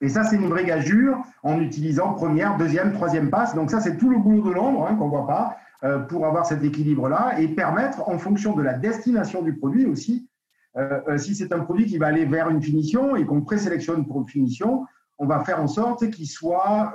[0.03, 3.55] Et ça, c'est une vraie gageure en utilisant première, deuxième, troisième passe.
[3.55, 6.25] Donc ça, c'est tout le boulot de l'ombre hein, qu'on ne voit pas euh, pour
[6.25, 10.29] avoir cet équilibre-là et permettre, en fonction de la destination du produit aussi,
[10.75, 14.05] euh, euh, si c'est un produit qui va aller vers une finition et qu'on présélectionne
[14.05, 14.85] pour une finition,
[15.19, 16.91] on va faire en sorte qu'il soit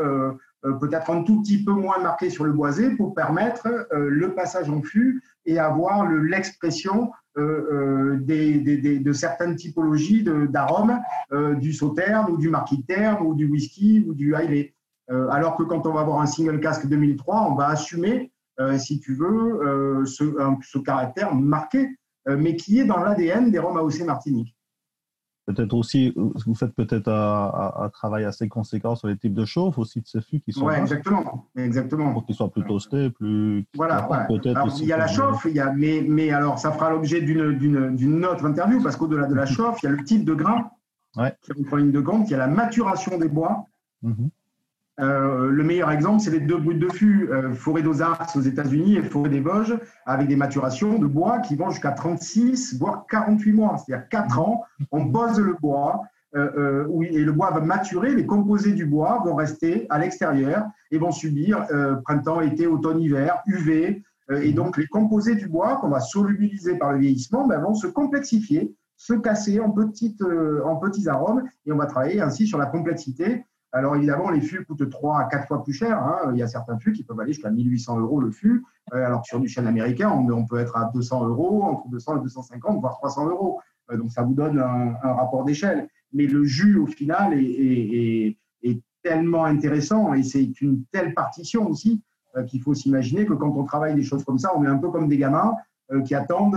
[0.62, 4.82] peut-être un tout petit peu moins marqué sur le boisé pour permettre le passage en
[4.82, 10.98] fût et avoir l'expression euh, euh, de certaines typologies d'arômes,
[11.32, 14.74] euh, du sauterne ou du marquis terme ou du whisky ou du Hailey.
[15.08, 18.30] alors que quand on va avoir un single casque 2003, on va assumer,
[18.76, 20.24] si tu veux, ce,
[20.62, 24.54] ce, caractère marqué, mais qui est dans l'ADN des rhums AOC Martinique.
[25.48, 30.02] Peut-être aussi, vous faites peut-être un, travail assez conséquent sur les types de chauffe aussi
[30.02, 30.66] de ces fûts qui sont.
[30.66, 32.12] Oui, exactement, exactement.
[32.12, 33.64] Pour qu'ils soient plus toastés, plus.
[33.74, 34.28] Voilà.
[34.28, 38.26] il y a la chauffe, il y a, mais, mais alors ça fera l'objet d'une
[38.26, 40.70] autre interview parce qu'au-delà de la chauffe, il y a le type de grain
[41.16, 41.34] ouais.
[41.40, 43.64] qui rentre en ligne de compte, il y a la maturation des bois.
[44.04, 44.28] Mm-hmm.
[45.00, 48.96] Euh, le meilleur exemple, c'est les deux brutes de fût, euh, forêt d'Ozarks aux États-Unis
[48.96, 53.52] et forêt des Vosges, avec des maturations de bois qui vont jusqu'à 36, voire 48
[53.52, 54.64] mois, c'est-à-dire 4 ans.
[54.90, 56.02] On pose le bois
[56.34, 60.98] euh, et le bois va maturer, les composés du bois vont rester à l'extérieur et
[60.98, 61.64] vont subir
[62.04, 64.02] printemps, été, automne, hiver, UV,
[64.42, 67.86] et donc, les composés du bois qu'on va solubiliser par le vieillissement ben, vont se
[67.86, 72.66] complexifier, se casser en, petites, en petits arômes, et on va travailler ainsi sur la
[72.66, 75.98] complexité alors évidemment, les fûts coûtent 3 à 4 fois plus cher.
[75.98, 76.30] Hein.
[76.32, 78.64] Il y a certains fûts qui peuvent aller jusqu'à 1800 euros le fût,
[78.94, 82.18] euh, alors que sur du chêne américain, on, peut être à 200 euros, entre 200
[82.18, 83.60] et 250, voire 300 euros.
[83.90, 85.88] Euh, donc ça vous donne un, rapport d'échelle.
[86.12, 88.36] Mais le jus, au final, est,
[89.04, 92.02] tellement intéressant et c'est une telle partition aussi
[92.36, 94.76] euh, qu'il faut s'imaginer que quand on travaille des choses comme ça, on est un
[94.76, 95.54] peu comme des gamins
[96.04, 96.56] qui attendent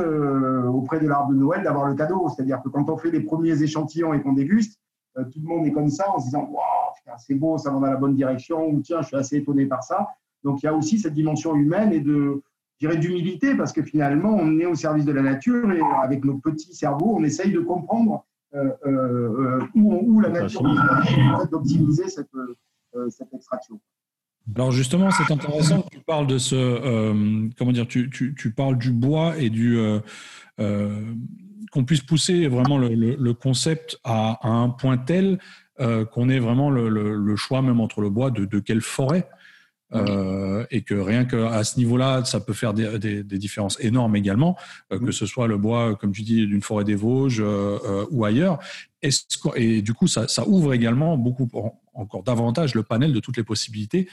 [0.74, 2.28] auprès de l'arbre de Noël d'avoir le cadeau.
[2.36, 4.82] C'est-à-dire que quand on fait les premiers échantillons et qu'on déguste,
[5.16, 6.82] tout le monde est comme ça en se disant Waouh
[7.18, 9.84] c'est beau, ça va dans la bonne direction, ou tiens, je suis assez étonné par
[9.84, 10.08] ça.
[10.44, 12.42] Donc il y a aussi cette dimension humaine et de,
[12.80, 16.74] d'humilité, parce que finalement, on est au service de la nature et avec nos petits
[16.74, 18.26] cerveaux, on essaye de comprendre
[18.56, 22.34] euh, euh, où, la nature nous d'optimiser cette,
[22.96, 23.80] euh, cette extraction.
[24.56, 28.78] Alors justement, c'est intéressant que tu parles de ce, comment dire, tu, tu, tu, parles
[28.78, 29.78] du bois et du
[31.72, 35.40] qu'on puisse pousser vraiment le, concept à, un point tel
[35.80, 39.28] euh, qu'on ait vraiment le, choix même entre le bois de, quelle forêt.
[39.94, 44.58] Euh, et que rien qu'à ce niveau-là, ça peut faire des, différences énormes également,
[44.94, 47.44] euh, que ce soit le bois, comme tu dis, d'une forêt des Vosges
[48.12, 48.60] ou ailleurs.
[49.56, 51.50] et du coup, ça, ouvre également beaucoup,
[51.94, 54.08] encore davantage le panel de toutes les possibilités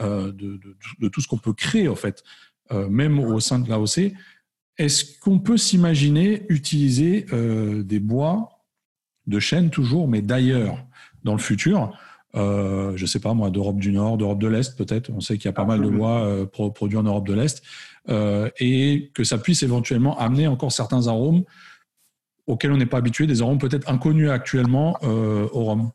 [0.00, 2.24] de, tout ce qu'on peut créer, en fait,
[2.70, 4.12] même au sein de l'AOC.
[4.78, 7.26] Est-ce qu'on peut s'imaginer utiliser
[7.84, 8.64] des bois
[9.26, 10.78] de chêne toujours, mais d'ailleurs
[11.24, 11.92] dans le futur?
[12.34, 15.10] Euh, je sais pas moi, d'Europe du Nord, d'Europe de l'Est peut-être.
[15.10, 17.62] On sait qu'il y a pas mal de bois euh, produits en Europe de l'Est
[18.08, 21.44] euh, et que ça puisse éventuellement amener encore certains arômes
[22.46, 25.90] auxquels on n'est pas habitué, des arômes peut-être inconnus actuellement euh, au rhum.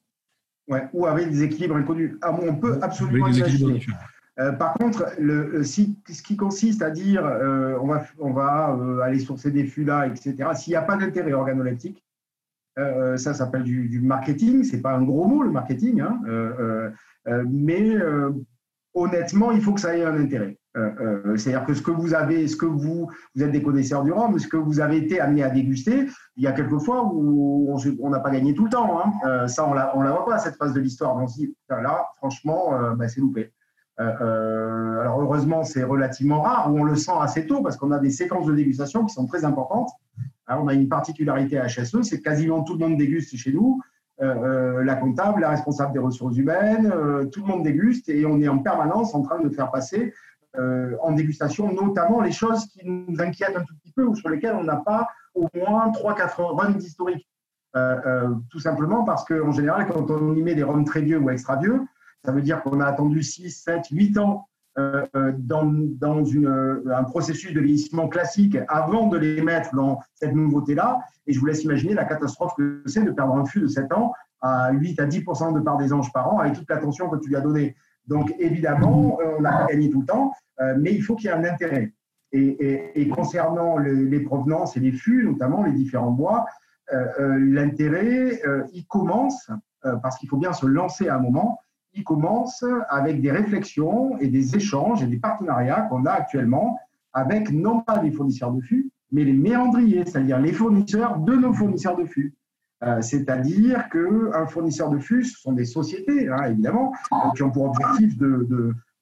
[0.67, 2.17] Ouais, ou avec des équilibres inconnus.
[2.21, 3.85] Ah, on peut absolument imaginer.
[4.59, 5.13] Par contre,
[5.63, 7.23] si, ce qui consiste à dire
[7.81, 12.03] on va, on va aller sourcer des là, etc., s'il n'y a pas d'intérêt organoleptique,
[12.77, 14.63] euh, ça s'appelle du, marketing.
[14.63, 16.19] C'est pas un gros mot le marketing, hein.
[16.27, 16.89] euh,
[17.27, 17.95] euh, mais
[18.93, 20.57] honnêtement, il faut que ça ait un intérêt.
[21.37, 23.09] C'est-à-dire que ce que vous avez, ce que vous,
[23.39, 26.05] êtes des connaisseurs du rhum, ce que vous avez été amené à déguster,
[26.35, 29.01] il y a quelques fois où on n'a pas gagné tout le temps.
[29.01, 29.47] Hein.
[29.47, 31.17] ça, on on la voit pas cette phase de l'histoire.
[31.17, 33.51] On se dit là, franchement, bah, c'est loupé.
[33.97, 38.11] Alors heureusement, c'est relativement rare où on le sent assez tôt parce qu'on a des
[38.11, 39.89] séquences de dégustation qui sont très importantes
[40.55, 43.81] on a une particularité à HSE, c'est que quasiment tout le monde déguste chez nous.
[44.19, 48.25] Euh, euh, la comptable, la responsable des ressources humaines, euh, tout le monde déguste et
[48.25, 50.13] on est en permanence en train de faire passer
[51.03, 54.55] en dégustation notamment les choses qui nous inquiètent un tout petit peu ou sur lesquelles
[54.55, 57.29] on n'a pas au moins 3-4 runs d'historique.
[58.49, 61.57] tout simplement parce qu'en général, quand on y met des rhums très vieux ou extra
[61.57, 61.81] vieux,
[62.27, 66.83] ça veut dire qu'on a attendu 6, 7, 8 ans euh, euh, dans, dans euh,
[66.93, 70.99] un processus de vieillissement classique avant de les mettre dans cette nouveauté-là.
[71.25, 73.93] Et je vous laisse imaginer la catastrophe que c'est de perdre un fût de 7
[73.93, 77.15] ans à 8 à 10% de part des anges par an avec toute l'attention que
[77.15, 77.77] tu lui as donnée.
[78.07, 80.33] Donc évidemment, on pas gagné tout le temps,
[80.77, 81.93] mais il faut qu'il y ait un intérêt.
[82.33, 86.45] Et, concernant les, provenances et les fûts, notamment les différents bois,
[87.17, 88.41] l'intérêt,
[88.73, 89.49] il commence,
[89.81, 91.59] parce qu'il faut bien se lancer à un moment,
[92.03, 96.79] commence avec des réflexions et des échanges et des partenariats qu'on a actuellement
[97.13, 101.53] avec non pas des fournisseurs de fûts, mais les méandriers, c'est-à-dire les fournisseurs de nos
[101.53, 102.35] fournisseurs de fûts.
[102.83, 106.93] Euh, c'est-à-dire qu'un fournisseur de fûts, ce sont des sociétés, hein, évidemment,
[107.35, 108.47] qui ont pour objectif de,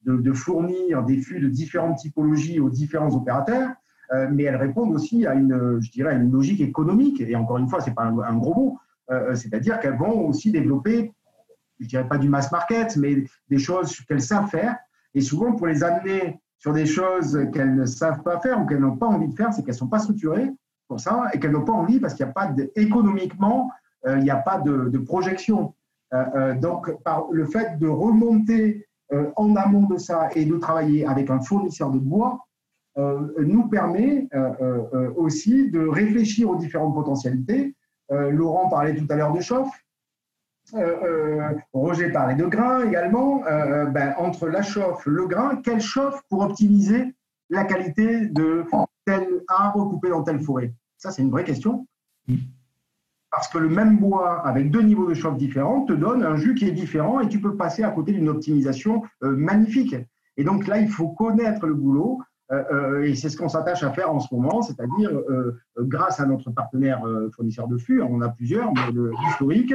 [0.06, 3.72] de, fournir des fûts de différentes typologies aux différents opérateurs,
[4.14, 7.20] euh, mais elles répondent aussi à une, je dirais, une logique économique.
[7.20, 8.80] Et encore une fois, c'est pas un, gros mot,
[9.12, 11.12] euh, c'est-à-dire qu'elles vont aussi développer
[11.80, 14.78] je dirais pas du mass market, mais des choses qu'elles savent faire.
[15.14, 18.80] Et souvent, pour les amener sur des choses qu'elles ne savent pas faire ou qu'elles
[18.80, 20.52] n'ont pas envie de faire, c'est qu'elles ne sont pas structurées
[20.88, 23.70] pour ça et qu'elles n'ont pas envie parce qu'il n'y a pas de, économiquement,
[24.08, 25.74] euh, il n'y a pas de, projection.
[26.14, 28.88] Euh, euh, donc, par le fait de remonter
[29.36, 32.40] en amont de ça et de travailler avec un fournisseur de bois,
[32.98, 34.28] nous permet
[35.16, 37.76] aussi de réfléchir aux différentes potentialités.
[38.10, 39.70] Laurent parlait tout à l'heure de chauffe.
[40.74, 43.46] Euh, euh, Roger parlait de grains également.
[43.46, 47.14] Euh, ben, entre la chauffe, le grain, quelle chauffe pour optimiser
[47.50, 48.64] la qualité de
[49.06, 50.74] tel arbre coupé dans telle forêt?
[50.98, 51.86] Ça, c'est une vraie question.
[53.30, 56.56] Parce que le même bois avec deux niveaux de chauffe différents te donne un jus
[56.56, 59.96] qui est différent et tu peux passer à côté d'une optimisation magnifique.
[60.38, 62.22] Et donc là, il faut connaître le boulot,
[63.04, 66.52] et c'est ce qu'on s'attache à faire en ce moment, c'est-à-dire euh, grâce à notre
[66.52, 67.02] partenaire
[67.36, 69.74] fournisseur de flux, on a plusieurs, mais le historique,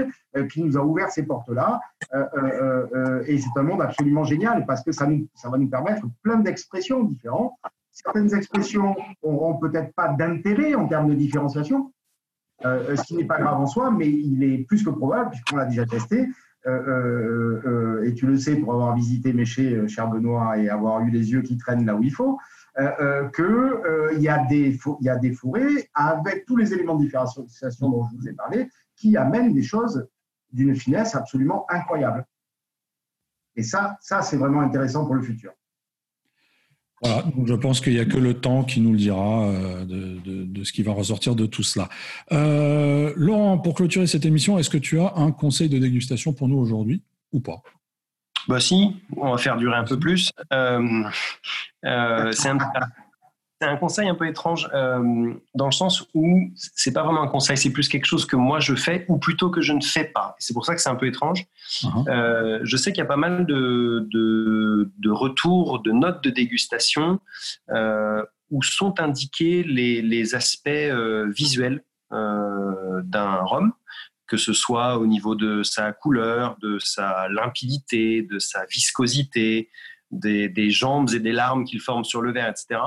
[0.50, 1.80] qui nous a ouvert ces portes-là.
[3.26, 6.38] et c'est un monde absolument génial parce que ça, nous, ça va nous permettre plein
[6.38, 7.54] d'expressions différentes.
[7.90, 11.92] certaines expressions auront peut-être pas d'intérêt en termes de différenciation,
[12.64, 15.56] euh, ce qui n'est pas grave en soi, mais il est plus que probable, puisqu'on
[15.56, 16.28] l'a déjà testé,
[16.66, 21.40] et tu le sais pour avoir visité Méché, cher Benoît, et avoir eu les yeux
[21.42, 22.38] qui traînent là où il faut,
[23.34, 28.06] qu'il y, a des, y a des forêts avec tous les éléments de différenciation dont
[28.10, 30.06] je vous ai parlé qui amènent des choses
[30.52, 32.26] d'une finesse absolument incroyable.
[33.56, 35.52] Et ça, ça c'est vraiment intéressant pour le futur.
[37.02, 40.64] Voilà, je pense qu'il n'y a que le temps qui nous le dira euh, de,
[40.64, 41.88] ce qui va ressortir de tout cela.
[42.30, 46.48] Euh, Laurent, pour clôturer cette émission, est-ce que tu as un conseil de dégustation pour
[46.48, 47.02] nous aujourd'hui
[47.32, 47.62] ou pas?
[48.48, 50.30] Bah si, on va faire durer un peu plus.
[50.52, 51.04] Euh,
[52.32, 52.58] c'est un,
[53.66, 57.56] un conseil un peu étrange euh, dans le sens où c'est pas vraiment un conseil,
[57.56, 60.34] c'est plus quelque chose que moi je fais ou plutôt que je ne fais pas.
[60.38, 61.44] C'est pour ça que c'est un peu étrange.
[61.82, 62.08] Uh-huh.
[62.08, 67.20] Euh, je sais qu'il y a pas mal de, de, retours, de notes de dégustation
[67.70, 70.70] euh, où sont indiqués les, les aspects
[71.28, 73.72] visuels d'un rhum
[74.30, 79.70] que ce soit au niveau de sa couleur, de sa limpidité, de sa viscosité,
[80.12, 82.80] des, jambes et des larmes qu'il forme sur le verre, etc.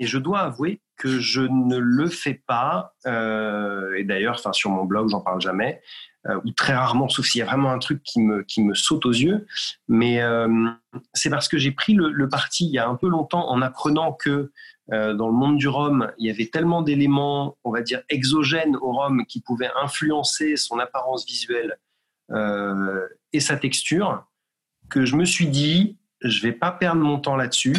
[0.00, 2.94] Et je dois avouer que je ne le fais pas.
[3.06, 5.82] Euh, et d'ailleurs, sur mon blog, j'en parle jamais,
[6.26, 9.12] euh, ou très rarement, sauf s'il y a vraiment un truc qui me, saute aux
[9.12, 9.46] yeux.
[9.88, 10.68] Mais euh,
[11.12, 14.12] c'est parce que j'ai pris le, parti il y a un peu longtemps en apprenant
[14.12, 14.50] que
[14.88, 18.90] dans le monde du rhum, il y avait tellement d'éléments, on va dire, exogènes au
[18.90, 21.78] rhum qui pouvaient influencer son apparence visuelle
[23.32, 24.26] et sa texture,
[24.88, 27.76] que je me suis dit, je vais pas perdre mon temps là-dessus.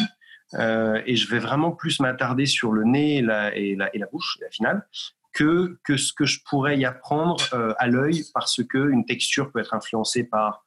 [0.55, 4.87] Euh, et je vais vraiment plus m'attarder sur le nez et la, bouche, la finale,
[5.33, 9.59] que, que ce que je pourrais y apprendre euh, à l'œil, parce qu'une texture peut
[9.59, 10.65] être influencée par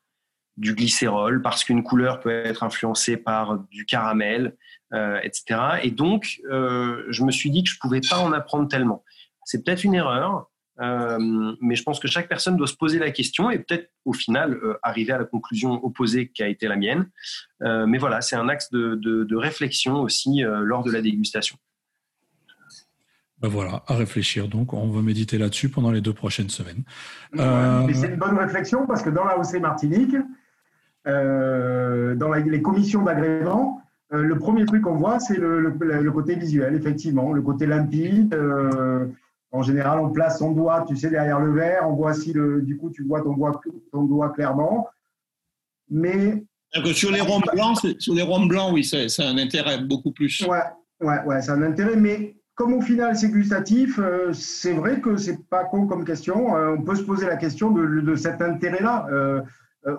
[0.56, 4.56] du glycérol, parce qu'une couleur peut être influencée par du caramel,
[4.92, 5.80] euh, etc.
[5.82, 9.04] Et donc, je me suis dit que je pouvais pas en apprendre tellement.
[9.44, 10.48] C'est peut-être une erreur,
[10.80, 14.12] euh, mais je pense que chaque personne doit se poser la question et peut-être au
[14.12, 17.08] final euh, arriver à la conclusion opposée qui a été la mienne.
[17.62, 21.56] Euh, mais voilà, c'est un axe de, de, réflexion aussi lors de la dégustation.
[23.40, 24.48] Ben voilà, à réfléchir.
[24.48, 26.82] Donc, on va méditer là-dessus pendant les deux prochaines semaines.
[27.34, 30.16] c'est une bonne réflexion parce que dans la OC Martinique,
[31.04, 37.32] dans les commissions d'agrément, le premier truc qu'on voit, c'est le, le, côté visuel, effectivement,
[37.32, 38.34] le côté limpide
[39.54, 41.88] en général, on place son doigt, tu sais, derrière le verre.
[41.88, 43.60] On voit si le, du coup, tu vois ton doigt,
[43.92, 44.88] ton doigt clairement.
[45.88, 46.44] Mais
[46.92, 50.44] sur les ronds blancs, sur les ronds blancs, oui, c'est un intérêt beaucoup plus.
[50.48, 50.58] Ouais,
[51.00, 51.94] ouais, ouais, c'est un intérêt.
[51.94, 56.56] Mais comme au final c'est gustatif, euh, c'est vrai que c'est pas con comme question.
[56.56, 59.06] Euh, on peut se poser la question de, cet intérêt-là.
[59.12, 59.40] Euh,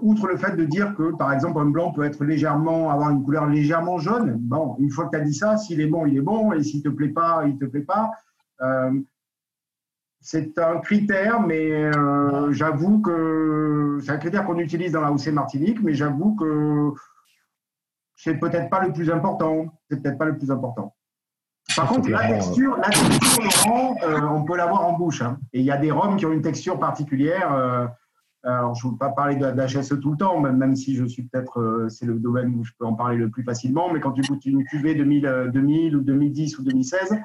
[0.02, 3.24] outre le fait de dire que, par exemple, un blanc peut être légèrement, avoir une
[3.24, 4.36] couleur légèrement jaune.
[4.38, 6.62] Bon, une fois que tu as dit ça, s'il est bon, il est bon, et
[6.62, 8.12] s'il te plaît pas, il te plaît pas.
[10.28, 15.28] C'est un critère, mais euh, j'avoue que c'est un critère qu'on utilise dans la OC
[15.28, 17.00] Martinique, mais j'avoue que
[18.16, 19.68] c'est peut-être pas le plus important.
[19.88, 20.96] C'est peut-être pas le plus important.
[21.76, 23.70] Par contre, la texture, la texture
[24.02, 25.22] euh, on peut l'avoir en bouche.
[25.22, 25.38] Hein.
[25.54, 27.54] Et il y a des rhums qui ont une texture particulière.
[27.54, 27.86] Euh,
[28.42, 31.86] alors, je ne veux pas parler d'HSE tout le temps, même, si je suis peut-être,
[31.90, 33.94] c'est le domaine où je peux en parler le plus facilement.
[33.94, 37.16] Mais quand tu goûtes une cuvée 2000, 2000 ou 2010 ou 2016,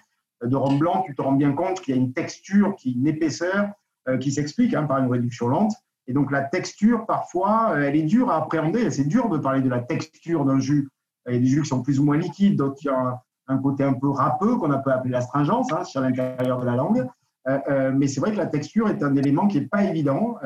[0.43, 3.07] de rhum blanc, tu te rends bien compte qu'il y a une texture, qui, une
[3.07, 3.71] épaisseur
[4.09, 5.73] euh, qui s'explique hein, par une réduction lente.
[6.07, 8.91] Et donc la texture, parfois, euh, elle est dure à appréhender.
[8.91, 10.89] C'est dur de parler de la texture d'un jus.
[11.29, 13.59] Il y a des jus qui sont plus ou moins liquides, d'autres qui ont un,
[13.59, 17.07] côté un peu râpeux, qu'on peut appeler l'astringence hein, sur l'intérieur de la langue.
[17.49, 20.37] Euh, mais c'est vrai que la texture est un élément qui n'est pas évident,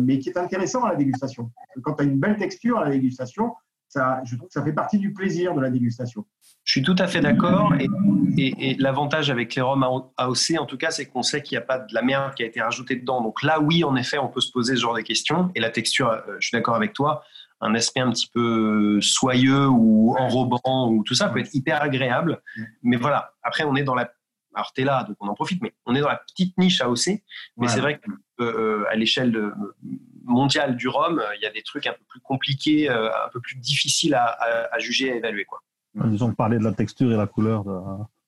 [0.00, 1.50] mais qui est intéressant à la dégustation.
[1.82, 3.54] Quand tu as une belle texture à la dégustation,
[3.88, 6.26] ça, je trouve que ça fait partie du plaisir de la dégustation.
[6.64, 7.72] Je suis tout à fait d'accord.
[8.36, 9.82] Et, l'avantage avec les rhums
[10.16, 12.42] AOC, en tout cas, c'est qu'on sait qu'il n'y a pas de la merde qui
[12.42, 13.22] a été rajoutée dedans.
[13.22, 15.50] Donc là, oui, en effet, on peut se poser ce genre de questions.
[15.54, 17.22] Et la texture, euh, je suis d'accord avec toi,
[17.62, 22.42] un aspect un petit peu soyeux ou enrobant ou tout ça peut être hyper agréable.
[22.82, 24.12] Mais voilà, après, on est dans la.
[24.54, 26.82] Alors, tu es là, donc on en profite, mais on est dans la petite niche
[26.82, 27.22] AOC.
[27.56, 29.52] Mais c'est vrai qu'à euh, l'échelle
[30.24, 33.40] mondiale du rhum, il y a des trucs un peu plus compliqués, euh, un peu
[33.40, 34.36] plus difficiles à,
[34.72, 35.44] à juger et à évaluer.
[35.44, 35.62] Quoi.
[35.94, 37.64] Disons que parler de la texture et la couleur,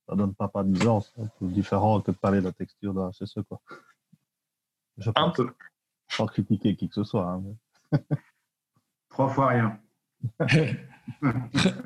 [0.08, 3.42] ça donne pas pas de C'est différent que de parler de la texture de HSE.
[3.48, 3.60] Quoi.
[4.98, 5.52] Je Un peu.
[6.16, 7.26] Pas critiquer qui que ce soit.
[7.26, 7.42] Hein,
[9.10, 9.80] Trois fois rien.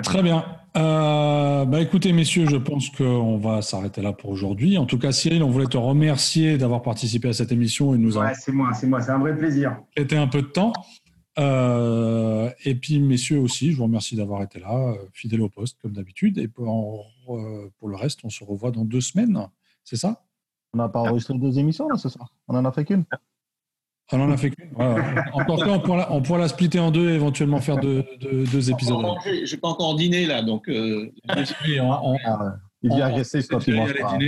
[0.02, 0.44] Très bien.
[0.77, 4.77] Euh, bah écoutez, messieurs, je pense qu'on va s'arrêter là pour aujourd'hui.
[4.77, 8.19] En tout cas, Cyril, on voulait te remercier d'avoir participé à cette émission et nous
[8.19, 9.77] ouais, c'est moi, c'est moi, c'est un vrai plaisir.
[9.97, 10.73] C'était un peu de temps.
[11.39, 15.78] Euh, et puis, messieurs aussi, je vous remercie d'avoir été là, euh, fidèles au poste,
[15.81, 16.39] comme d'habitude.
[16.39, 19.48] Et pour, euh, pour, le reste, on se revoit dans deux semaines.
[19.82, 20.24] C'est ça?
[20.73, 23.05] On n'a pas enregistré deux émissions là, ce soir On en a fait qu'une
[24.13, 24.71] on en a fait qu'une.
[24.77, 27.79] En tout cas, on pourra, la, on pourra la splitter en deux et éventuellement faire
[27.79, 29.05] deux, deux, deux épisodes.
[29.25, 30.69] Je n'ai pas encore dîné là, donc.
[30.69, 31.11] Euh...
[31.81, 34.19] on, ah, il dit agressif quand il mange pas.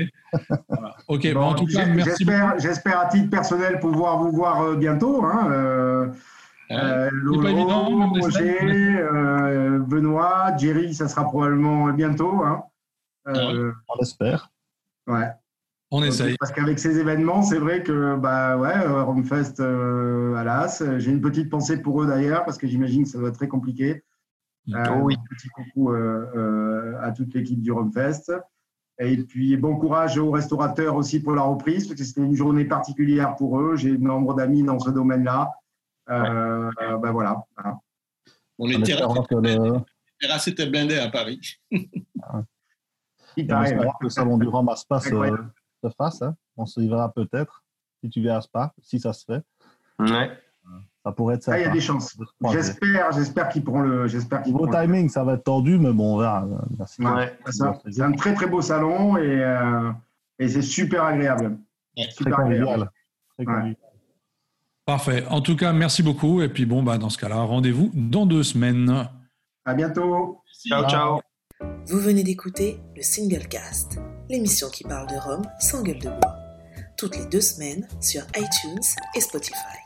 [0.68, 0.96] voilà.
[1.08, 2.26] Ok, bon, en tout cas, merci.
[2.58, 5.22] J'espère à titre personnel pouvoir vous voir euh, bientôt.
[5.24, 6.06] Hein, euh,
[6.70, 12.42] euh, Lolo, évident, Roger, euh, Benoît, Jerry, ça sera probablement bientôt.
[12.44, 12.62] Hein.
[13.28, 14.50] Euh, on espère.
[15.06, 15.28] Ouais.
[15.90, 16.36] On essaye.
[16.38, 20.82] Parce qu'avec ces événements, c'est vrai que, bah ouais, Romfest euh, à l'As.
[20.98, 23.48] J'ai une petite pensée pour eux d'ailleurs, parce que j'imagine que ça doit être très
[23.48, 24.02] compliqué.
[24.74, 25.14] Euh, oh oui.
[25.14, 28.32] Un petit coucou euh, à toute l'équipe du Romfest.
[28.98, 32.64] Et puis, bon courage aux restaurateurs aussi pour la reprise, parce que c'était une journée
[32.64, 33.76] particulière pour eux.
[33.76, 35.52] J'ai nombre d'amis dans ce domaine-là.
[36.08, 36.98] Euh, ouais.
[37.00, 37.44] ben voilà.
[38.58, 41.60] On les terrasses étaient blindées à Paris.
[43.36, 44.98] Il paraît, que le salon du Rhum à Spa
[45.90, 46.22] se fasse.
[46.22, 46.36] Hein.
[46.56, 47.64] On se y verra peut-être
[48.02, 49.42] si tu viens à Spa, si ça se fait.
[49.98, 50.30] Ouais.
[51.04, 51.52] Ça pourrait être ça.
[51.52, 52.16] Ah, il y a des chances.
[52.50, 54.08] J'espère, j'espère qu'ils pourront le.
[54.08, 56.44] J'espère qu'ils Au timing, ça va être tendu, mais bon, on verra.
[56.98, 57.38] Ouais,
[57.86, 59.92] c'est un très très beau salon et, euh,
[60.40, 61.58] et c'est super agréable.
[61.96, 62.90] Ouais, super très agréable.
[63.38, 63.76] Très ouais.
[64.84, 65.24] Parfait.
[65.28, 66.42] En tout cas, merci beaucoup.
[66.42, 69.08] Et puis bon, bah, dans ce cas-là, rendez-vous dans deux semaines.
[69.64, 70.42] À bientôt.
[70.66, 71.20] Ciao, ciao.
[71.86, 76.36] Vous venez d'écouter le Single Cast, l'émission qui parle de Rome sans gueule de bois,
[76.96, 78.82] toutes les deux semaines sur iTunes
[79.14, 79.85] et Spotify.